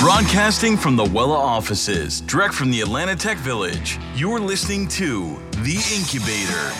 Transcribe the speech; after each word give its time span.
Broadcasting 0.00 0.76
from 0.76 0.94
the 0.94 1.04
Wela 1.04 1.38
offices, 1.38 2.20
direct 2.20 2.52
from 2.52 2.70
the 2.70 2.82
Atlanta 2.82 3.16
Tech 3.16 3.38
Village, 3.38 3.98
you're 4.14 4.38
listening 4.38 4.86
to 4.88 5.36
The 5.62 5.76
Incubator, 5.96 6.70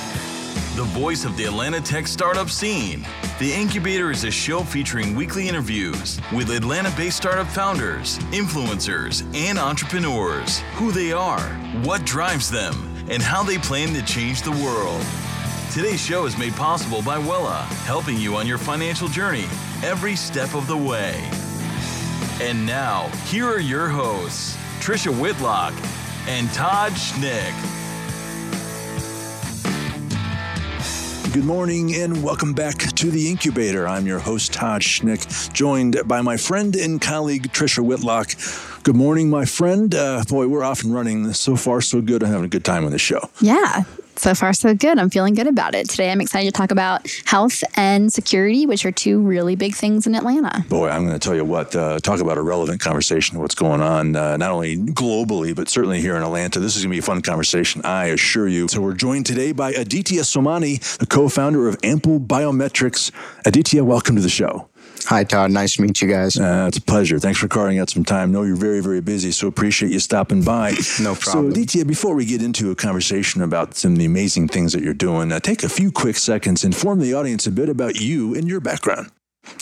the 0.77 0.85
voice 0.93 1.25
of 1.25 1.35
the 1.39 1.45
Atlanta 1.45 1.81
Tech 1.81 2.07
startup 2.07 2.51
scene. 2.51 3.07
The 3.39 3.51
Incubator 3.53 4.11
is 4.11 4.25
a 4.25 4.31
show 4.31 4.63
featuring 4.63 5.17
weekly 5.17 5.49
interviews 5.49 6.21
with 6.31 6.51
Atlanta 6.51 6.93
based 6.95 7.17
startup 7.17 7.47
founders, 7.47 8.19
influencers, 8.33 9.25
and 9.35 9.59
entrepreneurs. 9.59 10.59
Who 10.75 10.93
they 10.93 11.13
are, 11.13 11.49
what 11.85 12.05
drives 12.05 12.51
them, 12.51 12.75
and 13.09 13.23
how 13.23 13.43
they 13.43 13.57
plan 13.57 13.95
to 13.95 14.03
change 14.05 14.43
the 14.43 14.53
world. 14.53 15.05
Today's 15.73 16.05
show 16.05 16.27
is 16.27 16.39
made 16.39 16.55
possible 16.55 17.01
by 17.01 17.19
Wela, 17.19 17.63
helping 17.87 18.19
you 18.19 18.37
on 18.37 18.47
your 18.47 18.59
financial 18.59 19.09
journey 19.09 19.47
every 19.83 20.17
step 20.17 20.55
of 20.55 20.67
the 20.67 20.77
way. 20.77 21.29
And 22.39 22.67
now, 22.67 23.09
here 23.25 23.47
are 23.47 23.59
your 23.59 23.89
hosts, 23.89 24.59
Trisha 24.79 25.09
Whitlock 25.09 25.73
and 26.29 26.53
Todd 26.53 26.93
Schnick. 26.93 27.55
Good 31.33 31.47
morning 31.47 31.95
and 31.95 32.23
welcome 32.23 32.53
back 32.53 32.77
to 32.77 33.11
the 33.11 33.31
Incubator. 33.31 33.89
I'm 33.89 34.05
your 34.05 34.19
host, 34.19 34.53
Todd 34.53 34.83
Schnick, 34.83 35.51
joined 35.55 35.97
by 36.05 36.21
my 36.21 36.37
friend 36.37 36.77
and 36.77 37.01
colleague, 37.01 37.45
Trisha 37.55 37.83
Whitlock. 37.83 38.33
Good 38.83 38.97
morning, 38.97 39.31
my 39.31 39.47
friend. 39.47 39.95
Uh, 39.95 40.23
boy, 40.29 40.47
we're 40.47 40.63
off 40.63 40.85
and 40.85 40.95
running. 40.95 41.33
So 41.33 41.57
far, 41.57 41.81
so 41.81 42.03
good. 42.03 42.23
I'm 42.23 42.29
having 42.29 42.45
a 42.45 42.49
good 42.49 42.67
time 42.67 42.85
on 42.85 42.91
the 42.91 42.99
show. 42.99 43.31
Yeah, 43.41 43.85
so 44.19 44.35
far, 44.35 44.53
so 44.53 44.75
good. 44.75 44.99
I'm 44.99 45.11
feeling 45.11 45.35
good 45.35 45.47
about 45.47 45.75
it. 45.75 45.89
Today, 45.89 46.11
I'm 46.11 46.21
excited 46.21 46.53
to 46.53 46.59
talk 46.59 46.71
about 46.71 47.09
health 47.25 47.63
and 47.77 48.13
security, 48.13 48.67
which 48.67 48.85
are 48.85 48.93
two 48.93 49.21
really 49.21 49.57
big 49.57 49.75
things 49.75 50.07
in 50.07 50.15
Atlanta. 50.15 50.65
Boy, 50.69 50.89
I'm 50.89 51.07
going 51.07 51.19
to 51.19 51.19
tell 51.19 51.35
you 51.35 51.45
what, 51.45 51.75
uh, 51.75 51.99
talk 52.01 52.21
about 52.21 52.39
a 52.39 52.43
relevant 52.43 52.81
conversation 52.81 53.39
what's 53.39 53.55
going 53.55 53.81
on, 53.81 54.17
uh, 54.17 54.37
not 54.37 54.51
only 54.51 54.77
globally, 54.77 55.55
but 55.55 55.69
certainly 55.69 56.01
here 56.01 56.17
in 56.17 56.23
Atlanta. 56.23 56.61
This 56.61 56.77
is 56.77 56.83
going 56.83 56.91
to 56.91 56.95
be 56.95 57.01
a 57.01 57.03
fun 57.03 57.23
conversation, 57.23 57.83
I 57.85 58.07
assure 58.07 58.49
you. 58.49 58.69
So, 58.69 58.81
we're 58.81 58.95
joined 58.95 59.27
today 59.27 59.53
by 59.53 59.73
Aditya 59.73 60.23
Somani, 60.23 60.81
the 60.99 61.07
co 61.07 61.29
founder 61.29 61.69
of 61.69 61.77
Ample 61.83 62.21
Biometrics. 62.21 63.11
Aditya, 63.45 63.85
welcome 63.85 64.17
to 64.17 64.23
the 64.23 64.29
show. 64.29 64.69
Hi, 65.05 65.25
Todd. 65.25 65.51
Nice 65.51 65.77
to 65.77 65.83
meet 65.83 66.01
you 66.01 66.09
guys. 66.09 66.37
Uh, 66.39 66.67
it's 66.69 66.79
a 66.79 66.83
pleasure. 66.83 67.19
Thanks 67.19 67.39
for 67.39 67.49
carving 67.49 67.79
out 67.79 67.91
some 67.91 68.05
time. 68.05 68.33
know 68.33 68.43
you're 68.43 68.57
very, 68.57 68.81
very 68.81 69.01
busy, 69.01 69.31
so 69.31 69.47
appreciate 69.47 69.93
you 69.93 70.01
stopping 70.01 70.43
by. 70.43 70.71
no 71.01 71.15
problem. 71.15 71.47
So, 71.47 71.49
Aditya, 71.49 71.85
before 71.85 72.15
we 72.15 72.25
get 72.25 72.43
into 72.43 72.71
a 72.71 72.75
conversation 72.75 73.43
about 73.43 73.77
some 73.77 73.93
of 73.93 73.99
the 73.99 74.05
amazing 74.05 74.49
things 74.49 74.73
that 74.73 74.83
you're 74.83 74.95
doing, 74.95 75.31
uh, 75.31 75.41
take 75.41 75.63
a 75.63 75.69
few 75.69 75.93
quick 75.93 76.17
seconds, 76.17 76.65
inform 76.65 77.01
the 77.01 77.15
audience 77.15 77.47
a 77.47 77.53
bit 77.53 77.69
about 77.69 77.97
you 78.01 78.35
and 78.35 78.49
your 78.49 78.61
background. 78.61 79.11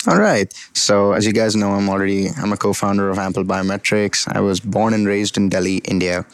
All 0.07 0.19
right. 0.19 0.53
So, 0.75 1.13
as 1.13 1.25
you 1.25 1.33
guys 1.33 1.57
know, 1.57 1.73
I'm 1.73 1.89
already 1.89 2.29
I'm 2.37 2.53
a 2.53 2.57
co-founder 2.59 3.09
of 3.09 3.19
Ample 3.19 3.45
Biometrics. 3.45 4.29
I 4.37 4.41
was 4.41 4.61
born 4.61 4.93
and 4.93 5.07
raised 5.07 5.39
in 5.39 5.49
Delhi, 5.49 5.79
India, 5.79 6.27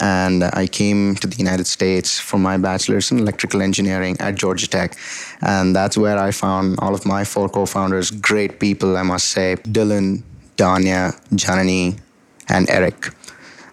and 0.00 0.44
I 0.44 0.68
came 0.68 1.16
to 1.16 1.26
the 1.26 1.36
United 1.36 1.66
States 1.66 2.20
for 2.20 2.38
my 2.38 2.56
bachelor's 2.56 3.10
in 3.10 3.18
electrical 3.18 3.62
engineering 3.62 4.16
at 4.20 4.36
Georgia 4.36 4.68
Tech, 4.68 4.96
and 5.42 5.74
that's 5.74 5.98
where 5.98 6.18
I 6.18 6.30
found 6.30 6.78
all 6.78 6.94
of 6.94 7.04
my 7.04 7.24
four 7.24 7.48
co-founders, 7.48 8.12
great 8.12 8.60
people, 8.60 8.96
I 8.96 9.02
must 9.02 9.30
say, 9.30 9.56
Dylan, 9.56 10.22
Danya, 10.56 11.20
Janani, 11.30 11.98
and 12.48 12.70
Eric. 12.70 13.10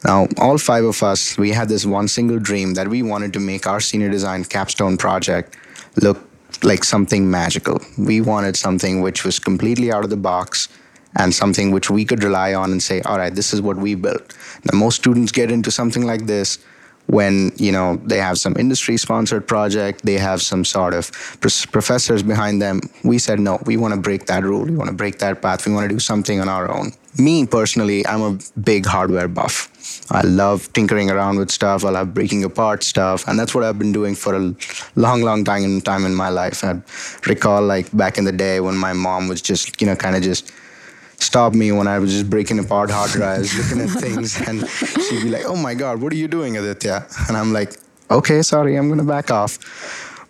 Now, 0.03 0.27
all 0.37 0.57
five 0.57 0.83
of 0.83 1.01
us, 1.03 1.37
we 1.37 1.51
had 1.51 1.69
this 1.69 1.85
one 1.85 2.07
single 2.07 2.39
dream 2.39 2.73
that 2.73 2.87
we 2.87 3.03
wanted 3.03 3.33
to 3.33 3.39
make 3.39 3.67
our 3.67 3.79
senior 3.79 4.09
design 4.09 4.43
capstone 4.45 4.97
project 4.97 5.55
look 6.01 6.17
like 6.61 6.83
something 6.83 7.29
magical. 7.29 7.79
We 7.97 8.21
wanted 8.21 8.55
something 8.55 9.01
which 9.01 9.23
was 9.23 9.39
completely 9.39 9.91
out 9.91 10.03
of 10.03 10.09
the 10.09 10.17
box 10.17 10.69
and 11.15 11.33
something 11.33 11.71
which 11.71 11.89
we 11.89 12.05
could 12.05 12.23
rely 12.23 12.53
on 12.53 12.71
and 12.71 12.81
say, 12.81 13.01
all 13.01 13.17
right, 13.17 13.33
this 13.33 13.53
is 13.53 13.61
what 13.61 13.77
we 13.77 13.95
built. 13.95 14.35
Now, 14.65 14.77
most 14.77 14.95
students 14.95 15.31
get 15.31 15.51
into 15.51 15.71
something 15.71 16.05
like 16.05 16.25
this 16.25 16.59
when 17.07 17.51
you 17.57 17.71
know 17.71 17.97
they 18.05 18.17
have 18.17 18.37
some 18.37 18.55
industry 18.57 18.97
sponsored 18.97 19.47
project 19.47 20.05
they 20.05 20.17
have 20.17 20.41
some 20.41 20.63
sort 20.63 20.93
of 20.93 21.11
professors 21.71 22.23
behind 22.23 22.61
them 22.61 22.79
we 23.03 23.17
said 23.17 23.39
no 23.39 23.59
we 23.65 23.77
want 23.77 23.93
to 23.93 23.99
break 23.99 24.25
that 24.25 24.43
rule 24.43 24.63
we 24.63 24.75
want 24.75 24.89
to 24.89 24.95
break 24.95 25.19
that 25.19 25.41
path 25.41 25.65
we 25.67 25.73
want 25.73 25.87
to 25.87 25.93
do 25.93 25.99
something 25.99 26.39
on 26.39 26.47
our 26.47 26.71
own 26.71 26.91
me 27.17 27.45
personally 27.45 28.05
i'm 28.07 28.21
a 28.21 28.39
big 28.61 28.85
hardware 28.85 29.27
buff 29.27 29.69
I 30.11 30.21
love 30.21 30.71
tinkering 30.73 31.09
around 31.11 31.37
with 31.37 31.51
stuff. 31.51 31.83
I 31.83 31.89
love 31.89 32.13
breaking 32.13 32.43
apart 32.43 32.83
stuff, 32.83 33.27
and 33.27 33.37
that's 33.37 33.53
what 33.53 33.63
I've 33.63 33.79
been 33.79 33.91
doing 33.91 34.15
for 34.15 34.35
a 34.35 34.55
long, 34.95 35.21
long 35.21 35.43
time 35.43 35.63
in 35.63 35.81
time 35.81 36.05
in 36.05 36.15
my 36.15 36.29
life. 36.29 36.63
I 36.63 36.81
recall 37.27 37.61
like 37.61 37.95
back 37.95 38.17
in 38.17 38.25
the 38.25 38.31
day 38.31 38.59
when 38.59 38.75
my 38.75 38.93
mom 38.93 39.27
was 39.27 39.41
just, 39.41 39.81
you 39.81 39.87
know, 39.87 39.95
kind 39.95 40.15
of 40.15 40.23
just 40.23 40.51
stop 41.17 41.53
me 41.53 41.71
when 41.71 41.87
I 41.87 41.99
was 41.99 42.11
just 42.11 42.29
breaking 42.29 42.59
apart 42.59 42.89
hard 42.91 43.11
drives, 43.11 43.57
looking 43.57 43.81
at 43.81 43.89
things, 44.01 44.39
and 44.47 44.67
she'd 44.69 45.23
be 45.23 45.29
like, 45.29 45.45
"Oh 45.45 45.55
my 45.55 45.73
God, 45.73 46.01
what 46.01 46.13
are 46.13 46.17
you 46.17 46.27
doing, 46.27 46.57
Aditya?" 46.57 47.05
And 47.27 47.37
I'm 47.37 47.53
like, 47.53 47.73
"Okay, 48.09 48.41
sorry, 48.41 48.75
I'm 48.75 48.89
gonna 48.89 49.03
back 49.03 49.31
off." 49.31 49.59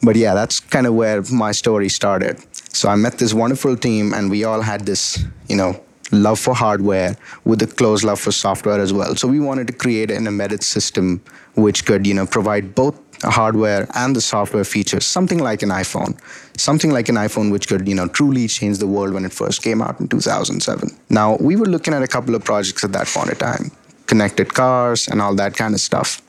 But 0.02 0.16
yeah, 0.16 0.34
that's 0.34 0.60
kind 0.60 0.86
of 0.86 0.94
where 0.96 1.22
my 1.32 1.52
story 1.54 1.90
started. 1.90 2.38
So 2.76 2.90
I 2.90 2.96
met 2.96 3.18
this 3.20 3.34
wonderful 3.34 3.78
team, 3.78 4.14
and 4.14 4.30
we 4.30 4.44
all 4.44 4.62
had 4.62 4.86
this, 4.86 5.24
you 5.48 5.56
know, 5.56 5.80
love 6.12 6.40
for 6.40 6.54
hardware 6.54 7.16
with 7.46 7.62
a 7.62 7.68
close 7.68 8.04
love 8.04 8.20
for 8.20 8.32
software 8.32 8.80
as 8.80 8.94
well. 8.94 9.16
So 9.16 9.28
we 9.28 9.40
wanted 9.40 9.68
to 9.68 9.74
create 9.74 10.12
an 10.12 10.28
embedded 10.28 10.64
system 10.64 11.22
which 11.56 11.86
could, 11.86 12.06
you 12.06 12.14
know, 12.14 12.26
provide 12.26 12.76
both 12.76 13.00
hardware 13.30 13.88
and 13.96 14.16
the 14.16 14.22
software 14.22 14.64
features, 14.64 15.06
something 15.06 15.40
like 15.40 15.62
an 15.62 15.70
iPhone, 15.70 16.18
something 16.58 16.92
like 16.92 17.10
an 17.10 17.16
iPhone 17.16 17.52
which 17.52 17.68
could, 17.68 17.88
you 17.88 17.96
know, 17.96 18.08
truly 18.08 18.48
change 18.48 18.78
the 18.78 18.88
world 18.88 19.14
when 19.14 19.26
it 19.26 19.34
first 19.34 19.62
came 19.62 19.82
out 19.82 20.00
in 20.00 20.08
2007. 20.08 20.90
Now, 21.10 21.38
we 21.38 21.56
were 21.56 21.66
looking 21.66 21.94
at 21.94 22.04
a 22.04 22.08
couple 22.08 22.36
of 22.36 22.44
projects 22.44 22.84
at 22.84 22.92
that 22.94 23.08
point 23.08 23.30
in 23.30 23.36
time, 23.36 23.72
connected 24.08 24.54
cars 24.54 25.08
and 25.08 25.22
all 25.22 25.36
that 25.36 25.56
kind 25.56 25.74
of 25.74 25.80
stuff. 25.80 26.22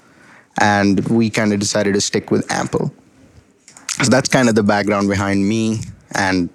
And 0.61 1.07
we 1.09 1.31
kind 1.31 1.53
of 1.53 1.61
decided 1.61 1.95
to 1.95 2.01
stick 2.01 2.31
with 2.31 2.51
Ample. 2.51 2.93
So 4.03 4.11
that's 4.11 4.29
kind 4.29 4.49
of 4.49 4.55
the 4.55 4.63
background 4.63 5.09
behind 5.09 5.49
me 5.49 5.81
and 6.15 6.49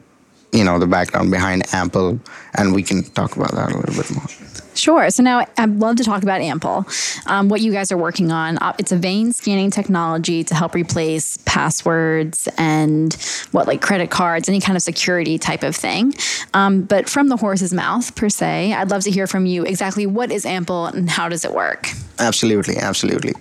you 0.52 0.64
know 0.64 0.80
the 0.80 0.88
background 0.88 1.32
behind 1.32 1.64
Ample, 1.74 2.20
and 2.56 2.74
we 2.74 2.84
can 2.84 3.04
talk 3.04 3.36
about 3.36 3.52
that 3.52 3.72
a 3.72 3.78
little 3.78 3.96
bit 3.96 4.12
more. 4.12 4.49
Sure. 4.80 5.10
So 5.10 5.24
now 5.24 5.46
I'd 5.58 5.78
love 5.78 5.98
to 5.98 6.04
talk 6.04 6.24
about 6.24 6.40
Ample, 6.40 6.86
um, 7.26 7.50
what 7.50 7.60
you 7.60 7.74
guys 7.74 7.92
are 7.92 7.98
working 7.98 8.32
on. 8.32 8.58
Uh, 8.60 8.74
it's 8.80 8.94
a 8.94 8.96
vein 8.96 9.34
scanning 9.34 9.72
technology 9.72 10.44
to 10.46 10.56
help 10.56 10.74
replace 10.74 11.38
passwords 11.46 12.48
and 12.58 13.14
what, 13.52 13.68
like 13.68 13.82
credit 13.82 14.10
cards, 14.10 14.48
any 14.48 14.62
kind 14.62 14.78
of 14.78 14.82
security 14.82 15.38
type 15.38 15.64
of 15.64 15.76
thing. 15.76 16.14
Um, 16.54 16.84
but 16.84 17.10
from 17.10 17.28
the 17.28 17.36
horse's 17.36 17.74
mouth, 17.74 18.16
per 18.16 18.30
se, 18.30 18.74
I'd 18.74 18.90
love 18.90 19.04
to 19.04 19.12
hear 19.12 19.28
from 19.28 19.46
you 19.46 19.66
exactly 19.66 20.06
what 20.06 20.32
is 20.32 20.46
Ample 20.46 20.86
and 20.86 21.10
how 21.10 21.28
does 21.28 21.44
it 21.44 21.54
work? 21.54 21.90
Absolutely. 22.18 22.78
Absolutely. 22.78 23.34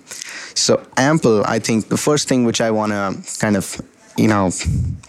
So, 0.55 0.85
Ample, 0.97 1.45
I 1.45 1.59
think 1.59 1.87
the 1.87 1.97
first 1.97 2.27
thing 2.27 2.43
which 2.43 2.59
I 2.59 2.69
want 2.71 2.91
to 2.91 3.39
kind 3.39 3.55
of, 3.55 3.79
you 4.17 4.27
know, 4.27 4.51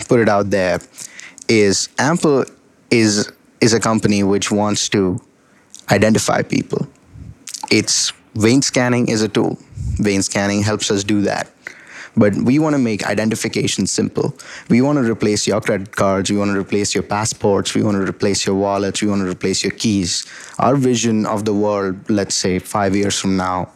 put 0.09 0.21
it 0.21 0.29
out 0.29 0.51
there 0.51 0.79
is 1.49 1.89
Ample 1.99 2.45
is 2.91 3.33
is 3.61 3.75
a 3.75 3.81
company 3.81 4.23
which 4.23 4.51
wants 4.51 4.89
to 4.89 5.21
identify 5.91 6.43
people. 6.43 6.87
It's 7.71 8.12
vein 8.34 8.62
scanning 8.62 9.09
is 9.09 9.23
a 9.23 9.28
tool. 9.28 9.59
Vein 9.99 10.23
scanning 10.23 10.62
helps 10.62 10.91
us 10.91 11.05
do 11.05 11.23
that. 11.23 11.51
But 12.17 12.34
we 12.34 12.59
want 12.59 12.75
to 12.75 12.78
make 12.78 13.06
identification 13.06 13.87
simple. 13.87 14.34
We 14.69 14.83
want 14.83 14.99
to 14.99 15.11
replace 15.11 15.47
your 15.47 15.61
credit 15.61 15.95
cards. 15.95 16.31
We 16.31 16.37
want 16.37 16.51
to 16.51 16.59
replace 16.59 16.93
your 16.93 17.05
passports. 17.05 17.75
We 17.75 17.83
want 17.83 17.97
to 17.97 18.03
replace 18.03 18.45
your 18.45 18.56
wallets. 18.56 19.01
We 19.01 19.09
want 19.09 19.23
to 19.23 19.31
replace 19.31 19.62
your 19.62 19.71
keys. 19.73 20.27
Our 20.59 20.75
vision 20.75 21.25
of 21.25 21.45
the 21.45 21.55
world, 21.55 22.11
let's 22.11 22.34
say 22.34 22.59
five 22.59 22.97
years 22.97 23.19
from 23.19 23.37
now, 23.37 23.71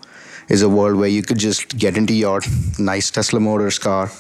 is 0.49 0.63
a 0.63 0.69
world 0.69 0.99
where 0.99 1.09
you 1.09 1.23
could 1.23 1.39
just 1.39 1.79
get 1.79 1.97
into 1.97 2.13
your 2.13 2.41
nice 2.79 3.11
Tesla 3.11 3.41
Motors 3.41 3.79
car, 3.79 4.11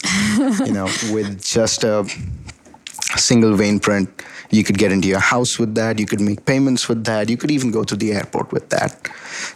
you 0.64 0.72
know, 0.72 0.84
with 1.12 1.42
just 1.42 1.84
a 1.84 2.06
single 3.16 3.54
vein 3.56 3.78
print. 3.80 4.08
You 4.54 4.62
could 4.62 4.78
get 4.78 4.92
into 4.92 5.08
your 5.08 5.18
house 5.18 5.58
with 5.58 5.74
that. 5.74 5.98
You 5.98 6.06
could 6.06 6.20
make 6.20 6.44
payments 6.44 6.88
with 6.88 7.04
that. 7.04 7.28
You 7.28 7.36
could 7.36 7.50
even 7.50 7.72
go 7.72 7.82
to 7.82 7.96
the 7.96 8.12
airport 8.12 8.52
with 8.52 8.68
that. 8.68 9.10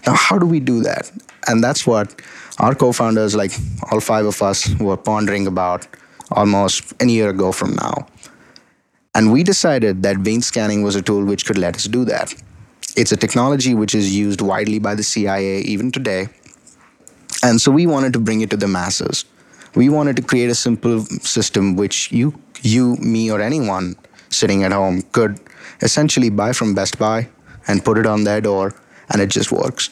Now, 0.05 0.15
how 0.15 0.39
do 0.39 0.47
we 0.47 0.59
do 0.59 0.83
that? 0.83 1.09
And 1.47 1.63
that's 1.63 1.87
what 1.87 2.21
our 2.59 2.75
co 2.75 2.91
founders, 2.91 3.37
like 3.37 3.53
all 3.93 4.01
five 4.01 4.27
of 4.27 4.43
us, 4.43 4.69
were 4.81 4.97
pondering 4.97 5.47
about 5.47 5.87
almost 6.33 6.93
a 7.01 7.07
year 7.07 7.31
ago 7.31 7.53
from 7.53 7.77
now. 7.77 8.09
And 9.15 9.33
we 9.33 9.45
decided 9.45 10.03
that 10.03 10.17
vein 10.19 10.43
scanning 10.43 10.83
was 10.83 10.97
a 10.97 11.03
tool 11.03 11.25
which 11.25 11.47
could 11.47 11.59
let 11.59 11.77
us 11.77 11.85
do 11.85 12.05
that. 12.07 12.35
It's 12.97 13.13
a 13.13 13.17
technology 13.17 13.75
which 13.75 13.95
is 13.95 14.17
used 14.17 14.41
widely 14.41 14.81
by 14.81 14.97
the 14.97 15.05
CIA 15.05 15.61
even 15.61 15.93
today. 15.93 16.27
And 17.45 17.61
so 17.61 17.71
we 17.71 17.87
wanted 17.87 18.13
to 18.15 18.19
bring 18.19 18.41
it 18.41 18.51
to 18.51 18.57
the 18.57 18.67
masses. 18.67 19.25
We 19.77 19.89
wanted 19.89 20.17
to 20.17 20.23
create 20.23 20.51
a 20.51 20.57
simple 20.57 21.03
system 21.23 21.77
which 21.77 22.11
you 22.11 22.35
you, 22.63 22.97
me, 22.97 23.31
or 23.31 23.41
anyone 23.41 23.95
sitting 24.31 24.65
at 24.65 24.73
home 24.73 25.03
could 25.13 25.41
essentially 25.81 26.31
buy 26.31 26.53
from 26.53 26.75
Best 26.75 26.99
Buy 26.99 27.29
and 27.67 27.85
put 27.85 27.99
it 27.99 28.07
on 28.07 28.25
their 28.25 28.41
door, 28.41 28.75
and 29.11 29.21
it 29.21 29.29
just 29.29 29.53
works. 29.53 29.91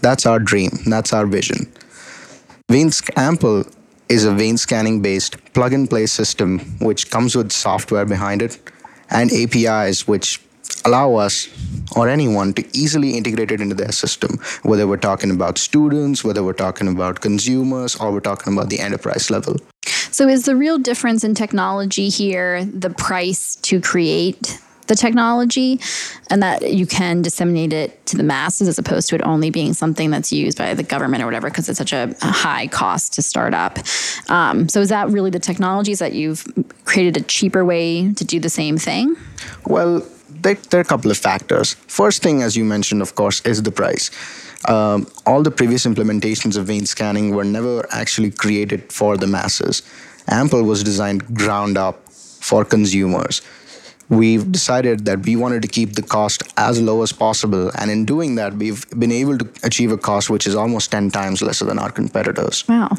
That's 0.00 0.26
our 0.26 0.38
dream. 0.38 0.70
That's 0.86 1.12
our 1.12 1.26
vision. 1.26 1.72
Vein 2.68 2.90
Ample 3.16 3.64
is 4.08 4.24
a 4.24 4.32
vein 4.32 4.56
scanning 4.56 5.00
based 5.00 5.36
plug 5.54 5.72
and 5.72 5.88
play 5.88 6.06
system 6.06 6.58
which 6.80 7.10
comes 7.10 7.36
with 7.36 7.52
software 7.52 8.04
behind 8.04 8.42
it 8.42 8.58
and 9.10 9.30
APIs 9.32 10.06
which 10.06 10.40
allow 10.84 11.14
us 11.14 11.48
or 11.96 12.08
anyone 12.08 12.52
to 12.54 12.64
easily 12.76 13.16
integrate 13.16 13.50
it 13.50 13.60
into 13.60 13.74
their 13.74 13.92
system, 13.92 14.38
whether 14.62 14.86
we're 14.86 14.96
talking 14.96 15.30
about 15.30 15.58
students, 15.58 16.24
whether 16.24 16.42
we're 16.42 16.52
talking 16.52 16.88
about 16.88 17.20
consumers, 17.20 17.96
or 17.96 18.10
we're 18.10 18.20
talking 18.20 18.52
about 18.52 18.70
the 18.70 18.80
enterprise 18.80 19.30
level. 19.30 19.56
So, 20.12 20.28
is 20.28 20.44
the 20.44 20.54
real 20.54 20.78
difference 20.78 21.24
in 21.24 21.34
technology 21.34 22.08
here 22.08 22.64
the 22.64 22.90
price 22.90 23.56
to 23.56 23.80
create 23.80 24.60
the 24.88 24.94
technology 24.94 25.80
and 26.28 26.42
that 26.42 26.74
you 26.74 26.86
can 26.86 27.22
disseminate 27.22 27.72
it 27.72 28.04
to 28.04 28.16
the 28.16 28.22
masses 28.22 28.68
as 28.68 28.78
opposed 28.78 29.08
to 29.08 29.14
it 29.14 29.22
only 29.22 29.48
being 29.48 29.72
something 29.72 30.10
that's 30.10 30.32
used 30.32 30.58
by 30.58 30.74
the 30.74 30.82
government 30.82 31.22
or 31.22 31.26
whatever 31.26 31.48
because 31.48 31.68
it's 31.68 31.78
such 31.78 31.92
a, 31.92 32.14
high 32.20 32.66
cost 32.66 33.14
to 33.14 33.22
start 33.22 33.54
up. 33.54 33.78
Um, 34.28 34.68
so, 34.68 34.80
is 34.80 34.90
that 34.90 35.08
really 35.08 35.30
the 35.30 35.40
technologies 35.40 35.98
that 36.00 36.12
you've 36.12 36.46
created 36.84 37.16
a 37.16 37.24
cheaper 37.24 37.64
way 37.64 38.12
to 38.12 38.24
do 38.24 38.38
the 38.38 38.50
same 38.50 38.76
thing? 38.76 39.16
Well, 39.66 40.06
there, 40.28 40.54
there 40.54 40.80
are 40.80 40.82
a 40.82 40.86
couple 40.86 41.10
of 41.10 41.16
factors. 41.16 41.74
First 41.86 42.22
thing, 42.22 42.42
as 42.42 42.54
you 42.54 42.64
mentioned, 42.64 43.00
of 43.00 43.14
course, 43.14 43.40
is 43.42 43.62
the 43.62 43.72
price. 43.72 44.10
Um, 44.68 45.06
all 45.26 45.42
the 45.42 45.50
previous 45.50 45.86
implementations 45.86 46.56
of 46.56 46.66
vein 46.66 46.86
scanning 46.86 47.34
were 47.34 47.44
never 47.44 47.86
actually 47.90 48.30
created 48.30 48.92
for 48.92 49.16
the 49.16 49.26
masses. 49.26 49.82
Ample 50.28 50.62
was 50.62 50.82
designed 50.82 51.34
ground 51.34 51.76
up 51.76 52.08
for 52.12 52.64
consumers. 52.64 53.42
We've 54.08 54.50
decided 54.52 55.04
that 55.06 55.20
we 55.24 55.36
wanted 55.36 55.62
to 55.62 55.68
keep 55.68 55.94
the 55.94 56.02
cost 56.02 56.42
as 56.56 56.80
low 56.80 57.02
as 57.02 57.12
possible, 57.12 57.70
and 57.78 57.90
in 57.90 58.04
doing 58.04 58.34
that, 58.34 58.52
we've 58.54 58.88
been 58.90 59.12
able 59.12 59.38
to 59.38 59.48
achieve 59.62 59.90
a 59.90 59.96
cost 59.96 60.28
which 60.28 60.46
is 60.46 60.54
almost 60.54 60.90
10 60.90 61.10
times 61.10 61.40
lesser 61.40 61.64
than 61.64 61.78
our 61.78 61.90
competitors. 61.90 62.68
Wow. 62.68 62.90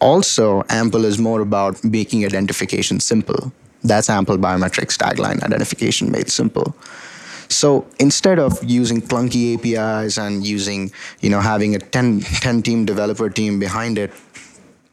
Also, 0.00 0.64
Ample 0.68 1.06
is 1.06 1.18
more 1.18 1.40
about 1.40 1.82
making 1.82 2.26
identification 2.26 3.00
simple. 3.00 3.52
That's 3.82 4.10
Ample 4.10 4.36
Biometrics 4.36 4.98
tagline 4.98 5.42
identification 5.42 6.10
made 6.10 6.30
simple. 6.30 6.76
So 7.48 7.86
instead 7.98 8.38
of 8.38 8.62
using 8.64 9.00
clunky 9.00 9.54
APIs 9.54 10.18
and 10.18 10.46
using, 10.46 10.90
you 11.20 11.30
know, 11.30 11.40
having 11.40 11.74
a 11.74 11.78
10, 11.78 12.20
10 12.20 12.62
team 12.62 12.84
developer 12.84 13.28
team 13.30 13.58
behind 13.58 13.98
it, 13.98 14.12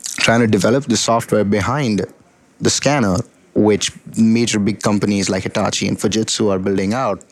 trying 0.02 0.42
to 0.42 0.48
develop 0.48 0.86
the 0.86 0.98
software 0.98 1.44
behind 1.44 2.06
the 2.60 2.70
scanner, 2.70 3.18
which 3.54 3.92
major 4.18 4.60
big 4.60 4.82
companies 4.82 5.30
like 5.30 5.44
Hitachi 5.44 5.88
and 5.88 5.98
Fujitsu 5.98 6.52
are 6.52 6.60
building 6.60 6.94
out, 6.94 7.24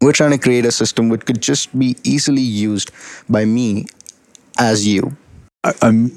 we're 0.00 0.12
trying 0.12 0.32
to 0.32 0.38
create 0.38 0.64
a 0.64 0.72
system 0.72 1.08
which 1.08 1.24
could 1.24 1.40
just 1.40 1.76
be 1.78 1.96
easily 2.04 2.42
used 2.42 2.90
by 3.28 3.44
me 3.44 3.86
as 4.58 4.86
you. 4.86 5.16
I, 5.64 5.72
am 5.82 6.10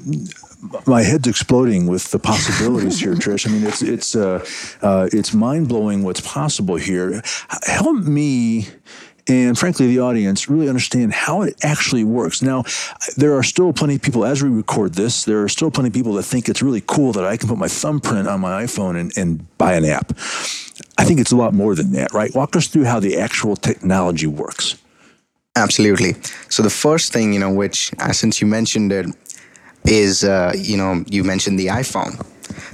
my 0.86 1.02
head's 1.02 1.28
exploding 1.28 1.86
with 1.86 2.10
the 2.10 2.18
possibilities 2.18 3.00
here, 3.00 3.14
Trish. 3.14 3.46
I 3.46 3.50
mean, 3.50 3.64
it's 3.64 3.82
it's 3.82 4.14
uh, 4.16 4.44
uh, 4.82 5.08
it's 5.12 5.34
mind 5.34 5.68
blowing 5.68 6.02
what's 6.02 6.20
possible 6.20 6.76
here. 6.76 7.22
Help 7.66 7.96
me 7.96 8.68
and 9.28 9.58
frankly, 9.58 9.88
the 9.88 10.00
audience 10.00 10.48
really 10.48 10.68
understand 10.68 11.12
how 11.12 11.42
it 11.42 11.56
actually 11.64 12.04
works. 12.04 12.42
Now, 12.42 12.64
there 13.16 13.36
are 13.36 13.42
still 13.42 13.72
plenty 13.72 13.96
of 13.96 14.02
people, 14.02 14.24
as 14.24 14.42
we 14.42 14.48
record 14.48 14.94
this, 14.94 15.24
there 15.24 15.42
are 15.42 15.48
still 15.48 15.70
plenty 15.70 15.88
of 15.88 15.94
people 15.94 16.12
that 16.14 16.22
think 16.22 16.48
it's 16.48 16.62
really 16.62 16.82
cool 16.86 17.12
that 17.12 17.24
I 17.24 17.36
can 17.36 17.48
put 17.48 17.58
my 17.58 17.68
thumbprint 17.68 18.28
on 18.28 18.40
my 18.40 18.62
iPhone 18.62 18.98
and, 18.98 19.16
and 19.16 19.58
buy 19.58 19.74
an 19.74 19.84
app. 19.84 20.12
I 20.98 21.04
think 21.04 21.18
it's 21.18 21.32
a 21.32 21.36
lot 21.36 21.54
more 21.54 21.74
than 21.74 21.92
that, 21.92 22.12
right? 22.12 22.32
Walk 22.34 22.54
us 22.54 22.68
through 22.68 22.84
how 22.84 23.00
the 23.00 23.18
actual 23.18 23.56
technology 23.56 24.28
works. 24.28 24.76
Absolutely. 25.56 26.14
So 26.50 26.62
the 26.62 26.70
first 26.70 27.12
thing, 27.12 27.32
you 27.32 27.40
know, 27.40 27.50
which 27.50 27.92
uh, 27.98 28.12
since 28.12 28.40
you 28.40 28.46
mentioned 28.46 28.92
it, 28.92 29.06
is 29.86 30.24
uh, 30.24 30.52
you 30.56 30.76
know 30.76 31.04
you 31.08 31.24
mentioned 31.24 31.58
the 31.58 31.68
iphone. 31.68 32.24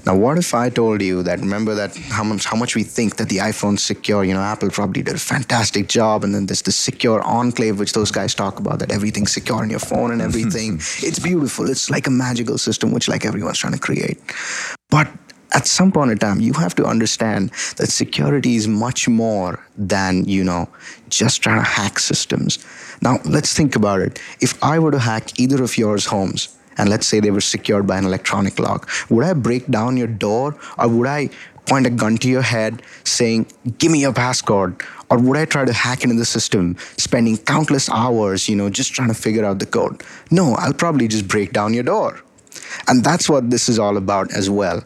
Now 0.05 0.17
what 0.17 0.37
if 0.38 0.55
i 0.55 0.69
told 0.69 1.00
you 1.00 1.23
that 1.23 1.38
remember 1.41 1.75
that 1.75 1.97
how 1.97 2.25
much 2.25 2.44
how 2.44 2.56
much 2.56 2.75
we 2.75 2.82
think 2.82 3.17
that 3.17 3.29
the 3.29 3.38
iphone's 3.38 3.82
secure? 3.82 4.25
You 4.25 4.35
know 4.35 4.41
apple 4.41 4.70
probably 4.70 5.03
did 5.03 5.14
a 5.14 5.19
fantastic 5.19 5.88
job 5.88 6.25
and 6.25 6.35
then 6.35 6.47
there's 6.47 6.62
the 6.62 6.73
secure 6.73 7.23
enclave 7.23 7.79
which 7.79 7.93
those 7.93 8.11
guys 8.11 8.35
talk 8.35 8.59
about 8.59 8.79
that 8.81 8.91
everything's 8.91 9.32
secure 9.32 9.59
on 9.59 9.70
your 9.70 9.79
phone 9.79 10.11
and 10.11 10.23
everything. 10.23 10.76
It's 10.76 11.19
beautiful. 11.19 11.69
It's 11.69 11.91
like 11.91 12.06
a 12.06 12.11
magical 12.11 12.59
system 12.59 12.93
which 12.93 13.09
like 13.09 13.25
everyone's 13.25 13.58
trying 13.58 13.75
to 13.75 13.79
create. 13.79 14.19
But 14.91 15.08
at 15.55 15.67
some 15.67 15.93
point 15.93 16.11
in 16.11 16.19
time 16.19 16.41
you 16.41 16.55
have 16.55 16.75
to 16.76 16.85
understand 16.85 17.50
that 17.76 17.88
security 17.88 18.56
is 18.56 18.67
much 18.67 19.08
more 19.08 19.65
than 19.76 20.25
you 20.25 20.43
know 20.43 20.69
just 21.08 21.43
trying 21.43 21.62
to 21.62 21.69
hack 21.69 21.99
systems. 21.99 22.58
Now 23.03 23.19
let's 23.25 23.55
think 23.55 23.76
about 23.76 24.00
it. 24.00 24.20
If 24.41 24.62
i 24.62 24.79
were 24.79 24.91
to 24.91 24.99
hack 24.99 25.38
either 25.38 25.62
of 25.62 25.76
yours 25.79 26.06
homes 26.06 26.56
and 26.78 26.88
let's 26.88 27.06
say 27.06 27.20
they 27.20 27.30
were 27.30 27.40
secured 27.40 27.86
by 27.86 27.98
an 27.98 28.04
electronic 28.04 28.58
lock, 28.58 28.88
would 29.10 29.24
I 29.24 29.32
break 29.34 29.66
down 29.66 29.96
your 29.96 30.06
door 30.06 30.56
or 30.78 30.88
would 30.88 31.06
I 31.06 31.30
point 31.66 31.86
a 31.86 31.90
gun 31.90 32.16
to 32.19 32.28
your 32.28 32.42
head 32.42 32.82
saying, 33.04 33.46
Give 33.78 33.92
me 33.92 34.00
your 34.00 34.12
passcode? 34.12 34.82
Or 35.10 35.19
would 35.19 35.36
I 35.36 35.44
try 35.44 35.64
to 35.64 35.72
hack 35.72 36.04
into 36.04 36.16
the 36.16 36.24
system, 36.24 36.76
spending 36.96 37.36
countless 37.36 37.90
hours, 37.90 38.48
you 38.48 38.56
know, 38.56 38.70
just 38.70 38.94
trying 38.94 39.08
to 39.08 39.14
figure 39.14 39.44
out 39.44 39.58
the 39.58 39.66
code? 39.66 40.02
No, 40.30 40.54
I'll 40.54 40.72
probably 40.72 41.06
just 41.06 41.28
break 41.28 41.52
down 41.52 41.74
your 41.74 41.82
door. 41.82 42.22
And 42.88 43.04
that's 43.04 43.28
what 43.28 43.50
this 43.50 43.69
is 43.69 43.78
all 43.78 43.98
about 43.98 44.32
as 44.32 44.48
well. 44.48 44.82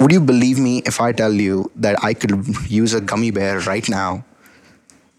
Would 0.00 0.12
you 0.12 0.20
believe 0.20 0.58
me 0.58 0.82
if 0.86 1.00
I 1.00 1.12
tell 1.12 1.34
you 1.34 1.70
that 1.76 2.02
I 2.02 2.14
could 2.14 2.46
use 2.70 2.94
a 2.94 3.02
gummy 3.02 3.30
bear 3.30 3.60
right 3.60 3.86
now? 3.88 4.24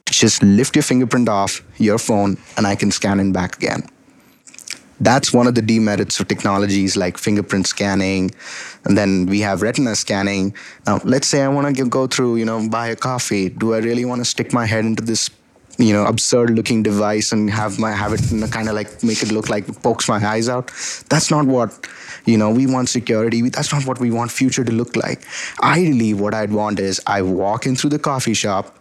Just 0.08 0.42
lift 0.42 0.76
your 0.76 0.84
fingerprint 0.84 1.30
off 1.30 1.62
your 1.78 2.00
phone 2.00 2.38
and 2.58 2.66
I 2.66 2.76
can 2.76 2.90
scan 2.90 3.20
in 3.20 3.32
back 3.32 3.56
again 3.58 3.88
that's 5.02 5.34
one 5.34 5.48
of 5.48 5.56
the 5.56 5.62
demerits 5.62 6.20
of 6.20 6.28
technologies 6.28 6.96
like 6.96 7.18
fingerprint 7.18 7.68
scanning 7.68 8.32
and 8.86 8.98
then 8.98 9.26
we 9.26 9.40
have 9.42 9.62
retina 9.62 9.96
scanning. 9.96 10.54
Now 10.86 11.02
let's 11.04 11.28
say 11.28 11.42
i 11.42 11.48
want 11.48 11.76
to 11.76 11.90
go 11.90 12.08
through 12.08 12.38
you 12.38 12.46
know 12.46 12.70
buy 12.70 12.88
a 12.88 12.96
coffee. 12.96 13.50
Do 13.50 13.74
i 13.74 13.80
really 13.80 14.06
want 14.06 14.22
to 14.22 14.26
stick 14.26 14.54
my 14.54 14.66
head 14.66 14.86
into 14.86 15.04
this 15.04 15.30
you 15.78 15.94
know 15.94 16.06
absurd 16.06 16.52
looking 16.52 16.84
device 16.84 17.32
and 17.32 17.50
have 17.50 17.80
my 17.80 17.92
have 17.92 18.14
it 18.14 18.22
kind 18.52 18.70
of 18.70 18.76
like 18.76 19.04
make 19.04 19.24
it 19.24 19.32
look 19.32 19.50
like 19.50 19.68
it 19.68 19.82
pokes 19.82 20.08
my 20.08 20.24
eyes 20.26 20.48
out? 20.48 20.68
That's 21.10 21.32
not 21.32 21.46
what 21.46 21.88
you 22.26 22.38
know 22.38 22.52
we 22.52 22.68
want 22.68 22.90
security. 22.90 23.42
That's 23.50 23.74
not 23.74 23.86
what 23.86 24.00
we 24.00 24.12
want 24.12 24.32
future 24.32 24.64
to 24.64 24.72
look 24.72 24.96
like. 24.96 25.24
Ideally 25.64 26.14
what 26.14 26.34
i'd 26.34 26.52
want 26.52 26.80
is 26.80 27.02
i 27.08 27.22
walk 27.22 27.66
in 27.66 27.76
through 27.76 27.90
the 27.90 28.00
coffee 28.00 28.34
shop 28.34 28.78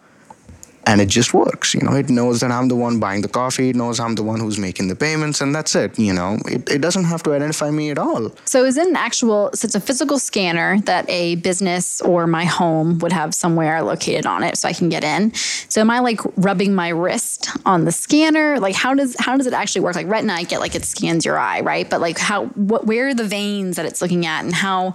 and 0.90 1.00
it 1.00 1.08
just 1.08 1.32
works 1.32 1.72
you 1.74 1.80
know. 1.82 1.94
It 1.94 2.10
knows 2.10 2.40
that 2.40 2.50
i'm 2.50 2.68
the 2.68 2.74
one 2.86 2.98
buying 2.98 3.22
the 3.22 3.32
coffee. 3.40 3.68
It 3.70 3.76
knows 3.76 4.00
i'm 4.00 4.14
the 4.16 4.24
one 4.32 4.40
who's 4.40 4.58
making 4.58 4.88
the 4.88 4.96
payments 4.96 5.40
and 5.40 5.54
that's 5.54 5.74
it 5.76 5.98
you 5.98 6.12
know. 6.12 6.38
It, 6.46 6.68
it 6.76 6.80
doesn't 6.80 7.04
have 7.04 7.22
to 7.24 7.32
identify 7.32 7.70
me 7.70 7.90
at 7.90 7.98
all. 7.98 8.32
So 8.44 8.64
is 8.64 8.76
it 8.76 8.88
an 8.88 8.96
actual 8.96 9.50
so 9.54 9.66
it's 9.66 9.76
a 9.82 9.84
physical 9.88 10.18
scanner 10.18 10.80
that 10.90 11.08
a 11.08 11.36
business 11.36 12.00
or 12.00 12.26
my 12.26 12.44
home 12.44 12.98
would 12.98 13.12
have 13.12 13.34
somewhere 13.34 13.82
located 13.82 14.26
on 14.26 14.42
it 14.42 14.58
so 14.58 14.68
i 14.68 14.72
can 14.72 14.88
get 14.88 15.04
in. 15.04 15.32
So 15.68 15.80
am 15.80 15.90
i 15.90 16.00
like 16.00 16.20
rubbing 16.36 16.74
my 16.74 16.88
wrist 16.88 17.48
on 17.64 17.84
the 17.84 17.92
scanner? 17.92 18.58
Like 18.58 18.74
how 18.74 18.92
does 18.94 19.14
how 19.18 19.36
does 19.36 19.46
it 19.46 19.52
actually 19.52 19.82
work? 19.82 19.94
Like 19.94 20.08
retina 20.08 20.34
i 20.34 20.42
get 20.42 20.58
like 20.58 20.74
it 20.74 20.84
scans 20.84 21.24
your 21.24 21.38
eye 21.38 21.60
right? 21.60 21.88
But 21.88 22.00
like 22.00 22.18
how 22.18 22.46
what 22.70 22.86
where 22.86 23.08
are 23.08 23.14
the 23.14 23.28
veins 23.38 23.76
that 23.76 23.86
it's 23.86 24.02
looking 24.02 24.26
at 24.26 24.44
and 24.44 24.54
how 24.54 24.94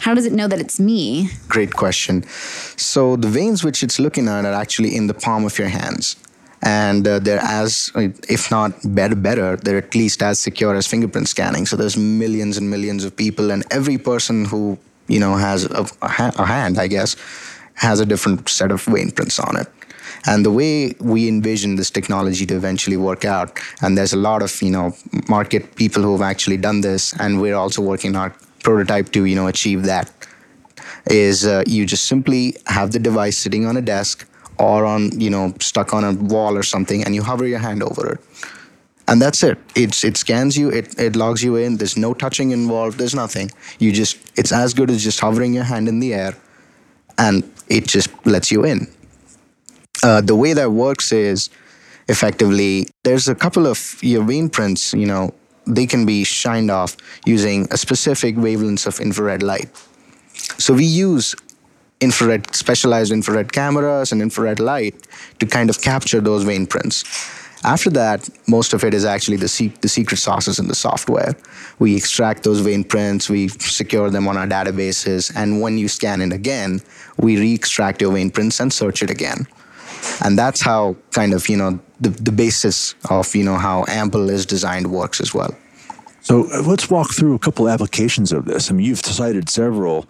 how 0.00 0.12
does 0.14 0.26
it 0.26 0.32
know 0.32 0.48
that 0.48 0.60
it's 0.60 0.78
me? 0.80 1.30
Great 1.48 1.72
question. 1.82 2.24
So 2.76 3.16
the 3.16 3.28
veins 3.28 3.62
which 3.64 3.82
it's 3.82 3.98
looking 3.98 4.26
at 4.28 4.44
are 4.44 4.52
actually 4.52 4.94
in 4.96 5.06
the 5.06 5.14
palm 5.14 5.35
of 5.44 5.58
your 5.58 5.68
hands. 5.68 6.16
And 6.62 7.06
uh, 7.06 7.18
they're 7.18 7.40
as, 7.40 7.92
if 7.94 8.50
not 8.50 8.72
better, 8.84 9.14
better, 9.14 9.56
they're 9.56 9.78
at 9.78 9.94
least 9.94 10.22
as 10.22 10.40
secure 10.40 10.74
as 10.74 10.86
fingerprint 10.86 11.28
scanning. 11.28 11.66
So 11.66 11.76
there's 11.76 11.96
millions 11.96 12.56
and 12.56 12.70
millions 12.70 13.04
of 13.04 13.14
people, 13.16 13.50
and 13.50 13.64
every 13.70 13.98
person 13.98 14.46
who 14.46 14.78
you 15.06 15.20
know 15.20 15.36
has 15.36 15.66
a, 15.66 15.82
a, 16.02 16.32
a 16.38 16.46
hand, 16.46 16.78
I 16.78 16.86
guess, 16.88 17.14
has 17.74 18.00
a 18.00 18.06
different 18.06 18.48
set 18.48 18.72
of 18.72 18.82
vein 18.82 19.10
prints 19.10 19.38
on 19.38 19.56
it. 19.56 19.68
And 20.26 20.44
the 20.44 20.50
way 20.50 20.94
we 20.98 21.28
envision 21.28 21.76
this 21.76 21.90
technology 21.90 22.46
to 22.46 22.56
eventually 22.56 22.96
work 22.96 23.24
out, 23.24 23.60
and 23.82 23.96
there's 23.96 24.12
a 24.12 24.16
lot 24.16 24.42
of 24.42 24.60
you 24.62 24.70
know 24.70 24.96
market 25.28 25.76
people 25.76 26.02
who 26.02 26.12
have 26.12 26.22
actually 26.22 26.56
done 26.56 26.80
this, 26.80 27.12
and 27.20 27.40
we're 27.40 27.54
also 27.54 27.82
working 27.82 28.16
on 28.16 28.22
our 28.22 28.36
prototype 28.62 29.12
to 29.12 29.24
you 29.24 29.36
know 29.36 29.46
achieve 29.46 29.84
that. 29.84 30.10
Is 31.08 31.46
uh, 31.46 31.62
you 31.66 31.86
just 31.86 32.06
simply 32.06 32.56
have 32.66 32.90
the 32.90 32.98
device 32.98 33.38
sitting 33.38 33.66
on 33.66 33.76
a 33.76 33.82
desk 33.82 34.26
or 34.58 34.84
on 34.84 35.18
you 35.20 35.30
know 35.30 35.54
stuck 35.60 35.92
on 35.92 36.04
a 36.04 36.12
wall 36.12 36.56
or 36.56 36.62
something 36.62 37.04
and 37.04 37.14
you 37.14 37.22
hover 37.22 37.46
your 37.46 37.58
hand 37.58 37.82
over 37.82 38.12
it. 38.12 38.20
And 39.08 39.22
that's 39.22 39.42
it. 39.42 39.58
It's 39.76 40.02
it 40.04 40.16
scans 40.16 40.56
you 40.58 40.70
it, 40.70 40.98
it 40.98 41.14
logs 41.16 41.42
you 41.42 41.56
in. 41.56 41.76
There's 41.76 41.96
no 41.96 42.14
touching 42.14 42.50
involved. 42.50 42.98
There's 42.98 43.14
nothing. 43.14 43.50
You 43.78 43.92
just 43.92 44.18
it's 44.36 44.52
as 44.52 44.74
good 44.74 44.90
as 44.90 45.02
just 45.02 45.20
hovering 45.20 45.54
your 45.54 45.64
hand 45.64 45.88
in 45.88 46.00
the 46.00 46.14
air 46.14 46.34
and 47.18 47.50
it 47.68 47.86
just 47.86 48.08
lets 48.26 48.50
you 48.50 48.64
in. 48.64 48.88
Uh, 50.02 50.20
the 50.20 50.36
way 50.36 50.52
that 50.52 50.70
works 50.72 51.12
is 51.12 51.50
effectively 52.08 52.88
there's 53.04 53.28
a 53.28 53.34
couple 53.34 53.66
of 53.66 53.98
your 54.00 54.22
vein 54.22 54.48
prints 54.48 54.92
you 54.92 55.06
know 55.06 55.34
they 55.66 55.86
can 55.86 56.06
be 56.06 56.22
shined 56.24 56.70
off 56.70 56.96
using 57.24 57.66
a 57.70 57.76
specific 57.76 58.36
wavelengths 58.36 58.86
of 58.86 59.00
infrared 59.00 59.42
light. 59.42 59.68
So 60.58 60.74
we 60.74 60.84
use 60.84 61.34
infrared 62.00 62.54
specialized 62.54 63.12
infrared 63.12 63.52
cameras 63.52 64.12
and 64.12 64.20
infrared 64.22 64.60
light 64.60 65.06
to 65.38 65.46
kind 65.46 65.70
of 65.70 65.80
capture 65.80 66.20
those 66.20 66.44
vein 66.44 66.66
prints 66.66 67.04
After 67.64 67.90
that, 67.90 68.28
most 68.46 68.74
of 68.74 68.84
it 68.84 68.94
is 68.94 69.04
actually 69.04 69.38
the, 69.38 69.48
se- 69.48 69.74
the 69.80 69.88
secret 69.88 70.18
sauces 70.18 70.58
in 70.58 70.68
the 70.68 70.74
software. 70.74 71.34
We 71.78 71.96
extract 71.96 72.44
those 72.44 72.60
vein 72.60 72.84
prints, 72.84 73.28
we 73.28 73.48
secure 73.48 74.10
them 74.10 74.28
on 74.28 74.36
our 74.36 74.46
databases, 74.46 75.32
and 75.34 75.60
when 75.60 75.78
you 75.78 75.88
scan 75.88 76.20
it 76.20 76.32
again, 76.32 76.80
we 77.16 77.38
re-extract 77.38 78.00
your 78.00 78.12
vein 78.12 78.30
prints 78.30 78.60
and 78.60 78.72
search 78.72 79.02
it 79.02 79.10
again. 79.10 79.46
And 80.24 80.38
that's 80.38 80.60
how 80.60 80.96
kind 81.12 81.32
of, 81.34 81.48
you 81.48 81.56
know, 81.56 81.80
the, 82.00 82.10
the 82.10 82.32
basis 82.32 82.94
of, 83.10 83.34
you 83.34 83.44
know, 83.44 83.56
how 83.56 83.84
Ample 83.88 84.30
is 84.30 84.46
designed 84.46 84.86
works 84.92 85.20
as 85.20 85.34
well. 85.34 85.54
So 86.26 86.50
uh, 86.52 86.60
let's 86.62 86.90
walk 86.90 87.14
through 87.14 87.36
a 87.36 87.38
couple 87.38 87.68
applications 87.68 88.32
of 88.32 88.46
this. 88.46 88.68
I 88.68 88.74
mean, 88.74 88.84
you've 88.84 88.98
cited 88.98 89.48
several, 89.48 90.06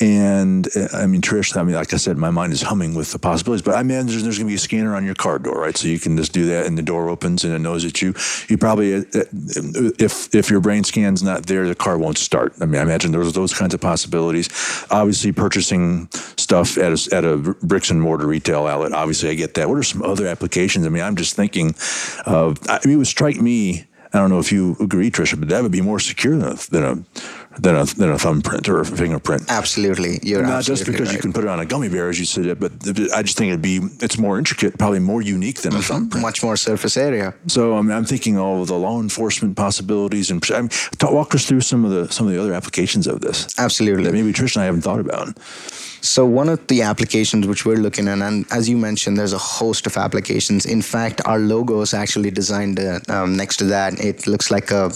and 0.00 0.66
uh, 0.76 0.88
I 0.92 1.06
mean, 1.06 1.20
Trish. 1.20 1.56
I 1.56 1.62
mean, 1.62 1.76
like 1.76 1.94
I 1.94 1.96
said, 1.96 2.18
my 2.18 2.30
mind 2.30 2.52
is 2.52 2.60
humming 2.60 2.96
with 2.96 3.12
the 3.12 3.20
possibilities. 3.20 3.62
But 3.62 3.76
I 3.76 3.84
mean, 3.84 4.06
there's, 4.06 4.24
there's 4.24 4.36
going 4.36 4.48
to 4.48 4.50
be 4.50 4.56
a 4.56 4.58
scanner 4.58 4.96
on 4.96 5.04
your 5.06 5.14
car 5.14 5.38
door, 5.38 5.60
right? 5.60 5.76
So 5.76 5.86
you 5.86 6.00
can 6.00 6.16
just 6.16 6.32
do 6.32 6.44
that, 6.46 6.66
and 6.66 6.76
the 6.76 6.82
door 6.82 7.08
opens, 7.08 7.44
and 7.44 7.54
it 7.54 7.60
knows 7.60 7.84
that 7.84 8.02
you. 8.02 8.14
You 8.48 8.58
probably, 8.58 8.96
uh, 8.96 9.02
if 9.14 10.34
if 10.34 10.50
your 10.50 10.58
brain 10.58 10.82
scan's 10.82 11.22
not 11.22 11.46
there, 11.46 11.68
the 11.68 11.76
car 11.76 11.98
won't 11.98 12.18
start. 12.18 12.52
I 12.60 12.66
mean, 12.66 12.80
I 12.80 12.82
imagine 12.82 13.12
there's 13.12 13.32
those 13.32 13.54
kinds 13.54 13.72
of 13.72 13.80
possibilities. 13.80 14.48
Obviously, 14.90 15.30
purchasing 15.30 16.08
stuff 16.36 16.78
at 16.78 16.90
a, 16.90 17.16
at 17.16 17.24
a 17.24 17.36
bricks 17.36 17.90
and 17.90 18.02
mortar 18.02 18.26
retail 18.26 18.66
outlet. 18.66 18.92
Obviously, 18.92 19.30
I 19.30 19.34
get 19.34 19.54
that. 19.54 19.68
What 19.68 19.78
are 19.78 19.84
some 19.84 20.02
other 20.02 20.26
applications? 20.26 20.84
I 20.84 20.88
mean, 20.88 21.04
I'm 21.04 21.14
just 21.14 21.36
thinking 21.36 21.76
of. 22.26 22.58
I 22.68 22.80
mean, 22.84 22.94
it 22.94 22.96
would 22.96 23.06
strike 23.06 23.36
me 23.36 23.86
I 24.12 24.18
don't 24.18 24.30
know 24.30 24.40
if 24.40 24.50
you 24.50 24.76
agree, 24.80 25.10
Trisha, 25.10 25.38
but 25.38 25.48
that 25.50 25.62
would 25.62 25.70
be 25.70 25.80
more 25.80 26.00
secure 26.00 26.36
than 26.36 26.52
a, 26.52 26.54
than 26.54 26.84
a 26.84 27.60
than 27.60 27.76
a 27.76 27.84
than 27.84 28.10
a 28.10 28.18
thumbprint 28.18 28.68
or 28.68 28.80
a 28.80 28.84
fingerprint. 28.84 29.44
Absolutely, 29.48 30.18
you're 30.22 30.42
not 30.42 30.64
just 30.64 30.84
because 30.84 31.08
right. 31.08 31.16
you 31.16 31.20
can 31.20 31.32
put 31.32 31.44
it 31.44 31.48
on 31.48 31.60
a 31.60 31.66
gummy 31.66 31.88
bear, 31.88 32.08
as 32.08 32.18
you 32.18 32.24
said, 32.24 32.58
but 32.58 32.72
I 33.14 33.22
just 33.22 33.36
think 33.36 33.50
it'd 33.50 33.62
be 33.62 33.80
it's 34.00 34.18
more 34.18 34.38
intricate, 34.38 34.78
probably 34.78 34.98
more 34.98 35.22
unique 35.22 35.60
than 35.62 35.72
a 35.72 35.76
mm-hmm. 35.76 35.92
thumbprint. 35.92 36.22
Much 36.22 36.42
more 36.42 36.56
surface 36.56 36.96
area. 36.96 37.34
So 37.46 37.76
I 37.76 37.82
mean, 37.82 37.92
I'm 37.92 38.04
thinking 38.04 38.36
all 38.36 38.62
of 38.62 38.68
the 38.68 38.78
law 38.78 39.00
enforcement 39.00 39.56
possibilities, 39.56 40.30
and 40.30 40.44
I 40.52 40.60
mean, 40.62 40.68
talk, 40.98 41.12
walk 41.12 41.34
us 41.34 41.46
through 41.46 41.60
some 41.60 41.84
of 41.84 41.92
the 41.92 42.12
some 42.12 42.26
of 42.26 42.32
the 42.32 42.40
other 42.40 42.52
applications 42.52 43.06
of 43.06 43.20
this. 43.20 43.58
Absolutely, 43.58 44.10
maybe 44.10 44.32
Trisha 44.32 44.56
and 44.56 44.62
I 44.62 44.66
haven't 44.66 44.82
thought 44.82 45.00
about. 45.00 45.36
So 46.02 46.24
one 46.24 46.48
of 46.48 46.66
the 46.68 46.82
applications 46.82 47.46
which 47.46 47.66
we're 47.66 47.76
looking 47.76 48.08
at, 48.08 48.18
and 48.18 48.46
as 48.50 48.68
you 48.68 48.76
mentioned, 48.76 49.18
there's 49.18 49.32
a 49.32 49.38
host 49.38 49.86
of 49.86 49.96
applications. 49.96 50.66
In 50.66 50.82
fact, 50.82 51.20
our 51.26 51.38
logo 51.38 51.80
is 51.82 51.94
actually 51.94 52.30
designed 52.30 52.80
uh, 52.80 53.00
um, 53.08 53.36
next 53.36 53.58
to 53.58 53.64
that. 53.64 54.02
It 54.02 54.26
looks 54.26 54.50
like 54.50 54.70
a 54.70 54.90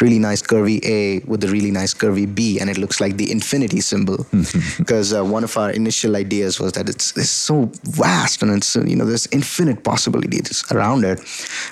really 0.00 0.18
nice 0.18 0.42
curvy 0.42 0.84
A 0.84 1.20
with 1.20 1.44
a 1.44 1.48
really 1.48 1.70
nice 1.70 1.94
curvy 1.94 2.32
B, 2.32 2.58
and 2.60 2.68
it 2.68 2.78
looks 2.78 3.00
like 3.00 3.16
the 3.16 3.30
infinity 3.30 3.80
symbol. 3.80 4.26
Because 4.78 5.12
uh, 5.12 5.24
one 5.24 5.44
of 5.44 5.56
our 5.56 5.70
initial 5.70 6.16
ideas 6.16 6.58
was 6.58 6.72
that 6.72 6.88
it's, 6.88 7.16
it's 7.16 7.30
so 7.30 7.70
vast 7.84 8.42
and 8.42 8.50
it's 8.56 8.76
you 8.76 8.96
know 8.96 9.04
there's 9.04 9.26
infinite 9.32 9.84
possibilities 9.84 10.64
around 10.70 11.04
it. 11.04 11.20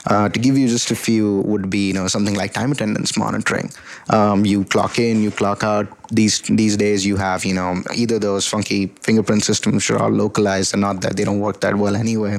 Uh, 0.06 0.28
to 0.28 0.38
give 0.38 0.58
you 0.58 0.68
just 0.68 0.90
a 0.90 0.96
few, 0.96 1.40
would 1.42 1.70
be 1.70 1.88
you 1.88 1.92
know 1.92 2.06
something 2.06 2.34
like 2.34 2.52
time 2.52 2.72
attendance 2.72 3.16
monitoring. 3.16 3.70
Um, 4.10 4.44
you 4.44 4.64
clock 4.64 4.98
in, 4.98 5.22
you 5.22 5.30
clock 5.30 5.62
out 5.62 5.86
these 6.10 6.40
these 6.42 6.76
days 6.76 7.04
you 7.04 7.16
have 7.16 7.44
you 7.44 7.54
know 7.54 7.82
either 7.94 8.18
those 8.18 8.46
funky 8.46 8.86
fingerprint 9.02 9.42
systems 9.42 9.74
which 9.74 9.90
are 9.90 10.02
all 10.02 10.10
localized 10.10 10.74
and 10.74 10.80
not 10.80 11.00
that 11.00 11.16
they 11.16 11.24
don't 11.24 11.40
work 11.40 11.60
that 11.60 11.74
well 11.76 11.96
anyway. 11.96 12.38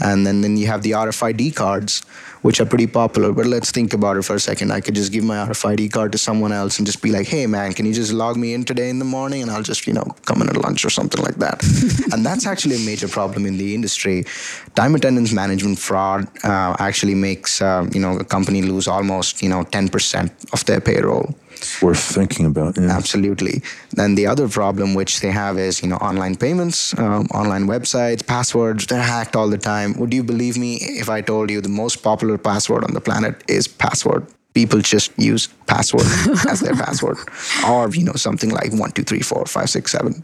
And 0.00 0.26
then 0.26 0.40
then 0.40 0.56
you 0.56 0.66
have 0.66 0.82
the 0.82 0.92
RFID 0.92 1.54
cards 1.54 2.02
which 2.42 2.60
are 2.60 2.66
pretty 2.66 2.88
popular. 2.88 3.32
But 3.32 3.46
let's 3.46 3.70
think 3.70 3.94
about 3.94 4.16
it 4.16 4.22
for 4.22 4.34
a 4.34 4.40
second. 4.40 4.72
I 4.72 4.80
could 4.80 4.96
just 4.96 5.12
give 5.12 5.22
my 5.22 5.36
RFID 5.46 5.92
card 5.92 6.10
to 6.12 6.18
someone 6.18 6.52
else 6.52 6.78
and 6.78 6.86
just 6.86 7.02
be 7.02 7.10
like 7.10 7.26
hey 7.26 7.46
man 7.46 7.72
can 7.72 7.86
you 7.86 7.94
just 7.94 8.12
log 8.12 8.36
me 8.36 8.54
in 8.54 8.64
today 8.64 8.88
in 8.88 8.98
the 8.98 9.04
morning 9.04 9.42
and 9.42 9.50
I'll 9.50 9.62
just 9.62 9.86
you 9.86 9.92
know 9.92 10.04
come 10.24 10.42
in 10.42 10.48
at 10.48 10.56
lunch 10.56 10.84
or 10.84 10.90
something 10.90 11.22
like 11.22 11.36
that? 11.36 11.62
And 12.12 12.26
that's 12.26 12.46
actually 12.46 12.76
a 12.76 12.84
major 12.84 13.08
problem 13.08 13.46
in 13.46 13.56
the 13.56 13.74
industry. 13.74 14.24
Time 14.74 14.94
attendance 14.94 15.32
management 15.32 15.78
fraud 15.78 16.28
uh, 16.44 16.76
actually 16.78 17.14
makes 17.14 17.62
uh, 17.62 17.88
you 17.94 18.00
know 18.00 18.18
a 18.18 18.24
company 18.24 18.62
lose 18.62 18.86
almost 18.86 19.42
you 19.42 19.48
know 19.48 19.64
10% 19.64 20.52
of 20.52 20.64
their 20.66 20.80
payroll 20.80 21.34
worth 21.82 21.98
thinking 21.98 22.46
about. 22.46 22.76
Yeah. 22.76 22.96
Absolutely. 22.96 23.62
Then 23.90 24.14
the 24.14 24.26
other 24.26 24.48
problem 24.48 24.94
which 24.94 25.20
they 25.20 25.30
have 25.30 25.58
is 25.58 25.82
you 25.82 25.88
know 25.88 25.96
online 25.96 26.36
payments, 26.36 26.96
um, 26.98 27.26
online 27.34 27.66
websites, 27.66 28.26
passwords. 28.26 28.86
They're 28.86 29.02
hacked 29.02 29.36
all 29.36 29.48
the 29.48 29.58
time. 29.58 29.94
Would 29.98 30.12
you 30.12 30.22
believe 30.22 30.56
me 30.58 30.76
if 30.76 31.08
I 31.08 31.20
told 31.20 31.50
you 31.50 31.60
the 31.60 31.68
most 31.82 32.02
popular 32.02 32.38
password 32.38 32.84
on 32.84 32.94
the 32.94 33.00
planet 33.00 33.42
is 33.48 33.68
password? 33.68 34.26
People 34.54 34.80
just 34.80 35.16
use 35.18 35.46
password 35.66 36.06
as 36.48 36.60
their 36.60 36.74
password. 36.74 37.18
Or 37.66 37.88
you 37.90 38.04
know 38.04 38.14
something 38.14 38.50
like 38.50 38.72
one 38.72 38.92
two 38.92 39.02
three 39.02 39.20
four 39.20 39.44
five 39.46 39.70
six 39.70 39.92
seven. 39.92 40.22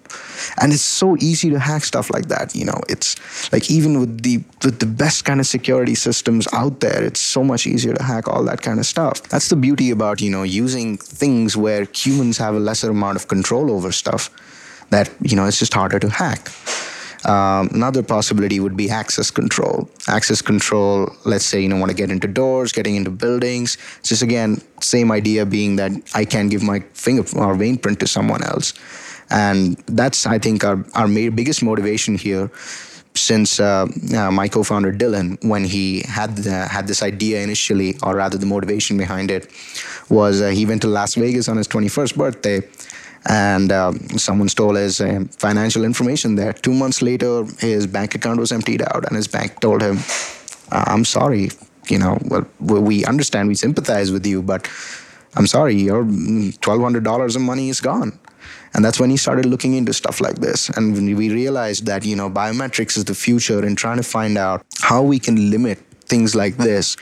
And 0.61 0.73
it's 0.73 0.82
so 0.82 1.16
easy 1.18 1.50
to 1.50 1.58
hack 1.58 1.85
stuff 1.85 2.11
like 2.11 2.28
that 2.28 2.54
you 2.54 2.64
know. 2.64 2.80
It's 2.88 3.16
like 3.52 3.70
even 3.70 4.00
with 4.00 4.23
the 4.23 4.42
with 4.64 4.78
the 4.80 4.87
best 4.87 5.25
kind 5.25 5.40
of 5.40 5.47
security 5.47 5.94
systems 5.94 6.47
out 6.52 6.80
there 6.80 7.02
it's 7.02 7.20
so 7.20 7.44
much 7.44 7.66
easier 7.66 7.94
to 7.94 8.02
hack 8.02 8.28
all 8.28 8.44
that 8.44 8.62
kind 8.62 8.78
of 8.78 8.87
stuff. 8.87 9.23
That's 9.25 9.49
the 9.49 9.56
beauty 9.56 9.90
about 9.90 10.20
you 10.20 10.30
know 10.30 10.42
using 10.42 10.97
things 10.97 11.56
where 11.56 11.87
humans 11.94 12.38
have 12.38 12.54
a 12.54 12.61
lesser 12.61 12.90
amount 12.90 13.16
of 13.16 13.28
control 13.28 13.70
over 13.70 13.92
stuff 13.92 14.30
that 14.90 15.11
you 15.23 15.37
know 15.37 15.47
it's 15.47 15.58
just 15.58 15.75
harder 15.75 15.99
to 15.99 16.08
hack 16.08 16.49
um, 17.25 17.69
another 17.73 18.03
possibility 18.03 18.61
would 18.61 18.77
be 18.77 18.91
access 18.91 19.31
control. 19.31 19.89
Access 20.07 20.41
control, 20.41 21.11
let's 21.25 21.45
say, 21.45 21.61
you 21.61 21.69
know, 21.69 21.77
want 21.77 21.91
to 21.91 21.97
get 21.97 22.11
into 22.11 22.29
doors, 22.29 22.73
getting 22.73 22.97
into 22.97 23.11
buildings. 23.11 23.77
It's 23.99 24.11
just 24.11 24.23
again, 24.23 24.63
same 24.81 25.11
idea 25.11 25.45
being 25.45 25.77
that 25.77 25.93
I 26.15 26.25
can 26.25 26.49
give 26.49 26.63
my 26.63 26.81
finger 26.95 27.25
or 27.37 27.55
vein 27.55 27.77
print 27.79 28.01
to 28.01 28.07
someone 28.07 28.43
else. 28.45 28.75
And 29.31 29.77
that's, 29.87 30.27
I 30.27 30.39
think, 30.39 30.65
our, 30.65 30.85
our 30.95 31.09
biggest 31.09 31.63
motivation 31.63 32.17
here 32.17 32.51
since 33.15 33.59
uh, 33.59 33.87
uh, 34.15 34.31
my 34.31 34.49
co-founder 34.49 34.93
Dylan, 34.93 35.43
when 35.45 35.65
he 35.65 36.03
had 36.03 36.39
had 36.39 36.87
this 36.87 37.03
idea 37.03 37.43
initially, 37.43 37.97
or 38.03 38.17
rather 38.17 38.39
the 38.39 38.47
motivation 38.47 38.97
behind 38.97 39.31
it, 39.31 39.51
was 40.09 40.41
uh, 40.41 40.49
he 40.49 40.65
went 40.65 40.83
to 40.83 40.89
Las 40.89 41.15
Vegas 41.17 41.49
on 41.49 41.57
his 41.57 41.69
21st 41.69 42.17
birthday, 42.17 42.61
and 43.27 43.73
um, 43.73 43.99
someone 44.19 44.49
stole 44.49 44.75
his 44.75 45.01
uh, 45.01 45.25
financial 45.39 45.85
information 45.85 46.35
there. 46.35 46.53
Two 46.53 46.73
months 46.73 47.03
later, 47.03 47.45
his 47.59 47.87
bank 47.87 48.15
account 48.15 48.41
was 48.41 48.53
emptied 48.53 48.83
out, 48.83 49.07
and 49.07 49.17
his 49.17 49.29
bank 49.29 49.61
told 49.61 49.83
him, 49.83 49.99
uh, 50.71 50.85
"I'm 50.87 51.05
sorry, 51.05 51.51
you 51.89 51.99
know, 51.99 52.19
well, 52.25 52.47
we 52.61 53.05
understand, 53.05 53.49
we 53.49 53.55
sympathize 53.55 54.13
with 54.13 54.27
you, 54.27 54.43
but 54.43 54.69
I'm 55.37 55.47
sorry, 55.47 55.75
your 55.75 56.05
$1,200 56.05 57.37
of 57.37 57.43
money 57.43 57.69
is 57.69 57.81
gone." 57.81 58.19
And 58.75 58.85
that's 58.85 59.01
when 59.01 59.11
he 59.11 59.17
started 59.17 59.47
looking 59.47 59.75
into 59.75 59.93
stuff 59.93 60.21
like 60.21 60.37
this. 60.37 60.69
And 60.69 60.95
we 61.17 61.31
realized 61.31 61.87
that, 61.87 62.05
you 62.05 62.15
know, 62.15 62.29
biometrics 62.31 62.97
is 62.99 63.05
the 63.07 63.15
future 63.15 63.65
in 63.65 63.77
trying 63.77 63.97
to 63.97 64.03
find 64.03 64.37
out 64.37 64.65
how 64.81 65.03
we 65.03 65.19
can 65.19 65.51
limit 65.51 65.79
things 66.05 66.35
like 66.35 66.57
this 66.59 66.97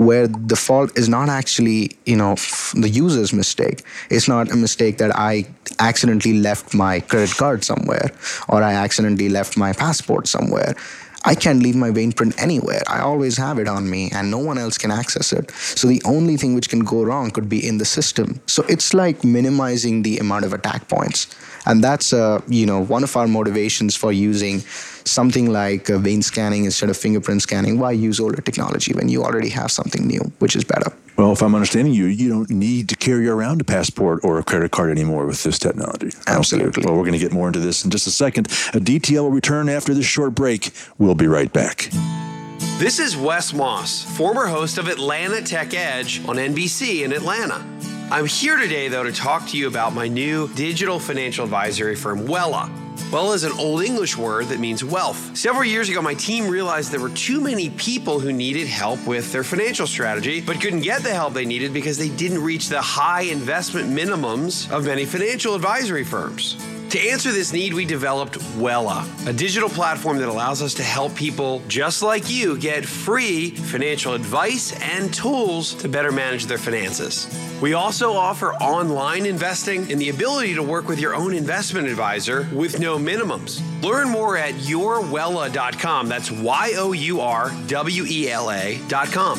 where 0.00 0.26
the 0.26 0.56
fault 0.56 0.96
is 0.96 1.08
not 1.10 1.28
actually 1.28 1.80
you 2.06 2.16
know 2.16 2.34
the 2.74 2.88
user's 2.88 3.32
mistake 3.34 3.82
it's 4.08 4.28
not 4.28 4.50
a 4.50 4.56
mistake 4.56 4.96
that 4.96 5.14
i 5.14 5.44
accidentally 5.78 6.38
left 6.38 6.72
my 6.74 7.00
credit 7.00 7.36
card 7.36 7.62
somewhere 7.62 8.10
or 8.48 8.62
i 8.62 8.72
accidentally 8.72 9.28
left 9.28 9.58
my 9.58 9.72
passport 9.74 10.26
somewhere 10.26 10.74
I 11.22 11.34
can't 11.34 11.62
leave 11.62 11.76
my 11.76 11.90
vein 11.90 12.12
print 12.12 12.34
anywhere. 12.42 12.82
I 12.86 13.00
always 13.00 13.36
have 13.36 13.58
it 13.58 13.68
on 13.68 13.90
me 13.90 14.10
and 14.10 14.30
no 14.30 14.38
one 14.38 14.56
else 14.56 14.78
can 14.78 14.90
access 14.90 15.34
it. 15.34 15.50
So 15.50 15.86
the 15.86 16.00
only 16.06 16.38
thing 16.38 16.54
which 16.54 16.70
can 16.70 16.80
go 16.80 17.02
wrong 17.02 17.30
could 17.30 17.48
be 17.48 17.66
in 17.66 17.76
the 17.76 17.84
system. 17.84 18.40
So 18.46 18.64
it's 18.70 18.94
like 18.94 19.22
minimizing 19.22 20.02
the 20.02 20.16
amount 20.16 20.46
of 20.46 20.54
attack 20.54 20.88
points. 20.88 21.26
And 21.66 21.84
that's 21.84 22.14
uh, 22.14 22.40
you 22.48 22.64
know 22.64 22.80
one 22.80 23.04
of 23.04 23.14
our 23.16 23.28
motivations 23.28 23.94
for 23.94 24.12
using 24.12 24.62
something 25.04 25.50
like 25.50 25.90
uh, 25.90 25.98
vein 25.98 26.22
scanning 26.22 26.64
instead 26.64 26.90
of 26.90 26.96
fingerprint 26.96 27.42
scanning. 27.42 27.78
Why 27.78 27.92
use 27.92 28.20
older 28.20 28.40
technology 28.40 28.92
when 28.92 29.08
you 29.08 29.22
already 29.22 29.48
have 29.50 29.70
something 29.70 30.06
new, 30.06 30.20
which 30.38 30.56
is 30.56 30.64
better? 30.64 30.92
Well, 31.16 31.32
if 31.32 31.42
I'm 31.42 31.54
understanding 31.54 31.92
you, 31.92 32.06
you 32.06 32.30
don't 32.30 32.48
need 32.48 32.88
to 32.88 32.96
carry 32.96 33.28
around 33.28 33.60
a 33.60 33.64
passport 33.64 34.24
or 34.24 34.38
a 34.38 34.42
credit 34.42 34.70
card 34.70 34.90
anymore 34.90 35.26
with 35.26 35.42
this 35.42 35.58
technology. 35.58 36.10
Absolutely. 36.26 36.84
Well, 36.86 36.94
we're 36.94 37.02
going 37.02 37.12
to 37.12 37.18
get 37.18 37.32
more 37.32 37.46
into 37.46 37.60
this 37.60 37.84
in 37.84 37.90
just 37.90 38.06
a 38.06 38.10
second. 38.10 38.48
Aditya 38.72 39.22
will 39.22 39.30
return 39.30 39.68
after 39.68 39.92
this 39.92 40.06
short 40.06 40.34
break. 40.34 40.70
We'll 40.96 41.14
be 41.14 41.26
right 41.26 41.52
back. 41.52 41.90
This 42.78 42.98
is 42.98 43.16
Wes 43.16 43.52
Moss, 43.52 44.02
former 44.16 44.46
host 44.46 44.78
of 44.78 44.88
Atlanta 44.88 45.42
Tech 45.42 45.74
Edge 45.74 46.26
on 46.26 46.36
NBC 46.36 47.04
in 47.04 47.12
Atlanta. 47.12 47.62
I'm 48.12 48.26
here 48.26 48.56
today, 48.56 48.88
though, 48.88 49.04
to 49.04 49.12
talk 49.12 49.46
to 49.50 49.56
you 49.56 49.68
about 49.68 49.94
my 49.94 50.08
new 50.08 50.48
digital 50.54 50.98
financial 50.98 51.44
advisory 51.44 51.94
firm, 51.94 52.26
Wela. 52.26 52.68
Wela 53.12 53.36
is 53.36 53.44
an 53.44 53.52
Old 53.52 53.84
English 53.84 54.16
word 54.16 54.46
that 54.46 54.58
means 54.58 54.82
wealth. 54.82 55.36
Several 55.36 55.62
years 55.62 55.88
ago, 55.88 56.02
my 56.02 56.14
team 56.14 56.48
realized 56.48 56.90
there 56.90 56.98
were 56.98 57.10
too 57.10 57.40
many 57.40 57.70
people 57.70 58.18
who 58.18 58.32
needed 58.32 58.66
help 58.66 59.06
with 59.06 59.30
their 59.30 59.44
financial 59.44 59.86
strategy, 59.86 60.40
but 60.40 60.60
couldn't 60.60 60.80
get 60.80 61.04
the 61.04 61.14
help 61.14 61.34
they 61.34 61.44
needed 61.44 61.72
because 61.72 61.98
they 61.98 62.08
didn't 62.08 62.42
reach 62.42 62.68
the 62.68 62.80
high 62.80 63.22
investment 63.22 63.88
minimums 63.88 64.68
of 64.72 64.86
many 64.86 65.04
financial 65.04 65.54
advisory 65.54 66.02
firms. 66.02 66.56
To 66.90 66.98
answer 66.98 67.30
this 67.30 67.52
need, 67.52 67.72
we 67.72 67.84
developed 67.84 68.40
Wela, 68.58 69.06
a 69.28 69.32
digital 69.32 69.68
platform 69.68 70.18
that 70.18 70.28
allows 70.28 70.60
us 70.60 70.74
to 70.74 70.82
help 70.82 71.14
people 71.14 71.62
just 71.68 72.02
like 72.02 72.28
you 72.28 72.58
get 72.58 72.84
free 72.84 73.50
financial 73.50 74.14
advice 74.14 74.72
and 74.82 75.14
tools 75.14 75.72
to 75.74 75.88
better 75.88 76.10
manage 76.10 76.46
their 76.46 76.58
finances. 76.58 77.28
We 77.62 77.74
also 77.74 78.14
offer 78.14 78.54
online 78.54 79.24
investing 79.24 79.92
and 79.92 80.00
the 80.00 80.08
ability 80.08 80.54
to 80.54 80.64
work 80.64 80.88
with 80.88 80.98
your 80.98 81.14
own 81.14 81.32
investment 81.32 81.86
advisor 81.86 82.48
with 82.52 82.80
no 82.80 82.98
minimums. 82.98 83.62
Learn 83.84 84.08
more 84.08 84.36
at 84.36 84.54
yourwela.com. 84.54 86.08
That's 86.08 86.32
Y 86.32 86.72
O 86.76 86.90
U 86.90 87.20
R 87.20 87.52
W 87.68 88.04
E 88.08 88.28
L 88.30 88.50
A.com. 88.50 89.38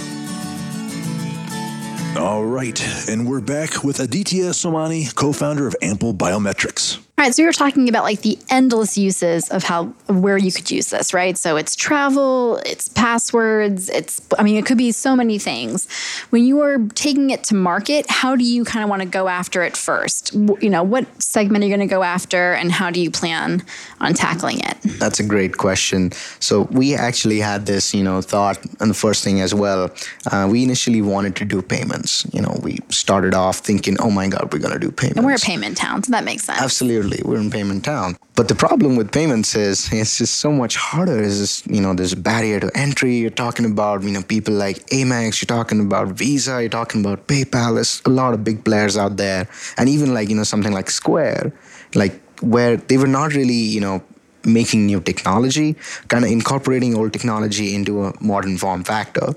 All 2.17 2.45
right, 2.45 3.09
and 3.09 3.27
we're 3.27 3.41
back 3.41 3.83
with 3.83 3.99
Aditya 3.99 4.51
Somani, 4.51 5.13
co-founder 5.15 5.65
of 5.65 5.75
Ample 5.81 6.13
Biometrics. 6.13 6.99
Right, 7.21 7.35
so 7.35 7.43
you're 7.43 7.51
talking 7.51 7.87
about 7.87 8.03
like 8.03 8.21
the 8.21 8.39
endless 8.49 8.97
uses 8.97 9.47
of 9.49 9.61
how 9.61 9.93
of 10.07 10.21
where 10.21 10.39
you 10.39 10.51
could 10.51 10.71
use 10.71 10.89
this, 10.89 11.13
right? 11.13 11.37
So 11.37 11.55
it's 11.55 11.75
travel, 11.75 12.57
it's 12.65 12.87
passwords, 12.87 13.89
it's 13.89 14.19
I 14.39 14.41
mean 14.41 14.57
it 14.57 14.65
could 14.65 14.79
be 14.79 14.91
so 14.91 15.15
many 15.15 15.37
things. 15.37 15.87
When 16.31 16.43
you 16.43 16.61
are 16.61 16.79
taking 16.95 17.29
it 17.29 17.43
to 17.43 17.53
market, 17.53 18.09
how 18.09 18.35
do 18.35 18.43
you 18.43 18.65
kind 18.65 18.83
of 18.83 18.89
want 18.89 19.03
to 19.03 19.07
go 19.07 19.27
after 19.27 19.61
it 19.61 19.77
first? 19.77 20.33
You 20.33 20.71
know, 20.71 20.81
what 20.81 21.05
segment 21.21 21.63
are 21.63 21.67
you 21.67 21.77
going 21.77 21.87
to 21.87 21.95
go 21.95 22.01
after 22.01 22.53
and 22.53 22.71
how 22.71 22.89
do 22.89 22.99
you 22.99 23.11
plan 23.11 23.63
on 23.99 24.15
tackling 24.15 24.59
it? 24.59 24.77
That's 24.97 25.19
a 25.19 25.23
great 25.23 25.57
question. 25.57 26.13
So 26.39 26.61
we 26.71 26.95
actually 26.95 27.37
had 27.37 27.67
this, 27.67 27.93
you 27.93 28.03
know, 28.03 28.23
thought 28.23 28.57
and 28.79 28.89
the 28.89 28.95
first 28.95 29.23
thing 29.23 29.41
as 29.41 29.53
well. 29.53 29.91
Uh, 30.31 30.47
we 30.49 30.63
initially 30.63 31.03
wanted 31.03 31.35
to 31.35 31.45
do 31.45 31.61
payments. 31.61 32.25
You 32.33 32.41
know, 32.41 32.59
we 32.63 32.79
started 32.89 33.35
off 33.35 33.57
thinking, 33.59 33.95
"Oh 33.99 34.09
my 34.09 34.27
god, 34.27 34.51
we're 34.51 34.57
going 34.65 34.73
to 34.73 34.79
do 34.79 34.89
payments." 34.89 35.17
And 35.17 35.25
we're 35.27 35.35
a 35.35 35.47
payment 35.51 35.77
town, 35.77 36.01
so 36.01 36.09
that 36.13 36.23
makes 36.23 36.45
sense. 36.45 36.59
Absolutely 36.59 37.10
we're 37.23 37.39
in 37.39 37.51
payment 37.51 37.83
town. 37.83 38.17
But 38.35 38.47
the 38.47 38.55
problem 38.55 38.95
with 38.95 39.11
payments 39.11 39.55
is 39.55 39.91
it's 39.91 40.17
just 40.17 40.35
so 40.35 40.51
much 40.51 40.75
harder. 40.75 41.21
Is 41.21 41.39
just, 41.39 41.67
you 41.67 41.81
know, 41.81 41.93
there's 41.93 42.13
a 42.13 42.17
barrier 42.17 42.59
to 42.59 42.71
entry. 42.75 43.15
You're 43.17 43.29
talking 43.29 43.65
about, 43.65 44.03
you 44.03 44.11
know, 44.11 44.23
people 44.23 44.53
like 44.53 44.77
Amex, 44.87 45.41
you're 45.41 45.57
talking 45.57 45.81
about 45.81 46.09
Visa, 46.09 46.61
you're 46.61 46.69
talking 46.69 47.01
about 47.01 47.27
PayPal. 47.27 47.75
There's 47.75 48.01
a 48.05 48.09
lot 48.09 48.33
of 48.33 48.43
big 48.43 48.63
players 48.63 48.97
out 48.97 49.17
there. 49.17 49.47
And 49.77 49.89
even 49.89 50.13
like, 50.13 50.29
you 50.29 50.35
know, 50.35 50.43
something 50.43 50.71
like 50.71 50.89
Square, 50.89 51.53
like 51.95 52.19
where 52.41 52.77
they 52.77 52.97
were 52.97 53.07
not 53.07 53.33
really, 53.33 53.53
you 53.53 53.81
know, 53.81 54.03
making 54.43 54.85
new 54.85 54.99
technology, 54.99 55.75
kind 56.07 56.25
of 56.25 56.31
incorporating 56.31 56.97
old 56.97 57.13
technology 57.13 57.75
into 57.75 58.05
a 58.05 58.13
modern 58.23 58.57
form 58.57 58.83
factor 58.83 59.33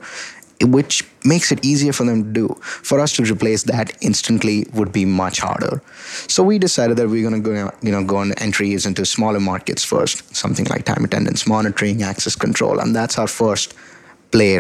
which 0.63 1.03
makes 1.25 1.51
it 1.51 1.65
easier 1.65 1.93
for 1.93 2.05
them 2.05 2.23
to 2.23 2.31
do. 2.31 2.49
For 2.63 3.01
us 3.01 3.13
to 3.15 3.25
replace 3.25 3.65
that 3.65 3.97
instantly 4.01 4.67
would 4.73 4.93
be 4.93 5.05
much 5.05 5.41
harder. 5.41 5.83
So 6.29 6.43
we 6.43 6.59
decided 6.59 6.97
that 6.99 7.09
we're 7.09 7.29
going 7.29 7.43
to 7.43 7.49
go, 7.49 7.71
you 7.83 7.93
know, 7.93 8.05
go 8.05 8.19
on 8.19 8.33
entries 8.35 8.87
into 8.87 9.05
smaller 9.05 9.41
markets 9.41 9.85
first, 9.85 10.35
something 10.35 10.67
like 10.67 10.85
time 10.85 11.05
attendance 11.05 11.47
monitoring, 11.47 12.03
access 12.03 12.37
control, 12.37 12.79
and 12.79 12.95
that's 12.95 13.19
our 13.19 13.27
first 13.27 13.75
play, 14.35 14.57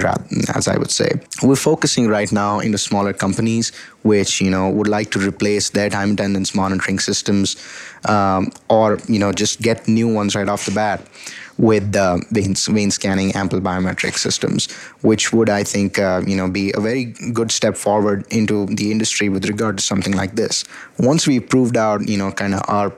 as 0.54 0.68
I 0.68 0.76
would 0.78 0.92
say. 0.92 1.10
We're 1.42 1.56
focusing 1.56 2.06
right 2.06 2.30
now 2.30 2.60
into 2.60 2.78
smaller 2.78 3.12
companies 3.12 3.72
which 4.04 4.40
you 4.40 4.50
know 4.50 4.70
would 4.70 4.86
like 4.86 5.10
to 5.12 5.18
replace 5.18 5.70
their 5.70 5.90
time 5.90 6.12
attendance 6.12 6.54
monitoring 6.54 7.00
systems, 7.00 7.56
um, 8.04 8.52
or 8.68 8.98
you 9.08 9.18
know 9.18 9.32
just 9.32 9.60
get 9.60 9.88
new 9.88 10.08
ones 10.20 10.36
right 10.36 10.48
off 10.48 10.66
the 10.66 10.70
bat 10.72 11.00
with 11.58 11.92
the 11.92 12.24
vein, 12.30 12.54
vein 12.54 12.90
scanning 12.90 13.32
ample 13.32 13.60
biometric 13.60 14.18
systems, 14.18 14.70
which 15.02 15.32
would, 15.32 15.48
I 15.48 15.64
think, 15.64 15.98
uh, 15.98 16.22
you 16.26 16.36
know, 16.36 16.48
be 16.48 16.72
a 16.74 16.80
very 16.80 17.04
good 17.04 17.52
step 17.52 17.76
forward 17.76 18.26
into 18.30 18.66
the 18.66 18.90
industry 18.90 19.28
with 19.28 19.46
regard 19.46 19.78
to 19.78 19.82
something 19.82 20.14
like 20.14 20.34
this. 20.36 20.64
Once 20.98 21.26
we 21.26 21.40
proved 21.40 21.76
out, 21.76 22.08
you 22.08 22.18
know, 22.18 22.32
kind 22.32 22.54
of 22.54 22.62
our 22.68 22.92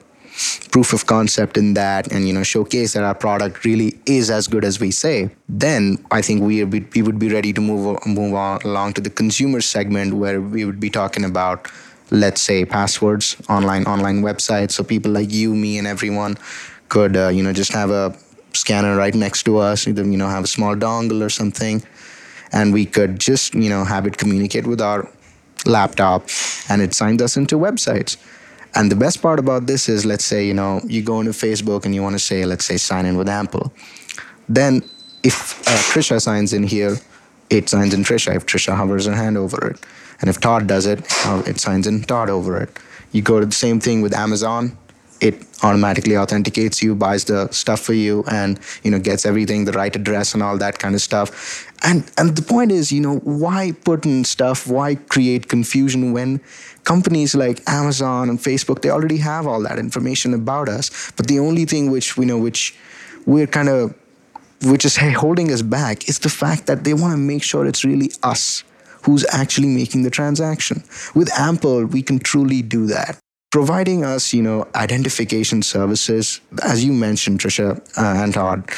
proof 0.71 0.93
of 0.93 1.07
concept 1.07 1.57
in 1.57 1.75
that 1.75 2.13
and 2.13 2.29
you 2.29 2.35
know 2.35 2.43
showcase 2.43 2.93
that 2.93 3.03
our 3.03 3.15
product 3.15 3.65
really 3.65 3.99
is 4.05 4.31
as 4.31 4.47
good 4.47 4.65
as 4.65 4.79
we 4.79 4.91
say 4.91 5.31
then 5.49 5.97
i 6.11 6.21
think 6.21 6.43
we, 6.43 6.63
we 6.65 7.03
would 7.03 7.19
be 7.19 7.31
ready 7.31 7.53
to 7.53 7.61
move 7.61 7.99
move 8.07 8.35
on 8.35 8.61
along 8.63 8.93
to 8.93 9.01
the 9.01 9.09
consumer 9.09 9.61
segment 9.63 10.13
where 10.13 10.41
we 10.41 10.65
would 10.65 10.79
be 10.79 10.91
talking 10.91 11.25
about 11.25 11.71
let's 12.11 12.43
say 12.43 12.65
passwords 12.67 13.37
online 13.49 13.85
online 13.85 14.23
websites 14.23 14.73
so 14.73 14.85
people 14.85 15.11
like 15.11 15.33
you 15.33 15.55
me 15.55 15.79
and 15.79 15.87
everyone 15.87 16.37
could 16.89 17.17
uh, 17.17 17.29
you 17.29 17.43
know 17.43 17.53
just 17.53 17.73
have 17.73 17.91
a 17.91 18.15
scanner 18.67 18.97
right 18.97 19.15
next 19.15 19.45
to 19.45 19.59
us, 19.59 19.87
either, 19.87 20.05
you 20.05 20.17
know, 20.17 20.29
have 20.29 20.43
a 20.43 20.53
small 20.59 20.75
dongle 20.75 21.23
or 21.23 21.31
something. 21.31 21.83
And 22.53 22.73
we 22.73 22.85
could 22.85 23.21
just, 23.21 23.55
you 23.55 23.71
know, 23.71 23.85
have 23.85 24.07
it 24.09 24.19
communicate 24.19 24.67
with 24.67 24.81
our 24.81 25.09
laptop 25.65 26.23
and 26.69 26.83
it 26.83 26.93
signs 26.93 27.23
us 27.23 27.37
into 27.37 27.57
websites. 27.57 28.17
And 28.75 28.91
the 28.91 28.97
best 28.97 29.23
part 29.23 29.39
about 29.39 29.67
this 29.67 29.89
is, 29.89 30.05
let's 30.05 30.25
say, 30.25 30.45
you 30.45 30.53
know, 30.53 30.81
you 30.85 31.01
go 31.01 31.21
into 31.21 31.31
Facebook 31.31 31.85
and 31.85 31.95
you 31.95 32.03
want 32.03 32.15
to 32.15 32.25
say, 32.31 32.45
let's 32.45 32.65
say, 32.65 32.77
sign 32.77 33.07
in 33.07 33.17
with 33.17 33.29
Ample. 33.29 33.73
Then 34.49 34.83
if 35.23 35.37
uh, 35.69 35.79
Trisha 35.93 36.21
signs 36.21 36.53
in 36.53 36.65
here, 36.65 36.97
it 37.51 37.69
signs 37.69 37.95
in 37.95 38.03
Trisha 38.03 38.35
if 38.35 38.47
Trisha 38.47 38.75
hovers 38.77 39.07
her 39.07 39.15
hand 39.15 39.39
over 39.39 39.69
it. 39.71 39.79
And 40.21 40.29
if 40.29 40.41
Todd 40.41 40.67
does 40.67 40.87
it, 40.87 41.01
it 41.51 41.61
signs 41.61 41.87
in 41.87 42.03
Todd 42.03 42.31
over 42.31 42.61
it. 42.61 42.71
You 43.13 43.23
go 43.23 43.39
to 43.39 43.47
the 43.47 43.61
same 43.67 43.79
thing 43.79 44.03
with 44.03 44.13
Amazon 44.13 44.77
it 45.21 45.47
automatically 45.63 46.17
authenticates 46.17 46.83
you 46.83 46.95
buys 46.95 47.25
the 47.25 47.49
stuff 47.51 47.81
for 47.81 47.95
you 47.95 48.25
and 48.31 48.61
you 48.83 48.91
know 48.91 48.99
gets 48.99 49.25
everything 49.25 49.65
the 49.65 49.73
right 49.73 49.95
address 49.97 50.35
and 50.35 50.43
all 50.43 50.59
that 50.59 50.79
kind 50.79 50.95
of 50.95 51.01
stuff. 51.01 51.67
And 51.83 52.11
and 52.19 52.37
the 52.37 52.43
point 52.43 52.73
is 52.73 52.93
you 52.93 53.01
know 53.01 53.17
why 53.19 53.73
put 53.85 54.05
in 54.05 54.25
stuff 54.25 54.67
why 54.67 54.95
create 54.95 55.49
confusion 55.49 56.13
when 56.13 56.41
companies 56.85 57.35
like 57.35 57.61
amazon 57.69 58.29
and 58.29 58.39
facebook 58.39 58.81
they 58.83 58.91
already 58.91 59.17
have 59.19 59.47
all 59.47 59.63
that 59.63 59.79
information 59.79 60.33
about 60.33 60.69
us 60.69 61.11
but 61.17 61.27
the 61.27 61.39
only 61.39 61.65
thing 61.65 61.91
which 61.91 62.17
we 62.17 62.25
know 62.25 62.39
which 62.39 62.75
we're 63.27 63.47
kind 63.47 63.69
of 63.69 63.95
which 64.63 64.85
is 64.85 64.97
holding 64.97 65.53
us 65.53 65.63
back 65.63 66.09
is 66.09 66.21
the 66.21 66.29
fact 66.29 66.67
that 66.67 66.85
they 66.85 66.95
want 66.95 67.13
to 67.13 67.19
make 67.19 67.43
sure 67.43 67.67
it's 67.67 67.85
really 67.85 68.11
us 68.23 68.65
who's 69.03 69.25
actually 69.31 69.69
making 69.69 70.03
the 70.03 70.11
transaction. 70.11 70.83
With 71.15 71.31
ample 71.39 71.85
we 71.85 72.03
can 72.03 72.19
truly 72.19 72.63
do 72.63 72.87
that 72.87 73.19
providing 73.57 74.05
us, 74.05 74.35
you 74.35 74.43
know, 74.43 74.69
identification 74.75 75.63
services. 75.63 76.43
As 76.63 76.85
you 76.85 76.93
mentioned, 76.93 77.41
Trisha 77.41 77.79
uh, 77.97 78.23
and 78.23 78.35
Todd, 78.35 78.69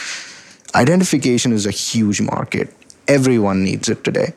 identification 0.73 1.53
is 1.53 1.67
a 1.67 1.73
huge 1.73 2.21
market. 2.21 2.73
Everyone 3.09 3.65
needs 3.65 3.89
it 3.89 4.05
today. 4.05 4.35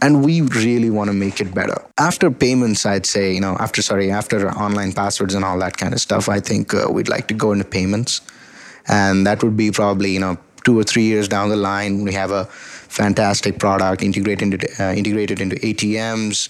And 0.00 0.24
we 0.24 0.40
really 0.40 0.88
want 0.88 1.08
to 1.08 1.12
make 1.12 1.42
it 1.42 1.54
better. 1.54 1.78
After 1.98 2.30
payments, 2.30 2.86
I'd 2.86 3.04
say, 3.04 3.34
you 3.34 3.42
know, 3.42 3.54
after, 3.60 3.82
sorry, 3.82 4.10
after 4.10 4.48
online 4.52 4.94
passwords 4.94 5.34
and 5.34 5.44
all 5.44 5.58
that 5.58 5.76
kind 5.76 5.92
of 5.92 6.00
stuff, 6.00 6.26
I 6.26 6.40
think 6.40 6.72
uh, 6.72 6.86
we'd 6.90 7.10
like 7.10 7.28
to 7.28 7.34
go 7.34 7.52
into 7.52 7.66
payments. 7.66 8.22
And 8.88 9.26
that 9.26 9.42
would 9.42 9.58
be 9.58 9.70
probably, 9.70 10.12
you 10.12 10.20
know, 10.20 10.38
two 10.64 10.78
or 10.78 10.84
three 10.84 11.02
years 11.02 11.28
down 11.28 11.50
the 11.50 11.56
line. 11.56 12.02
We 12.02 12.14
have 12.14 12.30
a 12.30 12.46
fantastic 12.46 13.58
product 13.58 14.02
integrated 14.02 14.54
into, 14.54 14.82
uh, 14.82 14.94
integrated 14.94 15.38
into 15.42 15.56
ATMs 15.56 16.48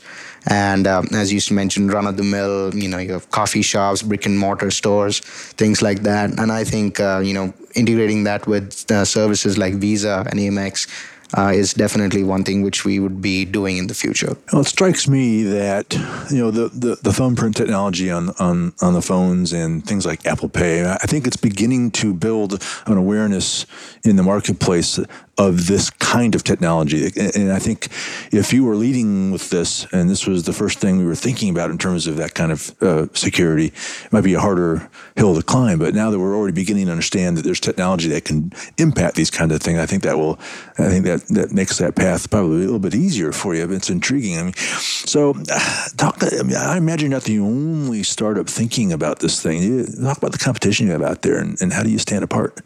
and 0.48 0.86
um, 0.86 1.06
as 1.12 1.32
you 1.32 1.40
mentioned, 1.54 1.92
run 1.92 2.06
of 2.06 2.16
the 2.16 2.22
mill, 2.22 2.74
you 2.74 2.88
know, 2.88 2.98
you 2.98 3.12
have 3.12 3.30
coffee 3.30 3.62
shops, 3.62 4.02
brick 4.02 4.26
and 4.26 4.38
mortar 4.38 4.70
stores, 4.70 5.20
things 5.20 5.82
like 5.82 6.02
that. 6.02 6.38
And 6.38 6.50
I 6.50 6.64
think, 6.64 6.98
uh, 6.98 7.20
you 7.24 7.34
know, 7.34 7.52
integrating 7.74 8.24
that 8.24 8.46
with 8.46 8.90
uh, 8.90 9.04
services 9.04 9.56
like 9.56 9.74
Visa 9.74 10.26
and 10.30 10.40
Amex 10.40 10.88
uh, 11.36 11.52
is 11.54 11.72
definitely 11.72 12.22
one 12.22 12.44
thing 12.44 12.62
which 12.62 12.84
we 12.84 12.98
would 12.98 13.22
be 13.22 13.44
doing 13.44 13.78
in 13.78 13.86
the 13.86 13.94
future. 13.94 14.36
Well, 14.52 14.62
it 14.62 14.66
strikes 14.66 15.08
me 15.08 15.44
that 15.44 15.94
you 16.30 16.38
know 16.38 16.50
the, 16.50 16.68
the, 16.68 16.96
the 17.02 17.12
thumbprint 17.12 17.56
technology 17.56 18.10
on, 18.10 18.30
on 18.38 18.72
on 18.80 18.92
the 18.92 19.02
phones 19.02 19.52
and 19.52 19.84
things 19.84 20.04
like 20.04 20.26
Apple 20.26 20.48
Pay. 20.48 20.84
I 20.84 21.06
think 21.06 21.26
it's 21.26 21.36
beginning 21.36 21.90
to 21.92 22.12
build 22.12 22.62
an 22.86 22.96
awareness 22.98 23.66
in 24.04 24.16
the 24.16 24.22
marketplace 24.22 24.98
of 25.38 25.66
this 25.66 25.88
kind 25.88 26.34
of 26.34 26.44
technology. 26.44 27.10
And 27.34 27.52
I 27.52 27.58
think 27.58 27.88
if 28.32 28.52
you 28.52 28.64
were 28.64 28.76
leading 28.76 29.30
with 29.30 29.48
this, 29.48 29.86
and 29.90 30.10
this 30.10 30.26
was 30.26 30.44
the 30.44 30.52
first 30.52 30.78
thing 30.78 30.98
we 30.98 31.06
were 31.06 31.14
thinking 31.14 31.48
about 31.48 31.70
in 31.70 31.78
terms 31.78 32.06
of 32.06 32.16
that 32.16 32.34
kind 32.34 32.52
of 32.52 32.82
uh, 32.82 33.06
security, 33.14 33.68
it 33.68 34.12
might 34.12 34.24
be 34.24 34.34
a 34.34 34.40
harder 34.40 34.90
hill 35.16 35.34
to 35.34 35.42
climb. 35.42 35.78
But 35.78 35.94
now 35.94 36.10
that 36.10 36.18
we're 36.18 36.36
already 36.36 36.52
beginning 36.52 36.86
to 36.86 36.92
understand 36.92 37.38
that 37.38 37.42
there's 37.42 37.60
technology 37.60 38.08
that 38.08 38.26
can 38.26 38.52
impact 38.76 39.16
these 39.16 39.30
kind 39.30 39.52
of 39.52 39.62
things, 39.62 39.78
I 39.78 39.86
think 39.86 40.02
that 40.02 40.18
will, 40.18 40.38
I 40.78 40.88
think 40.88 41.06
that 41.06 41.26
that 41.28 41.52
makes 41.52 41.78
that 41.78 41.96
path 41.96 42.30
probably 42.30 42.56
a 42.56 42.64
little 42.64 42.78
bit 42.78 42.94
easier 42.94 43.32
for 43.32 43.54
you. 43.54 43.70
It's 43.72 43.88
intriguing. 43.88 44.38
I 44.38 44.42
mean, 44.42 44.54
so 44.54 45.32
talk. 45.96 46.22
I, 46.22 46.42
mean, 46.42 46.56
I 46.56 46.76
imagine 46.76 47.10
you're 47.10 47.16
not 47.16 47.24
the 47.24 47.38
only 47.38 48.02
startup 48.02 48.48
thinking 48.48 48.92
about 48.92 49.20
this 49.20 49.42
thing. 49.42 49.86
Talk 50.02 50.18
about 50.18 50.32
the 50.32 50.38
competition 50.38 50.86
you 50.86 50.92
have 50.92 51.02
out 51.02 51.22
there, 51.22 51.38
and, 51.38 51.60
and 51.62 51.72
how 51.72 51.82
do 51.82 51.90
you 51.90 51.98
stand 51.98 52.22
apart? 52.22 52.60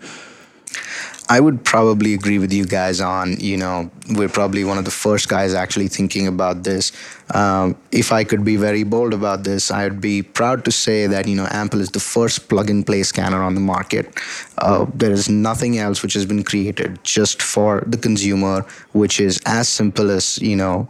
I 1.29 1.41
would 1.41 1.65
probably 1.65 2.15
agree 2.15 2.39
with 2.39 2.53
you 2.53 2.65
guys 2.65 3.01
on, 3.01 3.41
you 3.41 3.57
know, 3.57 3.91
we're 4.11 4.29
probably 4.29 4.63
one 4.65 4.79
of 4.79 4.85
the 4.85 4.93
first 4.93 5.29
guys 5.29 5.55
actually 5.55 5.89
thinking 5.89 6.29
about 6.29 6.63
this. 6.63 6.93
Um, 7.35 7.77
if 7.91 8.13
I 8.13 8.23
could 8.23 8.45
be 8.45 8.55
very 8.57 8.85
bold 8.85 9.13
about 9.13 9.43
this, 9.43 9.71
I 9.73 9.85
would 9.85 10.01
be 10.01 10.23
proud 10.23 10.65
to 10.67 10.71
say 10.71 11.09
that, 11.09 11.27
you 11.27 11.35
know, 11.35 11.49
Ample 11.51 11.81
is 11.81 11.91
the 11.91 12.01
first 12.01 12.49
plug 12.49 12.71
and 12.71 12.87
play 12.87 13.03
scanner 13.03 13.43
on 13.43 13.55
the 13.55 13.61
market. 13.61 14.09
Uh, 14.59 14.87
there 14.95 15.11
is 15.11 15.29
nothing 15.29 15.79
else 15.79 16.03
which 16.03 16.15
has 16.15 16.27
been 16.27 16.45
created 16.45 17.03
just 17.03 17.43
for 17.43 17.83
the 17.87 17.97
consumer, 17.97 18.65
which 18.93 19.19
is 19.19 19.41
as 19.47 19.69
simple 19.69 20.11
as, 20.11 20.39
you 20.39 20.55
know, 20.55 20.89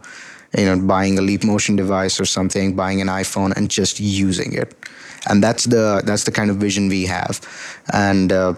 you 0.55 0.65
know, 0.65 0.79
buying 0.79 1.17
a 1.17 1.21
leap 1.21 1.43
motion 1.43 1.75
device 1.75 2.19
or 2.19 2.25
something, 2.25 2.75
buying 2.75 3.01
an 3.01 3.07
iPhone 3.07 3.55
and 3.57 3.69
just 3.71 3.99
using 3.99 4.53
it 4.53 4.75
and 5.29 5.43
that's 5.43 5.65
the 5.65 6.01
that's 6.05 6.23
the 6.23 6.31
kind 6.31 6.49
of 6.49 6.57
vision 6.57 6.87
we 6.87 7.05
have 7.05 7.41
and 7.91 8.31
uh, 8.31 8.53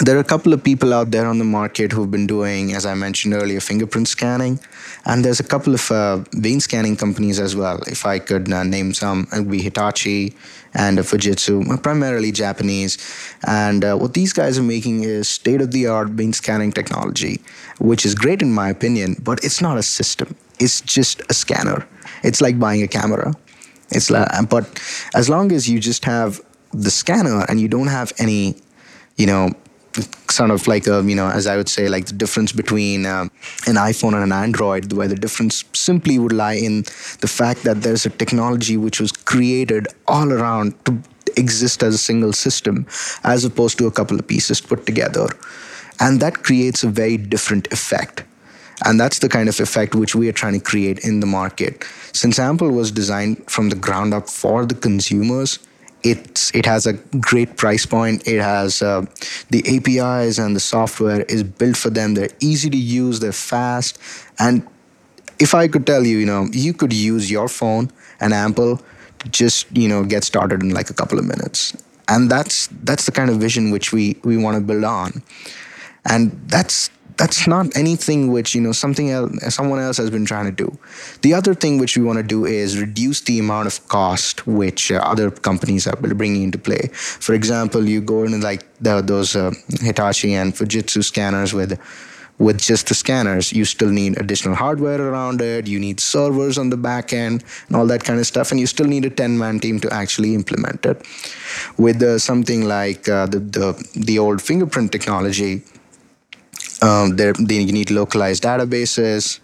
there 0.00 0.16
are 0.16 0.20
a 0.20 0.24
couple 0.24 0.52
of 0.52 0.64
people 0.64 0.92
out 0.92 1.12
there 1.12 1.26
on 1.26 1.38
the 1.38 1.44
market 1.44 1.92
who've 1.92 2.10
been 2.10 2.26
doing, 2.26 2.72
as 2.72 2.84
I 2.84 2.94
mentioned 2.94 3.32
earlier, 3.32 3.60
fingerprint 3.60 4.08
scanning. 4.08 4.58
And 5.04 5.24
there's 5.24 5.38
a 5.38 5.44
couple 5.44 5.72
of 5.74 5.88
uh, 5.90 6.24
vein 6.32 6.58
scanning 6.58 6.96
companies 6.96 7.38
as 7.38 7.54
well. 7.54 7.80
If 7.86 8.04
I 8.04 8.18
could 8.18 8.52
uh, 8.52 8.64
name 8.64 8.92
some, 8.92 9.28
it 9.32 9.40
would 9.40 9.50
be 9.50 9.62
Hitachi 9.62 10.34
and 10.74 10.98
Fujitsu, 10.98 11.80
primarily 11.80 12.32
Japanese. 12.32 12.98
And 13.46 13.84
uh, 13.84 13.96
what 13.96 14.14
these 14.14 14.32
guys 14.32 14.58
are 14.58 14.64
making 14.64 15.04
is 15.04 15.28
state 15.28 15.60
of 15.60 15.70
the 15.70 15.86
art 15.86 16.08
vein 16.08 16.32
scanning 16.32 16.72
technology, 16.72 17.40
which 17.78 18.04
is 18.04 18.16
great 18.16 18.42
in 18.42 18.52
my 18.52 18.70
opinion, 18.70 19.16
but 19.22 19.44
it's 19.44 19.60
not 19.60 19.78
a 19.78 19.82
system. 19.82 20.34
It's 20.58 20.80
just 20.80 21.22
a 21.30 21.34
scanner. 21.34 21.86
It's 22.24 22.40
like 22.40 22.58
buying 22.58 22.82
a 22.82 22.88
camera. 22.88 23.34
It's 23.90 24.10
like, 24.10 24.26
but 24.48 24.66
as 25.14 25.28
long 25.28 25.52
as 25.52 25.68
you 25.68 25.78
just 25.78 26.04
have 26.04 26.40
the 26.72 26.90
scanner 26.90 27.44
and 27.48 27.60
you 27.60 27.68
don't 27.68 27.86
have 27.86 28.12
any, 28.18 28.56
you 29.16 29.26
know, 29.26 29.50
sort 30.28 30.50
of 30.50 30.66
like 30.66 30.86
a 30.88 31.02
you 31.04 31.14
know 31.14 31.28
as 31.28 31.46
i 31.46 31.56
would 31.56 31.68
say 31.68 31.88
like 31.88 32.06
the 32.06 32.12
difference 32.12 32.50
between 32.50 33.06
uh, 33.06 33.22
an 33.66 33.76
iphone 33.90 34.14
and 34.14 34.24
an 34.24 34.32
android 34.32 34.92
where 34.92 35.06
the 35.06 35.14
difference 35.14 35.64
simply 35.72 36.18
would 36.18 36.32
lie 36.32 36.54
in 36.54 36.82
the 37.20 37.28
fact 37.28 37.62
that 37.62 37.82
there's 37.82 38.04
a 38.04 38.10
technology 38.10 38.76
which 38.76 38.98
was 38.98 39.12
created 39.12 39.86
all 40.08 40.32
around 40.32 40.74
to 40.84 41.00
exist 41.36 41.82
as 41.82 41.94
a 41.94 41.98
single 41.98 42.32
system 42.32 42.86
as 43.22 43.44
opposed 43.44 43.78
to 43.78 43.86
a 43.86 43.90
couple 43.90 44.18
of 44.18 44.26
pieces 44.26 44.60
put 44.60 44.86
together. 44.86 45.28
And 46.00 46.20
that 46.20 46.42
creates 46.42 46.82
a 46.82 46.88
very 46.88 47.16
different 47.16 47.72
effect. 47.72 48.24
And 48.84 48.98
that's 48.98 49.20
the 49.20 49.28
kind 49.28 49.48
of 49.48 49.58
effect 49.60 49.94
which 49.94 50.14
we 50.14 50.28
are 50.28 50.32
trying 50.32 50.54
to 50.54 50.60
create 50.60 50.98
in 51.00 51.20
the 51.20 51.26
market. 51.26 51.84
Since 52.12 52.38
ample 52.38 52.70
was 52.70 52.90
designed 52.90 53.48
from 53.48 53.68
the 53.68 53.76
ground 53.76 54.12
up 54.12 54.28
for 54.28 54.66
the 54.66 54.74
consumers 54.74 55.58
it's 56.04 56.54
it 56.54 56.66
has 56.66 56.86
a 56.86 56.92
great 56.92 57.56
price 57.56 57.86
point. 57.86 58.28
It 58.28 58.40
has 58.40 58.82
uh, 58.82 59.06
the 59.50 59.64
APIs 59.66 60.38
and 60.38 60.54
the 60.54 60.60
software 60.60 61.22
is 61.22 61.42
built 61.42 61.76
for 61.76 61.90
them. 61.90 62.14
They're 62.14 62.36
easy 62.40 62.70
to 62.70 62.76
use. 62.76 63.20
They're 63.20 63.32
fast. 63.32 63.98
And 64.38 64.66
if 65.40 65.54
I 65.54 65.66
could 65.66 65.86
tell 65.86 66.06
you, 66.06 66.18
you 66.18 66.26
know, 66.26 66.46
you 66.52 66.74
could 66.74 66.92
use 66.92 67.30
your 67.30 67.48
phone 67.48 67.90
and 68.20 68.32
Ample 68.32 68.80
just 69.30 69.74
you 69.74 69.88
know 69.88 70.04
get 70.04 70.22
started 70.22 70.62
in 70.62 70.70
like 70.70 70.90
a 70.90 70.94
couple 70.94 71.18
of 71.18 71.24
minutes. 71.24 71.76
And 72.06 72.30
that's 72.30 72.68
that's 72.82 73.06
the 73.06 73.12
kind 73.12 73.30
of 73.30 73.38
vision 73.38 73.70
which 73.70 73.92
we 73.92 74.16
we 74.24 74.36
want 74.36 74.56
to 74.56 74.60
build 74.60 74.84
on. 74.84 75.22
And 76.04 76.38
that's 76.48 76.90
that's 77.16 77.46
not 77.46 77.76
anything 77.76 78.32
which 78.32 78.54
you 78.54 78.60
know 78.60 78.72
something 78.72 79.10
else 79.10 79.54
someone 79.54 79.78
else 79.78 79.96
has 79.96 80.10
been 80.10 80.24
trying 80.24 80.46
to 80.46 80.52
do. 80.52 80.78
The 81.22 81.34
other 81.34 81.54
thing 81.54 81.78
which 81.78 81.96
we 81.96 82.02
want 82.02 82.18
to 82.18 82.22
do 82.22 82.44
is 82.44 82.78
reduce 82.80 83.20
the 83.20 83.38
amount 83.38 83.66
of 83.66 83.86
cost 83.88 84.46
which 84.46 84.90
uh, 84.90 84.96
other 84.96 85.30
companies 85.30 85.86
are 85.86 85.96
bringing 85.96 86.42
into 86.42 86.58
play. 86.58 86.88
For 86.92 87.34
example 87.34 87.88
you 87.88 88.00
go 88.00 88.24
into 88.24 88.38
like 88.38 88.64
the, 88.80 89.00
those 89.00 89.36
uh, 89.36 89.52
hitachi 89.80 90.34
and 90.34 90.54
fujitsu 90.54 91.04
scanners 91.04 91.54
with 91.54 91.78
with 92.38 92.60
just 92.60 92.88
the 92.88 92.94
scanners 92.94 93.52
you 93.52 93.64
still 93.64 93.90
need 93.90 94.18
additional 94.18 94.56
hardware 94.56 95.00
around 95.00 95.40
it 95.40 95.68
you 95.68 95.78
need 95.78 96.00
servers 96.00 96.58
on 96.58 96.68
the 96.70 96.76
back 96.76 97.12
end 97.12 97.44
and 97.68 97.76
all 97.76 97.86
that 97.86 98.02
kind 98.02 98.18
of 98.18 98.26
stuff 98.26 98.50
and 98.50 98.58
you 98.58 98.66
still 98.66 98.86
need 98.86 99.04
a 99.04 99.10
10 99.10 99.38
man 99.38 99.60
team 99.60 99.78
to 99.78 99.92
actually 99.92 100.34
implement 100.34 100.84
it. 100.84 101.00
With 101.78 102.02
uh, 102.02 102.18
something 102.18 102.66
like 102.66 103.08
uh, 103.08 103.26
the, 103.26 103.38
the 103.38 103.88
the 103.94 104.18
old 104.18 104.42
fingerprint 104.42 104.90
technology 104.90 105.62
um, 106.84 107.16
they 107.16 107.64
need 107.64 107.90
localized 107.90 108.42
databases 108.42 109.40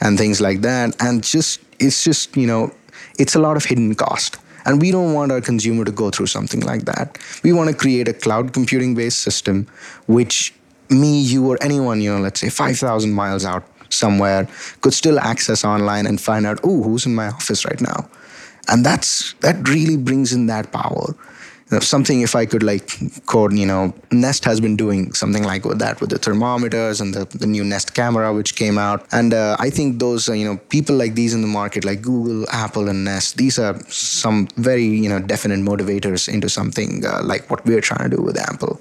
and 0.00 0.16
things 0.16 0.40
like 0.40 0.60
that. 0.60 0.94
And 1.00 1.22
just 1.22 1.60
it's 1.78 2.04
just 2.04 2.36
you 2.36 2.46
know 2.46 2.72
it's 3.18 3.34
a 3.34 3.40
lot 3.40 3.56
of 3.56 3.64
hidden 3.64 3.94
cost. 3.94 4.38
And 4.66 4.80
we 4.80 4.90
don't 4.90 5.12
want 5.12 5.30
our 5.30 5.42
consumer 5.42 5.84
to 5.84 5.92
go 5.92 6.10
through 6.10 6.28
something 6.28 6.60
like 6.60 6.86
that. 6.86 7.18
We 7.42 7.52
want 7.52 7.68
to 7.68 7.76
create 7.76 8.08
a 8.08 8.14
cloud 8.14 8.54
computing 8.54 8.94
based 8.94 9.20
system, 9.20 9.66
which 10.06 10.54
me, 10.88 11.20
you, 11.20 11.46
or 11.46 11.58
anyone, 11.60 12.00
you 12.00 12.14
know, 12.14 12.20
let's 12.22 12.40
say 12.40 12.48
5,000 12.48 13.12
miles 13.12 13.44
out 13.44 13.64
somewhere, 13.90 14.48
could 14.80 14.94
still 14.94 15.18
access 15.18 15.66
online 15.66 16.06
and 16.06 16.18
find 16.18 16.46
out, 16.46 16.60
oh, 16.64 16.82
who's 16.82 17.04
in 17.04 17.14
my 17.14 17.26
office 17.26 17.66
right 17.66 17.80
now? 17.80 18.08
And 18.68 18.86
that's 18.86 19.34
that 19.40 19.68
really 19.68 19.98
brings 19.98 20.32
in 20.32 20.46
that 20.46 20.72
power 20.72 21.14
something 21.80 22.20
if 22.20 22.34
I 22.34 22.46
could 22.46 22.62
like 22.62 22.90
code, 23.26 23.52
you 23.52 23.66
know, 23.66 23.94
Nest 24.12 24.44
has 24.44 24.60
been 24.60 24.76
doing 24.76 25.12
something 25.12 25.42
like 25.44 25.64
with 25.64 25.78
that 25.78 26.00
with 26.00 26.10
the 26.10 26.18
thermometers 26.18 27.00
and 27.00 27.14
the, 27.14 27.24
the 27.36 27.46
new 27.46 27.64
Nest 27.64 27.94
camera 27.94 28.32
which 28.32 28.54
came 28.54 28.78
out. 28.78 29.06
And 29.12 29.34
uh, 29.34 29.56
I 29.58 29.70
think 29.70 29.98
those, 29.98 30.28
uh, 30.28 30.32
you 30.32 30.44
know, 30.44 30.56
people 30.68 30.96
like 30.96 31.14
these 31.14 31.34
in 31.34 31.40
the 31.40 31.48
market, 31.48 31.84
like 31.84 32.02
Google, 32.02 32.48
Apple, 32.50 32.88
and 32.88 33.04
Nest, 33.04 33.36
these 33.36 33.58
are 33.58 33.78
some 33.88 34.48
very, 34.56 34.84
you 34.84 35.08
know, 35.08 35.20
definite 35.20 35.60
motivators 35.60 36.28
into 36.28 36.48
something 36.48 37.04
uh, 37.04 37.22
like 37.22 37.50
what 37.50 37.64
we're 37.64 37.80
trying 37.80 38.10
to 38.10 38.16
do 38.16 38.22
with 38.22 38.38
Ample. 38.38 38.80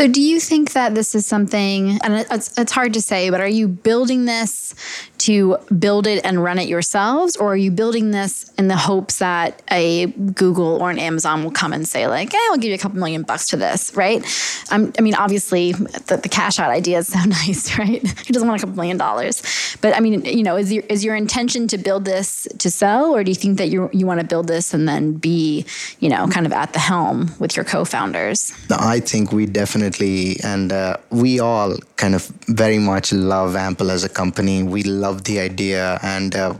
So, 0.00 0.08
do 0.08 0.22
you 0.22 0.40
think 0.40 0.72
that 0.72 0.94
this 0.94 1.14
is 1.14 1.26
something, 1.26 1.98
and 2.02 2.26
it's, 2.30 2.58
it's 2.58 2.72
hard 2.72 2.94
to 2.94 3.02
say, 3.02 3.28
but 3.28 3.42
are 3.42 3.46
you 3.46 3.68
building 3.68 4.24
this 4.24 4.74
to 5.20 5.58
build 5.78 6.06
it 6.06 6.24
and 6.24 6.42
run 6.42 6.58
it 6.58 6.66
yourselves, 6.66 7.36
or 7.36 7.52
are 7.52 7.56
you 7.56 7.70
building 7.70 8.10
this 8.10 8.50
in 8.56 8.68
the 8.68 8.76
hopes 8.76 9.18
that 9.18 9.62
a 9.70 10.06
Google 10.06 10.80
or 10.80 10.90
an 10.90 10.98
Amazon 10.98 11.44
will 11.44 11.50
come 11.50 11.74
and 11.74 11.86
say, 11.86 12.06
like, 12.06 12.32
hey, 12.32 12.38
I'll 12.50 12.56
give 12.56 12.70
you 12.70 12.74
a 12.74 12.78
couple 12.78 12.98
million 12.98 13.22
bucks 13.22 13.48
to 13.48 13.58
this, 13.58 13.94
right? 13.94 14.24
Um, 14.70 14.92
I 14.98 15.02
mean, 15.02 15.14
obviously, 15.14 15.72
the, 15.72 16.18
the 16.22 16.28
cash 16.28 16.58
out 16.58 16.70
idea 16.70 16.98
is 16.98 17.08
so 17.08 17.18
nice, 17.26 17.78
right? 17.78 18.02
He 18.26 18.32
doesn't 18.32 18.48
want 18.48 18.62
a 18.62 18.66
couple 18.66 18.76
million 18.76 18.96
dollars, 18.96 19.42
but 19.82 19.94
I 19.94 20.00
mean, 20.00 20.24
you 20.24 20.42
know, 20.42 20.56
is 20.56 20.72
your 20.72 20.84
is 20.88 21.04
your 21.04 21.16
intention 21.16 21.68
to 21.68 21.78
build 21.78 22.06
this 22.06 22.48
to 22.58 22.70
sell, 22.70 23.14
or 23.14 23.22
do 23.22 23.30
you 23.30 23.34
think 23.34 23.58
that 23.58 23.68
you 23.68 23.90
you 23.92 24.06
want 24.06 24.20
to 24.20 24.26
build 24.26 24.46
this 24.46 24.72
and 24.72 24.88
then 24.88 25.14
be, 25.14 25.66
you 26.00 26.08
know, 26.08 26.26
kind 26.28 26.46
of 26.46 26.52
at 26.52 26.72
the 26.72 26.78
helm 26.78 27.32
with 27.38 27.56
your 27.56 27.64
co-founders? 27.64 28.52
I 28.70 29.00
think 29.00 29.32
we 29.32 29.44
definitely, 29.46 30.40
and 30.42 30.72
uh, 30.72 30.96
we 31.10 31.40
all 31.40 31.76
kind 31.96 32.14
of 32.14 32.26
very 32.48 32.78
much 32.78 33.12
love 33.12 33.54
Ample 33.54 33.90
as 33.90 34.04
a 34.04 34.08
company. 34.08 34.62
We 34.62 34.82
love 34.82 35.09
love 35.10 35.24
the 35.24 35.40
idea 35.40 35.98
and 36.02 36.34
uh, 36.34 36.54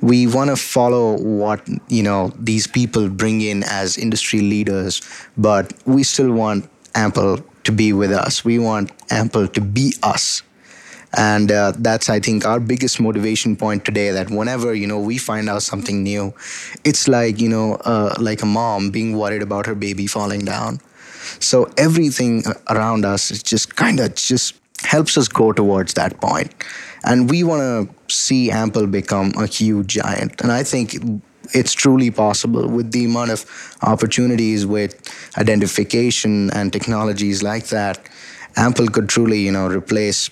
we 0.00 0.26
want 0.26 0.50
to 0.50 0.56
follow 0.56 1.16
what 1.18 1.66
you 1.88 2.02
know 2.02 2.32
these 2.38 2.66
people 2.66 3.08
bring 3.08 3.40
in 3.40 3.62
as 3.64 3.96
industry 3.96 4.40
leaders 4.40 5.00
but 5.36 5.72
we 5.86 6.02
still 6.02 6.32
want 6.32 6.68
ample 6.94 7.38
to 7.64 7.72
be 7.72 7.92
with 7.92 8.12
us. 8.12 8.44
We 8.44 8.58
want 8.58 8.92
ample 9.10 9.48
to 9.48 9.60
be 9.60 9.94
us. 10.02 10.42
And 11.16 11.52
uh, 11.52 11.72
that's 11.78 12.10
i 12.10 12.20
think 12.20 12.44
our 12.44 12.60
biggest 12.60 13.00
motivation 13.00 13.56
point 13.56 13.84
today 13.84 14.10
that 14.10 14.28
whenever 14.30 14.74
you 14.74 14.86
know 14.86 14.98
we 15.00 15.18
find 15.18 15.48
out 15.48 15.62
something 15.62 16.02
new 16.02 16.34
it's 16.84 17.08
like 17.08 17.40
you 17.40 17.48
know 17.48 17.76
uh, 17.84 18.14
like 18.18 18.42
a 18.42 18.46
mom 18.46 18.90
being 18.90 19.16
worried 19.16 19.42
about 19.42 19.66
her 19.66 19.74
baby 19.74 20.06
falling 20.06 20.44
down. 20.44 20.80
So 21.40 21.70
everything 21.76 22.44
around 22.68 23.04
us 23.04 23.30
is 23.30 23.42
just 23.42 23.76
kind 23.76 24.00
of 24.00 24.14
just 24.14 24.54
helps 24.84 25.16
us 25.16 25.28
go 25.28 25.52
towards 25.52 25.94
that 25.94 26.20
point 26.20 26.52
and 27.06 27.30
we 27.30 27.44
want 27.44 27.62
to 27.62 28.14
see 28.14 28.50
Ample 28.50 28.86
become 28.86 29.32
a 29.38 29.46
huge 29.46 29.86
giant. 29.86 30.40
And 30.40 30.50
I 30.50 30.62
think 30.64 30.96
it's 31.54 31.72
truly 31.72 32.10
possible 32.10 32.68
with 32.68 32.90
the 32.90 33.04
amount 33.04 33.30
of 33.30 33.46
opportunities 33.82 34.66
with 34.66 35.00
identification 35.38 36.50
and 36.50 36.72
technologies 36.72 37.42
like 37.42 37.68
that. 37.68 38.08
Ample 38.56 38.88
could 38.88 39.08
truly, 39.08 39.40
you 39.40 39.52
know, 39.52 39.68
replace 39.68 40.30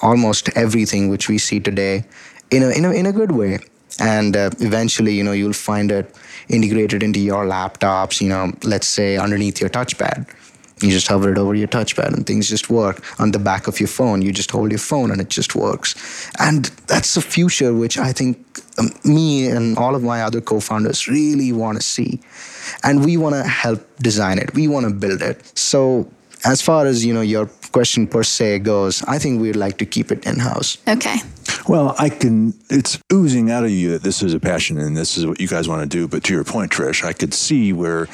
almost 0.00 0.48
everything 0.56 1.08
which 1.08 1.28
we 1.28 1.36
see 1.38 1.60
today 1.60 2.04
in 2.50 2.62
a, 2.62 2.70
in 2.70 2.84
a, 2.84 2.92
in 2.92 3.06
a 3.06 3.12
good 3.12 3.32
way. 3.32 3.58
And 4.00 4.36
uh, 4.36 4.50
eventually, 4.60 5.14
you 5.14 5.24
know, 5.24 5.32
you'll 5.32 5.52
find 5.52 5.90
it 5.90 6.14
integrated 6.48 7.02
into 7.02 7.20
your 7.20 7.44
laptops, 7.44 8.20
you 8.20 8.28
know, 8.28 8.52
let's 8.62 8.86
say 8.86 9.16
underneath 9.16 9.60
your 9.60 9.70
touchpad 9.70 10.28
you 10.82 10.90
just 10.90 11.08
hover 11.08 11.32
it 11.32 11.38
over 11.38 11.54
your 11.54 11.68
touchpad 11.68 12.12
and 12.12 12.26
things 12.26 12.48
just 12.48 12.68
work. 12.68 13.02
On 13.18 13.30
the 13.30 13.38
back 13.38 13.66
of 13.66 13.80
your 13.80 13.88
phone, 13.88 14.20
you 14.20 14.30
just 14.30 14.50
hold 14.50 14.70
your 14.70 14.78
phone 14.78 15.10
and 15.10 15.20
it 15.20 15.30
just 15.30 15.54
works. 15.54 15.94
And 16.38 16.66
that's 16.86 17.16
a 17.16 17.22
future 17.22 17.72
which 17.72 17.96
I 17.96 18.12
think 18.12 18.38
um, 18.78 18.90
me 19.04 19.48
and 19.48 19.78
all 19.78 19.94
of 19.94 20.02
my 20.02 20.22
other 20.22 20.42
co 20.42 20.60
founders 20.60 21.08
really 21.08 21.50
want 21.50 21.78
to 21.78 21.82
see. 21.82 22.20
And 22.82 23.04
we 23.04 23.16
want 23.16 23.34
to 23.36 23.44
help 23.44 23.80
design 23.98 24.38
it, 24.38 24.52
we 24.54 24.68
want 24.68 24.86
to 24.86 24.92
build 24.92 25.22
it. 25.22 25.50
So, 25.56 26.10
as 26.44 26.60
far 26.60 26.86
as 26.86 27.04
you 27.04 27.14
know 27.14 27.22
your 27.22 27.46
question 27.72 28.06
per 28.06 28.22
se 28.22 28.58
goes 28.60 29.02
i 29.04 29.18
think 29.18 29.40
we'd 29.40 29.56
like 29.56 29.78
to 29.78 29.86
keep 29.86 30.12
it 30.12 30.24
in-house 30.26 30.78
okay 30.86 31.16
well 31.68 31.94
i 31.98 32.08
can 32.08 32.54
it's 32.70 32.98
oozing 33.12 33.50
out 33.50 33.64
of 33.64 33.70
you 33.70 33.90
that 33.90 34.02
this 34.02 34.22
is 34.22 34.34
a 34.34 34.40
passion 34.40 34.78
and 34.78 34.96
this 34.96 35.16
is 35.16 35.26
what 35.26 35.40
you 35.40 35.48
guys 35.48 35.68
want 35.68 35.82
to 35.82 35.88
do 35.88 36.06
but 36.06 36.22
to 36.22 36.32
your 36.32 36.44
point 36.44 36.70
trish 36.70 37.04
i 37.04 37.12
could 37.12 37.34
see 37.34 37.72
where 37.72 38.06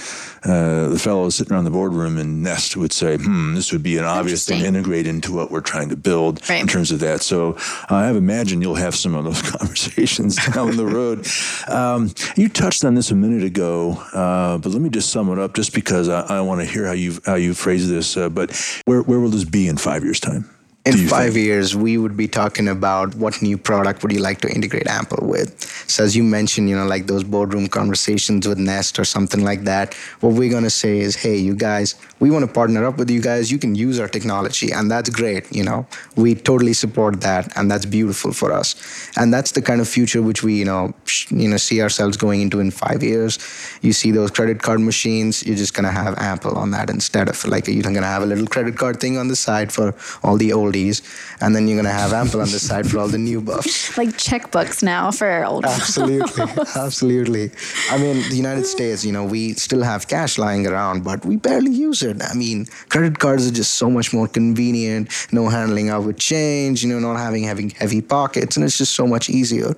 uh, 0.44 0.88
the 0.88 0.98
fellows 0.98 1.36
sitting 1.36 1.52
around 1.52 1.64
the 1.64 1.70
boardroom 1.70 2.18
in 2.18 2.42
Nest 2.42 2.76
would 2.76 2.92
say, 2.92 3.16
hmm, 3.16 3.54
this 3.54 3.72
would 3.72 3.82
be 3.82 3.96
an 3.96 4.04
obvious 4.04 4.44
thing 4.44 4.60
to 4.60 4.66
integrate 4.66 5.06
into 5.06 5.32
what 5.32 5.50
we're 5.50 5.60
trying 5.60 5.88
to 5.90 5.96
build 5.96 6.48
right. 6.48 6.60
in 6.60 6.66
terms 6.66 6.90
of 6.90 7.00
that. 7.00 7.22
So 7.22 7.54
uh, 7.90 7.94
I 7.94 8.10
imagine 8.10 8.60
you'll 8.60 8.74
have 8.74 8.94
some 8.94 9.14
of 9.14 9.24
those 9.24 9.42
conversations 9.56 10.36
down 10.52 10.76
the 10.76 10.86
road. 10.86 11.26
Um, 11.68 12.12
you 12.36 12.48
touched 12.48 12.84
on 12.84 12.94
this 12.94 13.10
a 13.10 13.14
minute 13.14 13.44
ago, 13.44 13.92
uh, 14.12 14.58
but 14.58 14.72
let 14.72 14.82
me 14.82 14.90
just 14.90 15.10
sum 15.10 15.30
it 15.30 15.38
up 15.38 15.54
just 15.54 15.74
because 15.74 16.08
I, 16.08 16.38
I 16.38 16.40
want 16.40 16.60
to 16.60 16.66
hear 16.66 16.86
how 16.86 16.92
you 16.92 17.20
how 17.24 17.36
you 17.36 17.54
phrase 17.54 17.88
this. 17.88 18.16
Uh, 18.16 18.28
but 18.28 18.50
where, 18.84 19.02
where 19.02 19.20
will 19.20 19.30
this 19.30 19.44
be 19.44 19.68
in 19.68 19.76
five 19.76 20.02
years' 20.02 20.20
time? 20.20 20.48
In 20.84 21.06
five 21.06 21.34
think? 21.34 21.46
years 21.46 21.76
we 21.76 21.96
would 21.96 22.16
be 22.16 22.26
talking 22.26 22.66
about 22.66 23.14
what 23.14 23.40
new 23.40 23.56
product 23.56 24.02
would 24.02 24.12
you 24.12 24.18
like 24.18 24.40
to 24.40 24.50
integrate 24.50 24.88
ample 24.88 25.24
with. 25.26 25.62
So 25.88 26.02
as 26.02 26.16
you 26.16 26.24
mentioned 26.24 26.68
you 26.68 26.76
know 26.76 26.86
like 26.86 27.06
those 27.06 27.22
boardroom 27.22 27.68
conversations 27.68 28.48
with 28.48 28.58
nest 28.58 28.98
or 28.98 29.04
something 29.04 29.44
like 29.44 29.62
that 29.62 29.94
what 30.20 30.32
we're 30.32 30.50
going 30.50 30.64
to 30.64 30.70
say 30.70 30.98
is 30.98 31.14
hey 31.14 31.36
you 31.36 31.54
guys 31.54 31.94
we 32.18 32.30
want 32.30 32.44
to 32.46 32.52
partner 32.52 32.84
up 32.84 32.98
with 32.98 33.10
you 33.10 33.20
guys. 33.20 33.50
You 33.50 33.58
can 33.58 33.74
use 33.74 33.98
our 33.98 34.06
technology. 34.06 34.70
And 34.72 34.90
that's 34.90 35.10
great 35.10 35.54
you 35.54 35.62
know. 35.62 35.86
We 36.16 36.34
totally 36.34 36.72
support 36.72 37.20
that 37.20 37.56
and 37.56 37.70
that's 37.70 37.86
beautiful 37.86 38.32
for 38.32 38.52
us. 38.52 38.74
And 39.16 39.32
that's 39.32 39.52
the 39.52 39.62
kind 39.62 39.80
of 39.80 39.88
future 39.88 40.22
which 40.22 40.42
we 40.42 40.54
you 40.54 40.64
know 40.64 40.94
you 41.28 41.48
know 41.48 41.58
see 41.58 41.80
ourselves 41.80 42.16
going 42.16 42.40
into 42.40 42.58
in 42.58 42.72
five 42.72 43.04
years. 43.04 43.38
You 43.82 43.92
see 43.92 44.10
those 44.10 44.32
credit 44.32 44.62
card 44.62 44.80
machines 44.80 45.44
you're 45.46 45.56
just 45.56 45.74
going 45.74 45.84
to 45.84 45.92
have 45.92 46.18
ample 46.18 46.56
on 46.58 46.72
that 46.72 46.90
instead 46.90 47.28
of 47.28 47.44
like 47.44 47.68
you're 47.68 47.82
going 47.82 47.94
to 47.94 48.02
have 48.16 48.22
a 48.22 48.26
little 48.26 48.48
credit 48.48 48.76
card 48.76 48.98
thing 48.98 49.16
on 49.16 49.28
the 49.28 49.36
side 49.36 49.72
for 49.72 49.94
all 50.24 50.36
the 50.36 50.52
old 50.52 50.71
oldies, 50.72 51.02
and 51.40 51.54
then 51.54 51.68
you're 51.68 51.76
going 51.76 51.92
to 51.92 52.00
have 52.00 52.12
ample 52.12 52.40
on 52.40 52.50
the 52.50 52.58
side 52.58 52.90
for 52.90 52.98
all 52.98 53.08
the 53.08 53.18
new 53.18 53.40
buffs. 53.40 53.96
Like 54.02 54.10
checkbooks 54.10 54.82
now 54.82 55.10
for 55.10 55.44
old. 55.44 55.64
Absolutely, 55.64 56.44
absolutely. 56.76 57.50
I 57.90 57.98
mean, 57.98 58.16
the 58.30 58.36
United 58.36 58.64
States, 58.64 59.04
you 59.04 59.12
know, 59.12 59.24
we 59.24 59.52
still 59.52 59.82
have 59.82 60.08
cash 60.08 60.38
lying 60.38 60.66
around, 60.66 61.04
but 61.04 61.24
we 61.24 61.36
barely 61.36 61.70
use 61.70 62.02
it. 62.02 62.22
I 62.22 62.34
mean, 62.34 62.66
credit 62.88 63.18
cards 63.18 63.46
are 63.46 63.52
just 63.52 63.74
so 63.74 63.90
much 63.90 64.12
more 64.12 64.26
convenient. 64.26 65.10
No 65.30 65.48
handling 65.48 65.90
out 65.90 66.04
with 66.04 66.18
change. 66.18 66.82
You 66.82 66.88
know, 66.88 66.98
not 66.98 67.18
having 67.18 67.44
having 67.44 67.70
heavy 67.70 68.00
pockets, 68.00 68.56
and 68.56 68.64
it's 68.64 68.78
just 68.78 68.94
so 68.94 69.06
much 69.06 69.28
easier. 69.28 69.74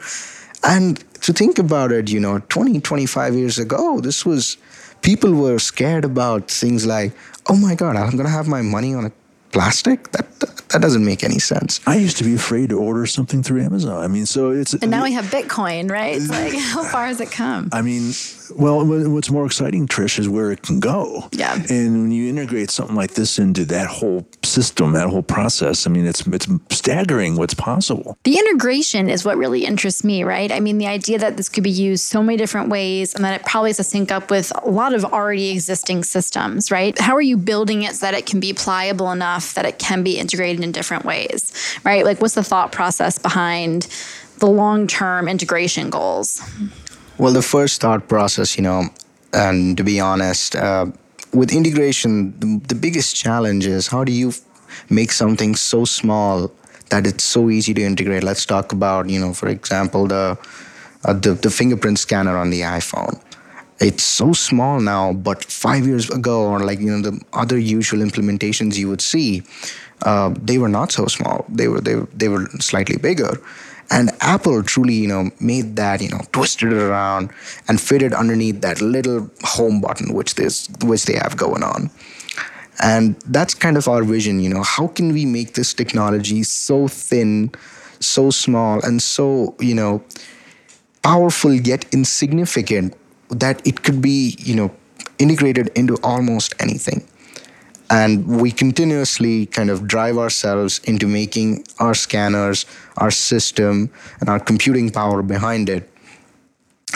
And 0.62 1.02
to 1.22 1.32
think 1.32 1.58
about 1.58 1.92
it, 1.92 2.10
you 2.10 2.20
know, 2.20 2.38
20, 2.48 2.80
25 2.80 3.34
years 3.34 3.58
ago, 3.58 4.00
this 4.00 4.24
was 4.24 4.56
people 5.02 5.34
were 5.34 5.58
scared 5.58 6.04
about 6.04 6.50
things 6.50 6.86
like, 6.86 7.12
oh 7.46 7.56
my 7.56 7.74
God, 7.74 7.96
I'm 7.96 8.12
going 8.12 8.24
to 8.24 8.30
have 8.30 8.48
my 8.48 8.62
money 8.62 8.94
on 8.94 9.04
a 9.04 9.12
plastic? 9.54 10.10
That, 10.10 10.40
that 10.40 10.82
doesn't 10.82 11.04
make 11.04 11.22
any 11.22 11.38
sense. 11.38 11.80
I 11.86 11.96
used 11.96 12.16
to 12.18 12.24
be 12.24 12.34
afraid 12.34 12.70
to 12.70 12.78
order 12.78 13.06
something 13.06 13.42
through 13.42 13.62
Amazon. 13.62 14.02
I 14.02 14.08
mean, 14.08 14.26
so 14.26 14.50
it's 14.50 14.74
and 14.74 14.90
now 14.90 15.04
we 15.04 15.12
have 15.12 15.26
Bitcoin, 15.26 15.90
right? 15.90 16.16
It's 16.16 16.28
like 16.28 16.52
how 16.58 16.82
far 16.82 17.06
has 17.06 17.20
it 17.20 17.30
come? 17.30 17.70
I 17.72 17.80
mean, 17.80 18.12
well, 18.56 18.84
what's 18.84 19.30
more 19.30 19.46
exciting, 19.46 19.86
Trish, 19.86 20.18
is 20.18 20.28
where 20.28 20.52
it 20.52 20.62
can 20.62 20.80
go. 20.80 21.28
Yeah. 21.32 21.54
And 21.54 22.02
when 22.02 22.10
you 22.12 22.28
integrate 22.28 22.70
something 22.70 22.96
like 22.96 23.14
this 23.14 23.38
into 23.38 23.64
that 23.66 23.86
whole 23.86 24.26
system, 24.42 24.92
that 24.92 25.08
whole 25.08 25.22
process, 25.22 25.86
I 25.86 25.90
mean, 25.90 26.06
it's 26.06 26.26
it's 26.26 26.48
staggering 26.70 27.36
what's 27.36 27.54
possible. 27.54 28.16
The 28.24 28.38
integration 28.38 29.08
is 29.08 29.24
what 29.24 29.36
really 29.36 29.64
interests 29.64 30.04
me, 30.04 30.24
right? 30.24 30.50
I 30.50 30.60
mean, 30.60 30.78
the 30.78 30.86
idea 30.86 31.18
that 31.18 31.36
this 31.36 31.48
could 31.48 31.64
be 31.64 31.70
used 31.70 32.04
so 32.04 32.22
many 32.22 32.36
different 32.36 32.68
ways, 32.68 33.14
and 33.14 33.24
that 33.24 33.40
it 33.40 33.46
probably 33.46 33.70
has 33.70 33.78
to 33.78 33.84
sync 33.84 34.10
up 34.12 34.30
with 34.30 34.52
a 34.62 34.70
lot 34.70 34.94
of 34.94 35.04
already 35.04 35.50
existing 35.50 36.04
systems, 36.04 36.70
right? 36.70 36.98
How 36.98 37.14
are 37.14 37.22
you 37.22 37.36
building 37.36 37.82
it 37.82 37.94
so 37.96 38.06
that 38.06 38.14
it 38.14 38.26
can 38.26 38.40
be 38.40 38.52
pliable 38.52 39.10
enough 39.10 39.54
that 39.54 39.64
it 39.66 39.78
can 39.78 40.02
be 40.02 40.18
integrated 40.18 40.62
in 40.62 40.72
different 40.72 41.04
ways, 41.04 41.52
right? 41.84 42.04
Like, 42.04 42.20
what's 42.20 42.34
the 42.34 42.44
thought 42.44 42.72
process 42.72 43.18
behind 43.18 43.88
the 44.38 44.46
long 44.46 44.86
term 44.86 45.28
integration 45.28 45.90
goals? 45.90 46.42
Well, 47.18 47.32
the 47.32 47.42
first 47.42 47.80
thought 47.80 48.08
process, 48.08 48.56
you 48.56 48.62
know, 48.62 48.88
and 49.32 49.76
to 49.76 49.84
be 49.84 50.00
honest, 50.00 50.56
uh, 50.56 50.86
with 51.32 51.52
integration, 51.52 52.38
the, 52.40 52.60
the 52.68 52.74
biggest 52.74 53.16
challenge 53.16 53.66
is 53.66 53.86
how 53.88 54.04
do 54.04 54.12
you 54.12 54.32
make 54.90 55.12
something 55.12 55.54
so 55.54 55.84
small 55.84 56.50
that 56.90 57.06
it's 57.06 57.24
so 57.24 57.50
easy 57.50 57.72
to 57.74 57.82
integrate? 57.82 58.24
Let's 58.24 58.44
talk 58.44 58.72
about, 58.72 59.08
you 59.08 59.20
know, 59.20 59.32
for 59.32 59.48
example, 59.48 60.06
the 60.06 60.38
uh, 61.04 61.12
the, 61.12 61.34
the 61.34 61.50
fingerprint 61.50 61.98
scanner 61.98 62.36
on 62.36 62.50
the 62.50 62.62
iPhone. 62.62 63.20
It's 63.78 64.02
so 64.02 64.32
small 64.32 64.80
now, 64.80 65.12
but 65.12 65.44
five 65.44 65.86
years 65.86 66.08
ago, 66.08 66.44
or 66.46 66.60
like 66.60 66.80
you 66.80 66.96
know, 66.96 67.10
the 67.10 67.20
other 67.32 67.58
usual 67.58 68.00
implementations 68.00 68.76
you 68.76 68.88
would 68.88 69.02
see, 69.02 69.42
uh, 70.02 70.32
they 70.40 70.58
were 70.58 70.68
not 70.68 70.92
so 70.92 71.06
small. 71.06 71.44
They 71.48 71.68
were 71.68 71.80
they, 71.80 71.94
they 72.14 72.28
were 72.28 72.46
slightly 72.60 72.96
bigger. 72.96 73.38
And 73.90 74.10
Apple 74.20 74.62
truly, 74.62 74.94
you 74.94 75.08
know, 75.08 75.30
made 75.40 75.76
that, 75.76 76.00
you 76.00 76.08
know, 76.08 76.20
twisted 76.32 76.72
it 76.72 76.78
around 76.78 77.30
and 77.68 77.80
fitted 77.80 78.12
underneath 78.12 78.60
that 78.62 78.80
little 78.80 79.30
home 79.42 79.80
button 79.80 80.14
which 80.14 80.34
this 80.34 80.68
which 80.82 81.04
they 81.04 81.14
have 81.14 81.36
going 81.36 81.62
on. 81.62 81.90
And 82.82 83.14
that's 83.26 83.54
kind 83.54 83.76
of 83.76 83.86
our 83.86 84.02
vision, 84.02 84.40
you 84.40 84.48
know, 84.48 84.62
how 84.62 84.88
can 84.88 85.12
we 85.12 85.24
make 85.26 85.54
this 85.54 85.72
technology 85.72 86.42
so 86.42 86.88
thin, 86.88 87.52
so 88.00 88.30
small, 88.30 88.84
and 88.84 89.00
so, 89.00 89.54
you 89.60 89.74
know, 89.74 90.02
powerful 91.02 91.52
yet 91.54 91.84
insignificant 91.92 92.96
that 93.28 93.64
it 93.66 93.82
could 93.82 94.02
be, 94.02 94.36
you 94.38 94.56
know, 94.56 94.74
integrated 95.18 95.68
into 95.76 95.96
almost 96.02 96.54
anything. 96.58 97.06
And 97.90 98.40
we 98.40 98.50
continuously 98.50 99.46
kind 99.46 99.70
of 99.70 99.86
drive 99.86 100.16
ourselves 100.16 100.80
into 100.84 101.06
making 101.06 101.64
our 101.78 101.94
scanners, 101.94 102.66
our 102.96 103.10
system, 103.10 103.90
and 104.20 104.28
our 104.28 104.40
computing 104.40 104.90
power 104.90 105.22
behind 105.22 105.68
it 105.68 105.90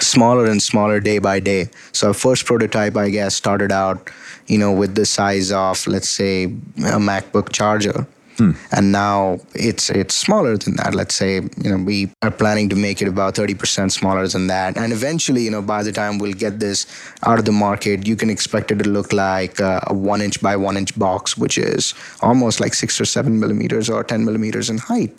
smaller 0.01 0.47
and 0.47 0.63
smaller 0.63 1.01
day 1.01 1.19
by 1.19 1.41
day. 1.41 1.69
So 1.93 2.09
our 2.09 2.15
first 2.15 2.47
prototype, 2.47 2.97
I 2.97 3.11
guess, 3.11 3.35
started 3.35 3.73
out, 3.73 4.11
you 4.47 4.59
know, 4.59 4.73
with 4.73 4.95
the 4.95 5.05
size 5.05 5.51
of, 5.53 5.87
let's 5.87 6.09
say, 6.09 6.45
a 6.45 6.99
MacBook 6.99 7.53
charger. 7.53 8.07
Hmm. 8.39 8.53
And 8.71 8.93
now 8.93 9.41
it's 9.55 9.91
it's 9.91 10.15
smaller 10.15 10.57
than 10.57 10.77
that. 10.77 10.95
Let's 10.95 11.17
say 11.17 11.35
you 11.35 11.71
know 11.71 11.77
we 11.77 12.13
are 12.23 12.31
planning 12.31 12.69
to 12.69 12.77
make 12.77 13.03
it 13.03 13.09
about 13.09 13.35
thirty 13.35 13.55
percent 13.55 13.93
smaller 13.93 14.29
than 14.29 14.47
that. 14.47 14.77
And 14.77 14.93
eventually, 14.93 15.43
you 15.43 15.51
know, 15.51 15.61
by 15.61 15.83
the 15.83 15.91
time 15.91 16.19
we'll 16.19 16.35
get 16.35 16.61
this 16.61 16.87
out 17.27 17.41
of 17.41 17.47
the 17.47 17.53
market, 17.53 18.07
you 18.07 18.15
can 18.15 18.31
expect 18.31 18.71
it 18.71 18.79
to 18.79 18.89
look 18.89 19.13
like 19.13 19.59
a, 19.59 19.83
a 19.89 19.93
one 19.93 20.23
inch 20.23 20.41
by 20.41 20.55
one 20.55 20.77
inch 20.77 20.97
box, 20.97 21.37
which 21.37 21.59
is 21.59 21.95
almost 22.23 22.61
like 22.61 22.75
six 22.75 23.01
or 23.01 23.05
seven 23.05 23.41
millimeters 23.41 23.91
or 23.91 24.05
ten 24.05 24.25
millimeters 24.25 24.71
in 24.71 24.79
height. 24.79 25.13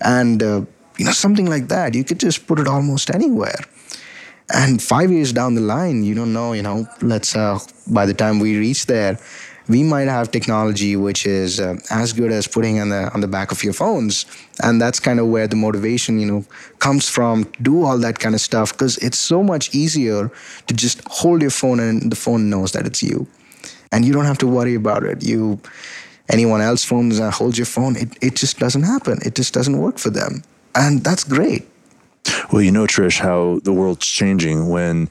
And 0.00 0.42
uh, 0.42 0.62
you 0.96 1.04
know 1.04 1.12
something 1.12 1.46
like 1.46 1.68
that, 1.68 1.94
you 1.94 2.02
could 2.02 2.18
just 2.18 2.46
put 2.46 2.58
it 2.58 2.66
almost 2.66 3.10
anywhere. 3.10 3.60
And 4.52 4.82
five 4.82 5.10
years 5.10 5.32
down 5.32 5.54
the 5.54 5.62
line, 5.62 6.02
you 6.04 6.14
don't 6.14 6.32
know. 6.32 6.54
You 6.54 6.62
know, 6.62 6.86
let's 7.02 7.36
uh, 7.36 7.58
by 7.88 8.06
the 8.06 8.14
time 8.14 8.38
we 8.38 8.56
reach 8.56 8.86
there 8.86 9.18
we 9.68 9.82
might 9.82 10.08
have 10.08 10.30
technology 10.30 10.94
which 10.96 11.26
is 11.26 11.58
uh, 11.60 11.76
as 11.90 12.12
good 12.12 12.30
as 12.30 12.46
putting 12.46 12.80
on 12.80 12.90
the 12.90 13.10
on 13.14 13.20
the 13.20 13.28
back 13.28 13.50
of 13.50 13.62
your 13.64 13.72
phones. 13.72 14.26
And 14.62 14.80
that's 14.80 15.00
kind 15.00 15.18
of 15.20 15.28
where 15.28 15.46
the 15.46 15.56
motivation 15.56 16.18
you 16.18 16.26
know 16.26 16.44
comes 16.78 17.08
from 17.08 17.44
do 17.62 17.82
all 17.82 17.98
that 17.98 18.18
kind 18.18 18.34
of 18.34 18.40
stuff 18.40 18.72
because 18.72 18.98
it's 18.98 19.18
so 19.18 19.42
much 19.42 19.74
easier 19.74 20.30
to 20.66 20.74
just 20.74 21.00
hold 21.06 21.40
your 21.40 21.50
phone 21.50 21.80
and 21.80 22.10
the 22.10 22.16
phone 22.16 22.50
knows 22.50 22.72
that 22.72 22.86
it's 22.86 23.02
you. 23.02 23.26
And 23.92 24.04
you 24.04 24.12
don't 24.12 24.24
have 24.24 24.38
to 24.38 24.46
worry 24.46 24.74
about 24.74 25.04
it. 25.04 25.22
You 25.22 25.60
anyone 26.28 26.60
else 26.60 26.84
phones 26.84 27.18
holds 27.18 27.58
your 27.58 27.66
phone 27.66 27.96
it, 27.96 28.16
it 28.20 28.34
just 28.36 28.58
doesn't 28.58 28.82
happen. 28.82 29.18
It 29.24 29.34
just 29.34 29.54
doesn't 29.54 29.78
work 29.78 29.98
for 29.98 30.10
them. 30.10 30.42
And 30.74 31.04
that's 31.04 31.24
great. 31.24 31.68
Well, 32.52 32.62
you 32.62 32.72
know, 32.72 32.84
Trish, 32.84 33.20
how 33.20 33.60
the 33.64 33.72
world's 33.72 34.06
changing 34.06 34.68
when 34.68 35.08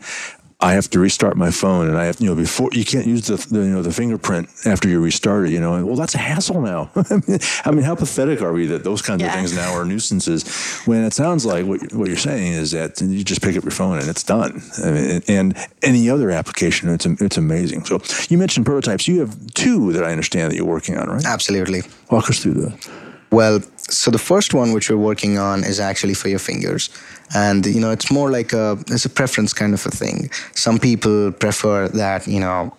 I 0.64 0.72
have 0.74 0.90
to 0.92 1.00
restart 1.00 1.36
my 1.36 1.52
phone, 1.52 1.90
and 1.90 1.98
I 1.98 2.06
have 2.06 2.22
you 2.22 2.28
know 2.28 2.36
before 2.36 2.70
you 2.72 2.86
can't 2.86 3.06
use 3.06 3.28
the, 3.28 3.36
the 3.54 3.60
you 3.60 3.72
know 3.72 3.82
the 3.82 3.92
fingerprint 3.92 4.48
after 4.66 4.88
you 4.88 5.02
restart 5.02 5.48
it. 5.48 5.52
You 5.52 5.60
know, 5.60 5.86
well 5.86 5.98
that's 5.98 6.16
a 6.16 6.20
hassle 6.20 6.62
now. 6.62 6.90
I 7.66 7.72
mean, 7.72 7.84
how 7.84 7.96
pathetic 7.96 8.42
are 8.42 8.54
we 8.54 8.66
that 8.68 8.86
those 8.86 9.02
kinds 9.02 9.22
yeah. 9.22 9.28
of 9.28 9.34
things 9.34 9.54
now 9.54 9.74
are 9.74 9.84
nuisances? 9.84 10.48
When 10.86 11.04
it 11.04 11.12
sounds 11.12 11.46
like 11.46 11.66
what 11.66 11.92
what 11.92 12.08
you're 12.08 12.16
saying 12.16 12.54
is 12.54 12.72
that 12.72 13.02
you 13.02 13.26
just 13.26 13.42
pick 13.42 13.58
up 13.58 13.64
your 13.64 13.72
phone 13.72 14.00
and 14.00 14.08
it's 14.08 14.24
done. 14.24 14.62
I 14.82 14.92
mean, 14.92 15.22
and 15.28 15.58
any 15.82 16.10
other 16.10 16.32
application, 16.32 16.88
it's 16.88 17.06
it's 17.06 17.38
amazing. 17.38 17.84
So 17.84 18.02
you 18.30 18.38
mentioned 18.38 18.66
prototypes. 18.66 19.06
You 19.06 19.20
have 19.20 19.54
two 19.56 19.92
that 19.92 20.06
I 20.06 20.12
understand 20.12 20.50
that 20.50 20.56
you're 20.56 20.66
working 20.66 20.98
on, 20.98 21.10
right? 21.10 21.26
Absolutely. 21.26 21.82
Walk 22.10 22.30
us 22.30 22.40
through 22.40 22.54
that. 22.54 22.90
Well, 23.32 23.60
so 23.90 24.12
the 24.12 24.18
first 24.18 24.54
one 24.54 24.72
which 24.72 24.90
we're 24.90 24.98
working 24.98 25.38
on 25.38 25.64
is 25.64 25.80
actually 25.80 26.14
for 26.14 26.30
your 26.30 26.40
fingers. 26.40 26.90
And 27.36 27.66
you 27.66 27.82
know 27.82 27.92
it's 27.92 28.12
more 28.12 28.32
like 28.32 28.54
a 28.54 28.78
it's 28.88 29.06
a 29.06 29.10
preference 29.10 29.54
kind 29.54 29.74
of 29.74 29.86
a 29.86 29.90
thing. 29.90 30.30
Some 30.54 30.80
people 30.80 31.32
prefer 31.32 31.88
that 31.90 32.28
you 32.28 32.40
know 32.40 32.76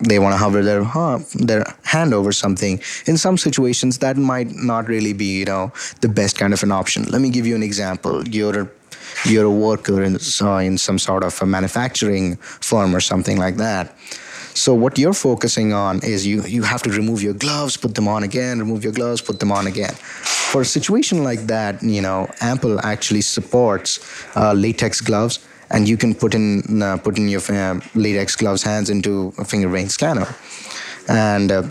they 0.00 0.18
want 0.18 0.32
to 0.32 0.36
hover 0.36 0.62
their 0.62 0.82
huh, 0.84 1.20
their 1.34 1.64
hand 1.84 2.12
over 2.12 2.32
something. 2.32 2.80
In 3.06 3.16
some 3.16 3.38
situations 3.38 3.98
that 3.98 4.16
might 4.16 4.50
not 4.50 4.88
really 4.88 5.12
be 5.12 5.38
you 5.40 5.44
know 5.44 5.72
the 6.00 6.08
best 6.08 6.38
kind 6.38 6.52
of 6.52 6.62
an 6.62 6.72
option. 6.72 7.04
Let 7.04 7.20
me 7.20 7.30
give 7.30 7.46
you 7.46 7.54
an 7.54 7.62
example. 7.62 8.26
You're 8.28 8.70
you're 9.24 9.44
a 9.44 9.50
worker 9.50 10.02
in, 10.02 10.16
in 10.16 10.78
some 10.78 10.98
sort 10.98 11.22
of 11.24 11.40
a 11.40 11.46
manufacturing 11.46 12.36
firm 12.36 12.94
or 12.94 13.00
something 13.00 13.38
like 13.38 13.56
that 13.56 13.94
so 14.54 14.74
what 14.74 14.98
you're 14.98 15.14
focusing 15.14 15.72
on 15.72 16.00
is 16.04 16.26
you 16.26 16.42
you 16.42 16.62
have 16.62 16.82
to 16.82 16.90
remove 16.90 17.22
your 17.22 17.32
gloves, 17.34 17.76
put 17.76 17.94
them 17.94 18.06
on 18.06 18.22
again, 18.22 18.58
remove 18.58 18.84
your 18.84 18.92
gloves, 18.92 19.20
put 19.22 19.40
them 19.40 19.50
on 19.50 19.66
again. 19.66 19.94
For 20.52 20.60
a 20.60 20.64
situation 20.64 21.24
like 21.24 21.40
that, 21.46 21.82
you 21.82 22.02
know, 22.02 22.30
Ample 22.40 22.78
actually 22.80 23.22
supports 23.22 23.98
uh, 24.36 24.52
latex 24.52 25.00
gloves, 25.00 25.38
and 25.70 25.88
you 25.88 25.96
can 25.96 26.14
put 26.14 26.34
in 26.34 26.82
uh, 26.82 26.98
put 26.98 27.16
in 27.18 27.28
your 27.28 27.40
uh, 27.48 27.80
latex 27.94 28.36
gloves 28.36 28.62
hands 28.62 28.90
into 28.90 29.32
a 29.38 29.44
finger 29.44 29.68
vein 29.68 29.88
scanner, 29.88 30.28
and. 31.08 31.52
Uh, 31.52 31.62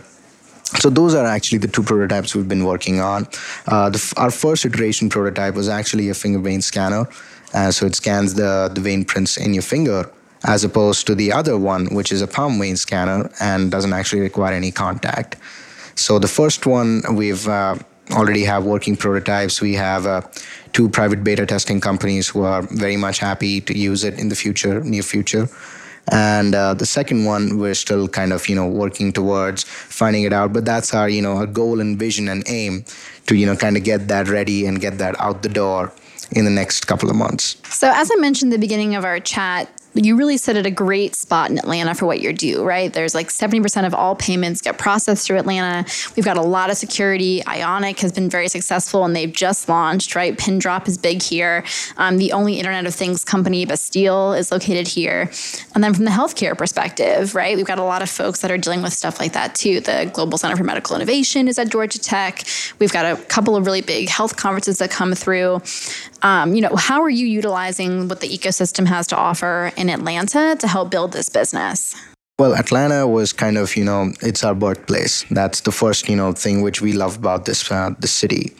so 0.79 0.89
those 0.89 1.13
are 1.13 1.25
actually 1.25 1.57
the 1.57 1.67
two 1.67 1.83
prototypes 1.83 2.33
we've 2.33 2.47
been 2.47 2.63
working 2.63 3.01
on. 3.01 3.27
Uh, 3.67 3.89
the, 3.89 4.13
our 4.15 4.31
first 4.31 4.63
iteration 4.63 5.09
prototype 5.09 5.53
was 5.53 5.67
actually 5.67 6.07
a 6.07 6.13
finger 6.13 6.39
vein 6.39 6.61
scanner, 6.61 7.09
uh, 7.53 7.71
so 7.71 7.85
it 7.85 7.93
scans 7.93 8.35
the 8.35 8.71
the 8.73 8.79
vein 8.79 9.03
prints 9.03 9.35
in 9.35 9.53
your 9.53 9.63
finger 9.63 10.09
as 10.45 10.63
opposed 10.63 11.07
to 11.07 11.15
the 11.15 11.31
other 11.31 11.57
one, 11.57 11.87
which 11.93 12.11
is 12.11 12.21
a 12.21 12.27
palm 12.27 12.59
vein 12.59 12.75
scanner 12.75 13.29
and 13.39 13.71
doesn't 13.71 13.93
actually 13.93 14.21
require 14.21 14.53
any 14.53 14.71
contact. 14.71 15.35
So 15.95 16.19
the 16.19 16.27
first 16.27 16.65
one 16.65 17.03
we've 17.13 17.47
uh, 17.47 17.75
already 18.11 18.43
have 18.43 18.65
working 18.65 18.95
prototypes. 18.95 19.61
We 19.61 19.75
have 19.75 20.05
uh, 20.05 20.21
two 20.73 20.89
private 20.89 21.23
beta 21.23 21.45
testing 21.45 21.79
companies 21.79 22.27
who 22.27 22.41
are 22.41 22.63
very 22.63 22.97
much 22.97 23.19
happy 23.19 23.61
to 23.61 23.77
use 23.77 24.03
it 24.03 24.19
in 24.19 24.29
the 24.29 24.35
future, 24.35 24.81
near 24.81 25.03
future. 25.03 25.47
And 26.11 26.55
uh, 26.55 26.73
the 26.73 26.85
second 26.85 27.25
one, 27.25 27.59
we're 27.59 27.75
still 27.75 28.07
kind 28.07 28.33
of 28.33 28.49
you 28.49 28.55
know 28.55 28.67
working 28.67 29.13
towards 29.13 29.63
finding 29.63 30.23
it 30.23 30.33
out. 30.33 30.51
But 30.51 30.65
that's 30.65 30.93
our 30.93 31.07
you 31.07 31.21
know 31.21 31.37
our 31.37 31.45
goal 31.45 31.79
and 31.79 31.97
vision 31.97 32.27
and 32.27 32.43
aim 32.47 32.85
to 33.27 33.35
you 33.35 33.45
know 33.45 33.55
kind 33.55 33.77
of 33.77 33.83
get 33.83 34.07
that 34.07 34.27
ready 34.27 34.65
and 34.65 34.81
get 34.81 34.97
that 34.97 35.19
out 35.19 35.43
the 35.43 35.49
door 35.49 35.93
in 36.31 36.45
the 36.45 36.51
next 36.51 36.87
couple 36.87 37.09
of 37.09 37.15
months. 37.15 37.57
So, 37.69 37.91
as 37.93 38.09
I 38.11 38.15
mentioned 38.15 38.51
the 38.51 38.57
beginning 38.57 38.95
of 38.95 39.05
our 39.05 39.19
chat, 39.19 39.69
you 39.93 40.15
really 40.15 40.37
sit 40.37 40.55
at 40.55 40.65
a 40.65 40.71
great 40.71 41.15
spot 41.15 41.49
in 41.49 41.57
Atlanta 41.57 41.93
for 41.93 42.05
what 42.05 42.21
you're 42.21 42.33
due, 42.33 42.63
right? 42.63 42.91
There's 42.91 43.13
like 43.13 43.27
70% 43.27 43.85
of 43.85 43.93
all 43.93 44.15
payments 44.15 44.61
get 44.61 44.77
processed 44.77 45.27
through 45.27 45.37
Atlanta. 45.37 45.85
We've 46.15 46.25
got 46.25 46.37
a 46.37 46.41
lot 46.41 46.69
of 46.69 46.77
security. 46.77 47.45
Ionic 47.45 47.99
has 47.99 48.11
been 48.11 48.29
very 48.29 48.47
successful 48.47 49.03
and 49.03 49.15
they've 49.15 49.31
just 49.31 49.67
launched, 49.67 50.15
right? 50.15 50.37
Pindrop 50.37 50.87
is 50.87 50.97
big 50.97 51.21
here. 51.21 51.65
Um, 51.97 52.17
the 52.17 52.31
only 52.31 52.57
Internet 52.57 52.85
of 52.85 52.95
Things 52.95 53.25
company, 53.25 53.65
Bastille, 53.65 54.33
is 54.33 54.51
located 54.51 54.87
here. 54.87 55.29
And 55.75 55.83
then 55.83 55.93
from 55.93 56.05
the 56.05 56.11
healthcare 56.11 56.57
perspective, 56.57 57.35
right, 57.35 57.57
we've 57.57 57.65
got 57.65 57.79
a 57.79 57.83
lot 57.83 58.01
of 58.01 58.09
folks 58.09 58.41
that 58.41 58.51
are 58.51 58.57
dealing 58.57 58.81
with 58.81 58.93
stuff 58.93 59.19
like 59.19 59.33
that 59.33 59.55
too. 59.55 59.81
The 59.81 60.09
Global 60.13 60.37
Center 60.37 60.55
for 60.55 60.63
Medical 60.63 60.95
Innovation 60.95 61.47
is 61.47 61.59
at 61.59 61.69
Georgia 61.69 61.99
Tech. 61.99 62.43
We've 62.79 62.93
got 62.93 63.05
a 63.05 63.21
couple 63.23 63.55
of 63.55 63.65
really 63.65 63.81
big 63.81 64.09
health 64.09 64.37
conferences 64.37 64.77
that 64.77 64.89
come 64.89 65.13
through. 65.13 65.61
Um, 66.21 66.53
you 66.53 66.61
know, 66.61 66.75
how 66.75 67.01
are 67.01 67.09
you 67.09 67.25
utilizing 67.27 68.07
what 68.07 68.21
the 68.21 68.29
ecosystem 68.29 68.87
has 68.87 69.07
to 69.07 69.17
offer 69.17 69.71
in 69.75 69.89
Atlanta 69.89 70.55
to 70.59 70.67
help 70.67 70.91
build 70.91 71.13
this 71.13 71.29
business? 71.29 71.95
Well, 72.39 72.55
Atlanta 72.55 73.05
was 73.07 73.33
kind 73.33 73.55
of, 73.55 73.75
you 73.75 73.85
know, 73.85 74.13
it's 74.23 74.43
our 74.43 74.55
birthplace. 74.55 75.23
That's 75.29 75.61
the 75.61 75.71
first, 75.71 76.09
you 76.09 76.15
know, 76.15 76.31
thing 76.31 76.63
which 76.63 76.81
we 76.81 76.91
love 76.91 77.17
about 77.17 77.45
this 77.45 77.71
uh, 77.71 77.91
the 77.99 78.07
city. 78.07 78.51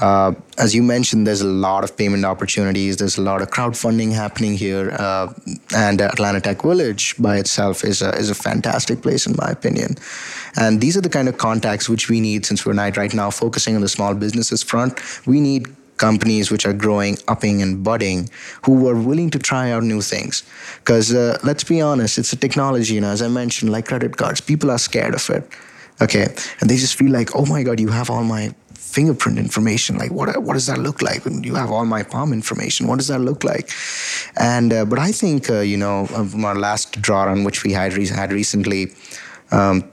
Uh, 0.00 0.32
as 0.56 0.74
you 0.74 0.82
mentioned, 0.82 1.26
there's 1.26 1.42
a 1.42 1.46
lot 1.46 1.84
of 1.84 1.94
payment 1.98 2.24
opportunities. 2.24 2.96
There's 2.96 3.18
a 3.18 3.20
lot 3.20 3.42
of 3.42 3.50
crowdfunding 3.50 4.12
happening 4.12 4.54
here, 4.56 4.90
uh, 4.98 5.34
and 5.74 6.00
Atlanta 6.00 6.40
Tech 6.40 6.62
Village 6.62 7.14
by 7.18 7.36
itself 7.36 7.84
is 7.84 8.00
a, 8.00 8.16
is 8.16 8.30
a 8.30 8.34
fantastic 8.34 9.02
place, 9.02 9.26
in 9.26 9.36
my 9.36 9.50
opinion. 9.50 9.96
And 10.56 10.80
these 10.80 10.96
are 10.96 11.02
the 11.02 11.10
kind 11.10 11.28
of 11.28 11.36
contacts 11.36 11.90
which 11.90 12.08
we 12.08 12.22
need 12.22 12.46
since 12.46 12.64
we're 12.64 12.72
not 12.72 12.96
right 12.96 13.12
now 13.12 13.28
focusing 13.28 13.74
on 13.74 13.82
the 13.82 13.88
small 13.88 14.14
businesses 14.14 14.62
front. 14.62 14.98
We 15.26 15.42
need 15.42 15.66
companies 15.96 16.50
which 16.50 16.66
are 16.66 16.72
growing, 16.72 17.16
upping, 17.28 17.62
and 17.62 17.82
budding 17.82 18.28
who 18.64 18.88
are 18.88 18.94
willing 18.94 19.30
to 19.30 19.38
try 19.38 19.70
out 19.70 19.82
new 19.82 20.02
things. 20.02 20.42
Because 20.78 21.14
uh, 21.14 21.38
let's 21.42 21.64
be 21.64 21.80
honest, 21.80 22.18
it's 22.18 22.32
a 22.32 22.36
technology, 22.36 22.94
you 22.94 23.00
know, 23.00 23.10
as 23.10 23.22
I 23.22 23.28
mentioned, 23.28 23.72
like 23.72 23.86
credit 23.86 24.16
cards, 24.16 24.40
people 24.40 24.70
are 24.70 24.78
scared 24.78 25.14
of 25.14 25.28
it. 25.30 25.48
Okay. 26.00 26.26
And 26.60 26.68
they 26.68 26.76
just 26.76 26.96
feel 26.96 27.10
like, 27.10 27.34
oh 27.34 27.46
my 27.46 27.62
God, 27.62 27.80
you 27.80 27.88
have 27.88 28.10
all 28.10 28.22
my 28.22 28.54
fingerprint 28.74 29.38
information. 29.38 29.98
Like, 29.98 30.10
what, 30.10 30.42
what 30.42 30.54
does 30.54 30.66
that 30.66 30.78
look 30.78 31.02
like? 31.02 31.26
And 31.26 31.44
You 31.44 31.54
have 31.54 31.70
all 31.70 31.84
my 31.84 32.02
palm 32.02 32.32
information. 32.32 32.86
What 32.86 32.98
does 32.98 33.08
that 33.08 33.20
look 33.20 33.44
like? 33.44 33.70
And, 34.36 34.72
uh, 34.72 34.84
but 34.84 34.98
I 34.98 35.12
think, 35.12 35.50
uh, 35.50 35.60
you 35.60 35.76
know, 35.76 36.06
from 36.06 36.44
our 36.44 36.54
last 36.54 37.00
drawrun, 37.00 37.44
which 37.44 37.64
we 37.64 37.72
had, 37.72 37.94
re- 37.94 38.06
had 38.06 38.32
recently, 38.32 38.92
um, 39.50 39.84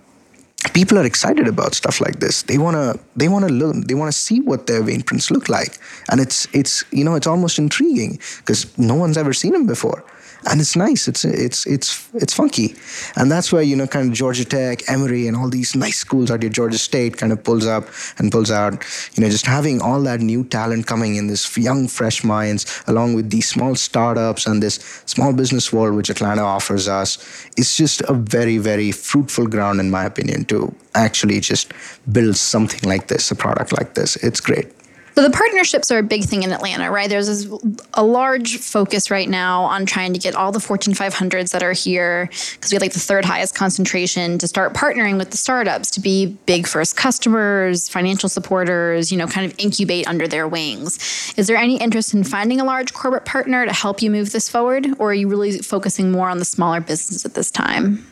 people 0.74 0.98
are 0.98 1.06
excited 1.06 1.48
about 1.48 1.74
stuff 1.74 2.00
like 2.00 2.20
this. 2.20 2.44
They 2.44 2.58
want 2.58 2.76
to 2.76 3.00
they 3.16 3.28
want 3.28 3.48
to 3.48 3.54
learn. 3.54 3.82
They 3.88 3.96
want 3.96 4.12
to 4.12 4.18
see 4.18 4.40
what 4.40 4.68
their 4.68 4.82
vein 4.82 5.02
prints 5.02 5.32
look 5.32 5.50
like. 5.50 5.78
And 6.10 6.22
it's 6.22 6.48
it's 6.54 6.84
you 6.92 7.04
know 7.04 7.16
it's 7.16 7.28
almost 7.28 7.60
intriguing 7.60 8.20
because 8.38 8.78
no 8.78 8.96
one's 8.96 9.18
ever 9.18 9.34
seen 9.34 9.54
them 9.54 9.68
before 9.68 10.04
and 10.50 10.62
it's 10.62 10.76
nice. 10.76 11.08
It's 11.08 11.26
it's 11.26 11.66
it's 11.66 12.10
it's 12.14 12.34
funky, 12.34 12.76
and 13.16 13.32
that's 13.32 13.52
where 13.52 13.62
you 13.62 13.76
know 13.76 13.88
kind 13.88 14.10
of 14.10 14.14
Georgia 14.14 14.46
Tech, 14.46 14.90
Emory, 14.90 15.28
and 15.28 15.36
all 15.38 15.50
these 15.50 15.76
nice 15.76 15.98
schools 15.98 16.32
out 16.32 16.42
here, 16.42 16.50
Georgia 16.50 16.78
State, 16.78 17.18
kind 17.18 17.32
of 17.32 17.44
pulls 17.44 17.66
up 17.66 17.88
and 18.18 18.32
pulls 18.32 18.52
out. 18.52 18.74
You 19.16 19.24
know, 19.24 19.30
just 19.30 19.46
having 19.46 19.82
all 19.82 20.02
that 20.04 20.20
new 20.20 20.44
talent 20.44 20.88
coming 20.88 21.16
in, 21.16 21.28
this 21.28 21.58
young, 21.58 21.88
fresh 21.88 22.24
minds, 22.24 22.84
along 22.88 23.14
with 23.16 23.30
these 23.30 23.48
small 23.48 23.76
startups 23.76 24.46
and 24.46 24.62
this 24.62 24.76
small 25.06 25.34
business 25.34 25.72
world 25.72 25.96
which 25.96 26.10
Atlanta 26.10 26.44
offers 26.44 26.88
us, 26.88 27.18
it's 27.58 27.76
just 27.76 28.02
a 28.02 28.14
very 28.14 28.58
very 28.58 28.92
fruitful 28.92 29.48
ground, 29.48 29.80
in 29.80 29.90
my 29.90 30.06
opinion, 30.06 30.46
to 30.46 30.74
actually 30.96 31.40
just 31.40 31.72
build 32.12 32.36
something 32.36 32.88
like 32.90 33.08
this, 33.08 33.32
a 33.32 33.36
product 33.36 33.72
like 33.72 33.96
this. 33.96 34.16
It's 34.18 34.40
great. 34.40 34.68
So 35.16 35.22
the 35.22 35.30
partnerships 35.30 35.92
are 35.92 36.00
a 36.00 36.04
big 36.04 36.24
thing 36.24 36.42
in 36.42 36.52
Atlanta, 36.52 36.90
right? 36.90 37.08
There's 37.08 37.48
a 37.94 38.04
large 38.04 38.58
focus 38.58 39.12
right 39.12 39.30
now 39.30 39.64
on 39.64 39.86
trying 39.86 40.12
to 40.14 40.20
get 40.20 40.34
all 40.34 40.52
the 40.52 40.60
Fortune 40.60 40.94
500s 40.94 41.52
that 41.52 41.62
are 41.62 41.72
here, 41.74 42.30
because 42.54 42.72
we 42.72 42.76
have 42.76 42.82
like 42.82 42.94
the 42.94 43.00
third 43.00 43.24
highest 43.24 43.54
concentration, 43.54 44.40
to 44.40 44.48
start 44.48 44.74
partnering 44.74 45.20
with 45.20 45.30
the 45.30 45.38
startups 45.38 45.92
to 45.92 46.00
be 46.00 46.36
big 46.48 46.66
first 46.66 46.98
customers, 46.98 47.88
financial 47.88 48.28
supporters, 48.28 49.12
you 49.12 49.18
know, 49.18 49.28
kind 49.28 49.46
of 49.46 49.54
incubate 49.60 50.08
under 50.08 50.28
their 50.28 50.48
wings. 50.48 51.34
Is 51.38 51.46
there 51.46 51.58
any 51.58 51.78
interest 51.78 52.16
in 52.16 52.24
finding 52.24 52.60
a 52.60 52.64
large 52.64 52.94
corporate 52.94 53.26
partner 53.26 53.66
to 53.68 53.74
help 53.74 54.02
you 54.02 54.10
move 54.10 54.32
this 54.32 54.50
forward, 54.50 54.88
or 54.98 55.12
are 55.12 55.14
you 55.14 55.28
really 55.28 55.60
focusing 55.60 56.12
more 56.12 56.30
on 56.30 56.40
the 56.40 56.46
smaller 56.46 56.82
business 56.82 57.24
at 57.24 57.36
this 57.36 57.52
time? 57.52 58.08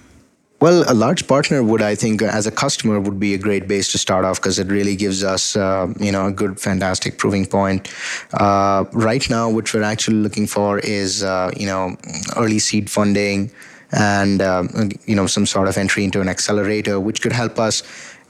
Well, 0.62 0.86
a 0.88 0.93
large 0.93 1.28
partner 1.28 1.63
would, 1.63 1.82
I 1.82 1.95
think, 1.95 2.21
as 2.21 2.45
a 2.45 2.52
customer, 2.52 3.00
would 3.00 3.19
be 3.19 3.34
a 3.34 3.38
great 3.39 3.67
base 3.67 3.91
to 3.93 3.97
start 3.97 4.26
off 4.26 4.39
because 4.39 4.60
it 4.60 4.67
really 4.67 4.95
gives 4.95 5.24
us, 5.24 5.56
uh, 5.56 5.91
you 6.00 6.12
know, 6.12 6.28
a 6.28 6.32
good, 6.32 6.60
fantastic 6.60 7.17
proving 7.17 7.47
point. 7.47 7.91
Uh, 8.32 8.86
right 8.91 9.28
now, 9.28 9.50
what 9.50 9.74
we're 9.74 9.82
actually 9.82 10.17
looking 10.17 10.45
for 10.45 10.78
is, 10.78 11.24
uh, 11.24 11.50
you 11.58 11.65
know, 11.65 11.97
early 12.38 12.60
seed 12.60 12.91
funding 12.91 13.50
and, 13.91 14.39
uh, 14.39 14.63
you 15.08 15.15
know, 15.15 15.26
some 15.26 15.47
sort 15.47 15.67
of 15.67 15.78
entry 15.78 16.04
into 16.04 16.21
an 16.21 16.30
accelerator, 16.30 17.00
which 17.00 17.24
could 17.24 17.34
help 17.34 17.58
us 17.58 17.82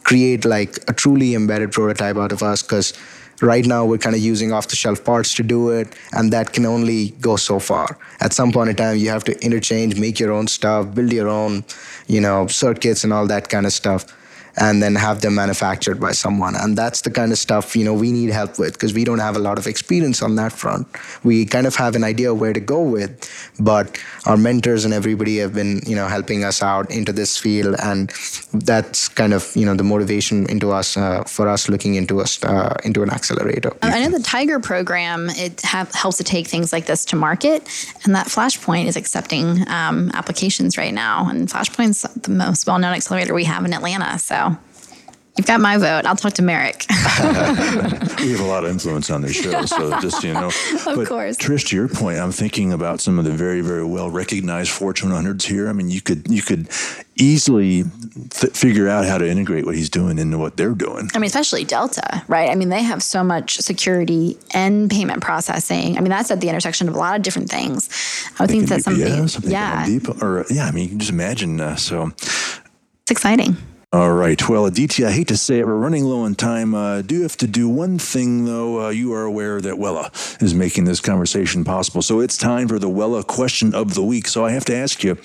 create 0.03 0.45
like 0.45 0.77
a 0.89 0.93
truly 0.93 1.35
embedded 1.35 1.73
prototype 1.73 2.15
out 2.15 2.31
of 2.31 2.41
us 2.41 2.61
because 2.63 2.93
Right 3.41 3.65
now, 3.65 3.85
we're 3.85 3.97
kind 3.97 4.15
of 4.15 4.21
using 4.21 4.51
off 4.53 4.67
the 4.67 4.75
shelf 4.75 5.03
parts 5.03 5.33
to 5.33 5.43
do 5.43 5.69
it, 5.71 5.95
and 6.13 6.31
that 6.31 6.53
can 6.53 6.65
only 6.65 7.09
go 7.21 7.37
so 7.37 7.57
far. 7.57 7.97
At 8.19 8.33
some 8.33 8.51
point 8.51 8.69
in 8.69 8.75
time, 8.75 8.97
you 8.97 9.09
have 9.09 9.23
to 9.23 9.43
interchange, 9.43 9.99
make 9.99 10.19
your 10.19 10.31
own 10.31 10.47
stuff, 10.47 10.93
build 10.93 11.11
your 11.11 11.27
own, 11.27 11.63
you 12.07 12.21
know, 12.21 12.45
circuits 12.47 13.03
and 13.03 13.11
all 13.11 13.25
that 13.27 13.49
kind 13.49 13.65
of 13.65 13.73
stuff 13.73 14.05
and 14.57 14.81
then 14.81 14.95
have 14.95 15.21
them 15.21 15.35
manufactured 15.35 15.99
by 15.99 16.11
someone. 16.11 16.55
And 16.55 16.77
that's 16.77 17.01
the 17.01 17.11
kind 17.11 17.31
of 17.31 17.37
stuff, 17.37 17.75
you 17.75 17.85
know, 17.85 17.93
we 17.93 18.11
need 18.11 18.31
help 18.31 18.59
with 18.59 18.73
because 18.73 18.93
we 18.93 19.03
don't 19.03 19.19
have 19.19 19.35
a 19.35 19.39
lot 19.39 19.57
of 19.57 19.67
experience 19.67 20.21
on 20.21 20.35
that 20.35 20.51
front. 20.51 20.87
We 21.23 21.45
kind 21.45 21.67
of 21.67 21.75
have 21.75 21.95
an 21.95 22.03
idea 22.03 22.33
where 22.33 22.53
to 22.53 22.59
go 22.59 22.81
with, 22.81 23.29
but 23.59 23.97
our 24.25 24.37
mentors 24.37 24.85
and 24.85 24.93
everybody 24.93 25.37
have 25.37 25.53
been, 25.53 25.81
you 25.85 25.95
know, 25.95 26.07
helping 26.07 26.43
us 26.43 26.61
out 26.61 26.91
into 26.91 27.13
this 27.13 27.37
field. 27.37 27.75
And 27.81 28.11
that's 28.53 29.07
kind 29.07 29.33
of, 29.33 29.51
you 29.55 29.65
know, 29.65 29.75
the 29.75 29.83
motivation 29.83 30.45
into 30.49 30.71
us, 30.71 30.97
uh, 30.97 31.23
for 31.23 31.47
us 31.47 31.69
looking 31.69 31.95
into 31.95 32.19
us, 32.19 32.43
uh, 32.43 32.75
into 32.83 33.03
an 33.03 33.09
accelerator. 33.09 33.71
I 33.81 34.03
know 34.03 34.17
the 34.17 34.23
Tiger 34.23 34.59
program, 34.59 35.29
it 35.29 35.61
helps 35.61 36.17
to 36.17 36.23
take 36.23 36.47
things 36.47 36.73
like 36.73 36.85
this 36.85 37.05
to 37.05 37.15
market. 37.15 37.67
And 38.03 38.15
that 38.15 38.27
Flashpoint 38.27 38.87
is 38.87 38.95
accepting 38.95 39.67
um, 39.67 40.11
applications 40.13 40.77
right 40.77 40.93
now. 40.93 41.29
And 41.29 41.47
Flashpoint's 41.47 42.01
the 42.01 42.31
most 42.31 42.67
well-known 42.67 42.93
accelerator 42.93 43.33
we 43.33 43.45
have 43.45 43.65
in 43.65 43.73
Atlanta. 43.73 44.19
So 44.19 44.50
You've 45.41 45.47
got 45.47 45.59
my 45.59 45.79
vote. 45.79 46.05
I'll 46.05 46.15
talk 46.15 46.33
to 46.33 46.43
Merrick. 46.43 46.85
we 46.89 48.29
have 48.29 48.41
a 48.41 48.45
lot 48.45 48.63
of 48.63 48.69
influence 48.69 49.09
on 49.09 49.23
this 49.23 49.35
show, 49.35 49.65
so 49.65 49.99
just 49.99 50.23
you 50.23 50.35
know. 50.35 50.49
of 50.85 50.85
but 50.85 51.07
course. 51.07 51.35
Trish, 51.35 51.67
to 51.69 51.75
your 51.75 51.87
point, 51.87 52.19
I'm 52.19 52.31
thinking 52.31 52.71
about 52.71 53.01
some 53.01 53.17
of 53.17 53.25
the 53.25 53.31
very, 53.31 53.61
very 53.61 53.83
well 53.83 54.11
recognized 54.11 54.69
Fortune 54.69 55.09
100s 55.09 55.41
here. 55.41 55.67
I 55.67 55.73
mean, 55.73 55.89
you 55.89 55.99
could 55.99 56.29
you 56.29 56.43
could 56.43 56.69
easily 57.15 57.85
th- 58.29 58.53
figure 58.53 58.87
out 58.87 59.05
how 59.05 59.17
to 59.17 59.27
integrate 59.27 59.65
what 59.65 59.73
he's 59.73 59.89
doing 59.89 60.19
into 60.19 60.37
what 60.37 60.57
they're 60.57 60.75
doing. 60.75 61.09
I 61.15 61.17
mean, 61.17 61.25
especially 61.25 61.63
Delta, 61.63 62.21
right? 62.27 62.51
I 62.51 62.53
mean, 62.53 62.69
they 62.69 62.83
have 62.83 63.01
so 63.01 63.23
much 63.23 63.57
security 63.57 64.37
and 64.53 64.91
payment 64.91 65.23
processing. 65.23 65.97
I 65.97 66.01
mean, 66.01 66.11
that's 66.11 66.29
at 66.29 66.39
the 66.39 66.49
intersection 66.49 66.87
of 66.87 66.93
a 66.93 66.99
lot 66.99 67.15
of 67.15 67.23
different 67.23 67.49
things. 67.49 67.89
I 68.37 68.43
would 68.43 68.51
think 68.51 68.69
that 68.69 68.83
something, 68.83 69.51
yeah, 69.51 70.13
or 70.21 70.45
yeah, 70.51 70.67
I 70.67 70.71
mean, 70.71 70.83
you 70.83 70.89
can 70.89 70.99
just 70.99 71.11
imagine. 71.11 71.59
Uh, 71.59 71.77
so 71.77 72.11
it's 72.11 73.09
exciting. 73.09 73.57
All 73.93 74.13
right. 74.13 74.47
Well, 74.47 74.67
Aditya, 74.67 75.07
I 75.07 75.11
hate 75.11 75.27
to 75.27 75.35
say 75.35 75.59
it, 75.59 75.67
we're 75.67 75.75
running 75.75 76.05
low 76.05 76.21
on 76.21 76.33
time. 76.33 76.73
Uh, 76.73 77.01
do 77.01 77.23
have 77.23 77.35
to 77.35 77.45
do 77.45 77.67
one 77.67 77.99
thing, 77.99 78.45
though. 78.45 78.85
Uh, 78.85 78.89
you 78.89 79.11
are 79.11 79.23
aware 79.23 79.59
that 79.59 79.73
Wela 79.73 80.41
is 80.41 80.53
making 80.53 80.85
this 80.85 81.01
conversation 81.01 81.65
possible. 81.65 82.01
So 82.01 82.21
it's 82.21 82.37
time 82.37 82.69
for 82.69 82.79
the 82.79 82.87
Wela 82.87 83.27
question 83.27 83.75
of 83.75 83.93
the 83.93 84.01
week. 84.01 84.29
So 84.29 84.45
I 84.45 84.51
have 84.51 84.63
to 84.65 84.73
ask 84.73 85.03
you, 85.03 85.15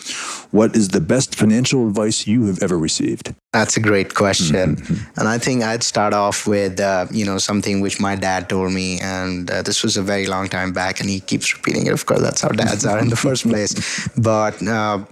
what 0.50 0.74
is 0.74 0.88
the 0.88 1.00
best 1.00 1.36
financial 1.36 1.86
advice 1.86 2.26
you 2.26 2.46
have 2.46 2.60
ever 2.60 2.76
received? 2.76 3.32
That's 3.52 3.76
a 3.76 3.80
great 3.80 4.14
question. 4.14 4.74
Mm-hmm. 4.74 5.20
And 5.20 5.28
I 5.28 5.38
think 5.38 5.62
I'd 5.62 5.84
start 5.84 6.12
off 6.12 6.48
with, 6.48 6.80
uh, 6.80 7.06
you 7.12 7.24
know, 7.24 7.38
something 7.38 7.80
which 7.80 8.00
my 8.00 8.16
dad 8.16 8.48
told 8.48 8.72
me. 8.72 8.98
And 9.00 9.48
uh, 9.48 9.62
this 9.62 9.84
was 9.84 9.96
a 9.96 10.02
very 10.02 10.26
long 10.26 10.48
time 10.48 10.72
back, 10.72 10.98
and 10.98 11.08
he 11.08 11.20
keeps 11.20 11.54
repeating 11.54 11.86
it. 11.86 11.92
Of 11.92 12.04
course, 12.06 12.20
that's 12.20 12.40
how 12.40 12.48
dads 12.48 12.84
are 12.84 12.98
in 12.98 13.10
the 13.10 13.16
first 13.16 13.44
place. 13.44 14.08
But 14.18 14.60
uh, 14.66 15.04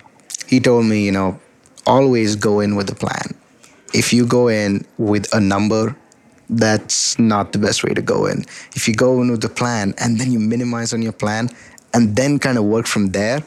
he 0.48 0.58
told 0.58 0.86
me, 0.86 1.04
you 1.04 1.12
know, 1.12 1.38
always 1.86 2.34
go 2.34 2.58
in 2.58 2.74
with 2.74 2.90
a 2.90 2.96
plan 2.96 3.36
if 3.94 4.12
you 4.12 4.26
go 4.26 4.48
in 4.48 4.84
with 4.98 5.32
a 5.32 5.40
number, 5.40 5.96
that's 6.50 7.18
not 7.18 7.52
the 7.52 7.58
best 7.58 7.84
way 7.84 7.94
to 7.94 8.02
go 8.02 8.26
in. 8.26 8.44
If 8.74 8.86
you 8.86 8.94
go 8.94 9.22
in 9.22 9.30
with 9.30 9.44
a 9.44 9.48
plan 9.48 9.94
and 9.98 10.18
then 10.18 10.30
you 10.32 10.38
minimize 10.38 10.92
on 10.92 11.00
your 11.00 11.12
plan 11.12 11.48
and 11.94 12.16
then 12.16 12.38
kind 12.38 12.58
of 12.58 12.64
work 12.64 12.86
from 12.86 13.12
there, 13.12 13.42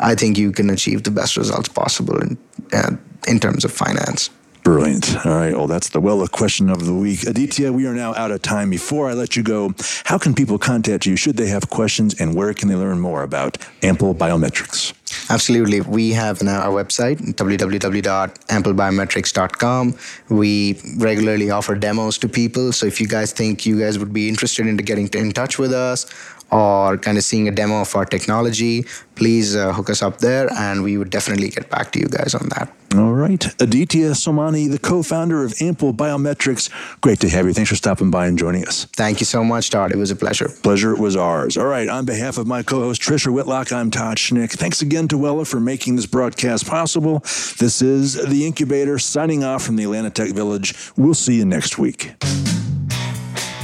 I 0.00 0.14
think 0.16 0.36
you 0.36 0.50
can 0.50 0.70
achieve 0.70 1.04
the 1.04 1.10
best 1.10 1.36
results 1.36 1.68
possible 1.68 2.18
in, 2.18 2.38
uh, 2.72 2.96
in 3.28 3.38
terms 3.38 3.64
of 3.64 3.72
finance. 3.72 4.30
Brilliant. 4.64 5.24
All 5.26 5.36
right. 5.36 5.54
Well, 5.54 5.66
that's 5.66 5.90
the 5.90 6.00
well 6.00 6.26
question 6.26 6.70
of 6.70 6.86
the 6.86 6.94
week. 6.94 7.26
Aditya, 7.26 7.70
we 7.70 7.86
are 7.86 7.92
now 7.92 8.14
out 8.14 8.30
of 8.30 8.40
time. 8.40 8.70
Before 8.70 9.10
I 9.10 9.12
let 9.12 9.36
you 9.36 9.42
go, 9.42 9.74
how 10.04 10.16
can 10.16 10.34
people 10.34 10.58
contact 10.58 11.04
you 11.04 11.16
should 11.16 11.36
they 11.36 11.48
have 11.48 11.68
questions 11.68 12.18
and 12.18 12.34
where 12.34 12.54
can 12.54 12.70
they 12.70 12.74
learn 12.74 12.98
more 12.98 13.22
about 13.22 13.58
Ample 13.82 14.14
Biometrics? 14.14 14.94
Absolutely. 15.28 15.82
We 15.82 16.12
have 16.12 16.42
now 16.42 16.62
our 16.62 16.72
website, 16.82 17.18
www.amplebiometrics.com. 17.34 19.98
We 20.30 20.80
regularly 20.96 21.50
offer 21.50 21.74
demos 21.74 22.16
to 22.18 22.28
people. 22.28 22.72
So 22.72 22.86
if 22.86 23.02
you 23.02 23.06
guys 23.06 23.32
think 23.32 23.66
you 23.66 23.78
guys 23.78 23.98
would 23.98 24.14
be 24.14 24.30
interested 24.30 24.66
in 24.66 24.78
getting 24.78 25.08
in 25.08 25.32
touch 25.32 25.58
with 25.58 25.74
us 25.74 26.06
or 26.50 26.96
kind 26.96 27.18
of 27.18 27.24
seeing 27.24 27.48
a 27.48 27.50
demo 27.50 27.82
of 27.82 27.94
our 27.94 28.06
technology, 28.06 28.86
please 29.14 29.56
uh, 29.56 29.74
hook 29.74 29.90
us 29.90 30.02
up 30.02 30.18
there 30.18 30.50
and 30.54 30.82
we 30.82 30.96
would 30.96 31.10
definitely 31.10 31.50
get 31.50 31.68
back 31.68 31.92
to 31.92 32.00
you 32.00 32.06
guys 32.06 32.34
on 32.34 32.48
that. 32.48 32.72
All 32.96 33.12
right. 33.12 33.44
Aditya 33.60 34.10
Somani, 34.10 34.70
the 34.70 34.78
co 34.78 35.02
founder 35.02 35.42
of 35.42 35.52
Ample 35.60 35.92
Biometrics. 35.92 36.70
Great 37.00 37.18
to 37.20 37.28
have 37.28 37.44
you. 37.44 37.52
Thanks 37.52 37.70
for 37.70 37.76
stopping 37.76 38.10
by 38.12 38.26
and 38.26 38.38
joining 38.38 38.68
us. 38.68 38.84
Thank 38.92 39.18
you 39.18 39.26
so 39.26 39.42
much, 39.42 39.70
Todd. 39.70 39.90
It 39.90 39.96
was 39.96 40.12
a 40.12 40.16
pleasure. 40.16 40.48
Pleasure 40.62 40.94
was 40.94 41.16
ours. 41.16 41.56
All 41.56 41.66
right. 41.66 41.88
On 41.88 42.04
behalf 42.04 42.38
of 42.38 42.46
my 42.46 42.62
co 42.62 42.80
host, 42.80 43.02
Trisha 43.02 43.32
Whitlock, 43.32 43.72
I'm 43.72 43.90
Todd 43.90 44.18
Schnick. 44.18 44.52
Thanks 44.52 44.80
again 44.80 45.08
to 45.08 45.16
Wela 45.16 45.44
for 45.44 45.58
making 45.58 45.96
this 45.96 46.06
broadcast 46.06 46.68
possible. 46.68 47.18
This 47.58 47.82
is 47.82 48.14
The 48.14 48.46
Incubator 48.46 49.00
signing 49.00 49.42
off 49.42 49.64
from 49.64 49.74
the 49.74 49.82
Atlanta 49.84 50.10
Tech 50.10 50.30
Village. 50.30 50.74
We'll 50.96 51.14
see 51.14 51.34
you 51.34 51.44
next 51.44 51.78
week. 51.78 52.14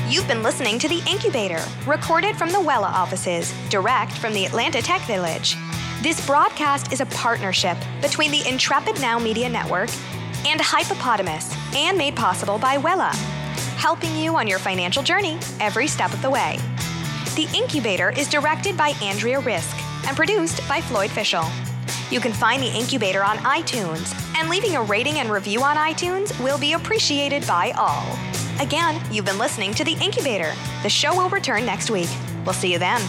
You've 0.08 0.26
been 0.26 0.42
listening 0.42 0.80
to 0.80 0.88
The 0.88 1.00
Incubator, 1.08 1.62
recorded 1.86 2.34
from 2.36 2.48
the 2.48 2.58
Wela 2.58 2.90
offices, 2.90 3.54
direct 3.68 4.18
from 4.18 4.32
the 4.32 4.44
Atlanta 4.44 4.82
Tech 4.82 5.02
Village. 5.02 5.56
This 6.02 6.24
broadcast 6.26 6.94
is 6.94 7.02
a 7.02 7.06
partnership 7.06 7.76
between 8.00 8.30
the 8.30 8.48
Intrepid 8.48 8.98
Now 9.02 9.18
Media 9.18 9.50
Network 9.50 9.90
and 10.46 10.58
Hypepotamus 10.58 11.54
and 11.76 11.98
made 11.98 12.16
possible 12.16 12.56
by 12.56 12.78
Wela, 12.78 13.14
helping 13.76 14.16
you 14.16 14.34
on 14.34 14.48
your 14.48 14.58
financial 14.58 15.02
journey 15.02 15.38
every 15.60 15.86
step 15.86 16.14
of 16.14 16.22
the 16.22 16.30
way. 16.30 16.58
The 17.36 17.46
Incubator 17.54 18.12
is 18.18 18.30
directed 18.30 18.78
by 18.78 18.94
Andrea 19.02 19.40
Risk 19.40 19.76
and 20.06 20.16
produced 20.16 20.66
by 20.66 20.80
Floyd 20.80 21.10
Fischel. 21.10 21.46
You 22.10 22.18
can 22.18 22.32
find 22.32 22.62
The 22.62 22.74
Incubator 22.74 23.22
on 23.22 23.36
iTunes, 23.38 24.14
and 24.38 24.48
leaving 24.48 24.76
a 24.76 24.82
rating 24.82 25.18
and 25.18 25.30
review 25.30 25.62
on 25.62 25.76
iTunes 25.76 26.32
will 26.42 26.58
be 26.58 26.72
appreciated 26.72 27.46
by 27.46 27.72
all. 27.72 28.06
Again, 28.58 28.98
you've 29.12 29.26
been 29.26 29.38
listening 29.38 29.74
to 29.74 29.84
The 29.84 29.98
Incubator. 30.02 30.54
The 30.82 30.88
show 30.88 31.14
will 31.14 31.28
return 31.28 31.66
next 31.66 31.90
week. 31.90 32.08
We'll 32.46 32.54
see 32.54 32.72
you 32.72 32.78
then. 32.78 33.02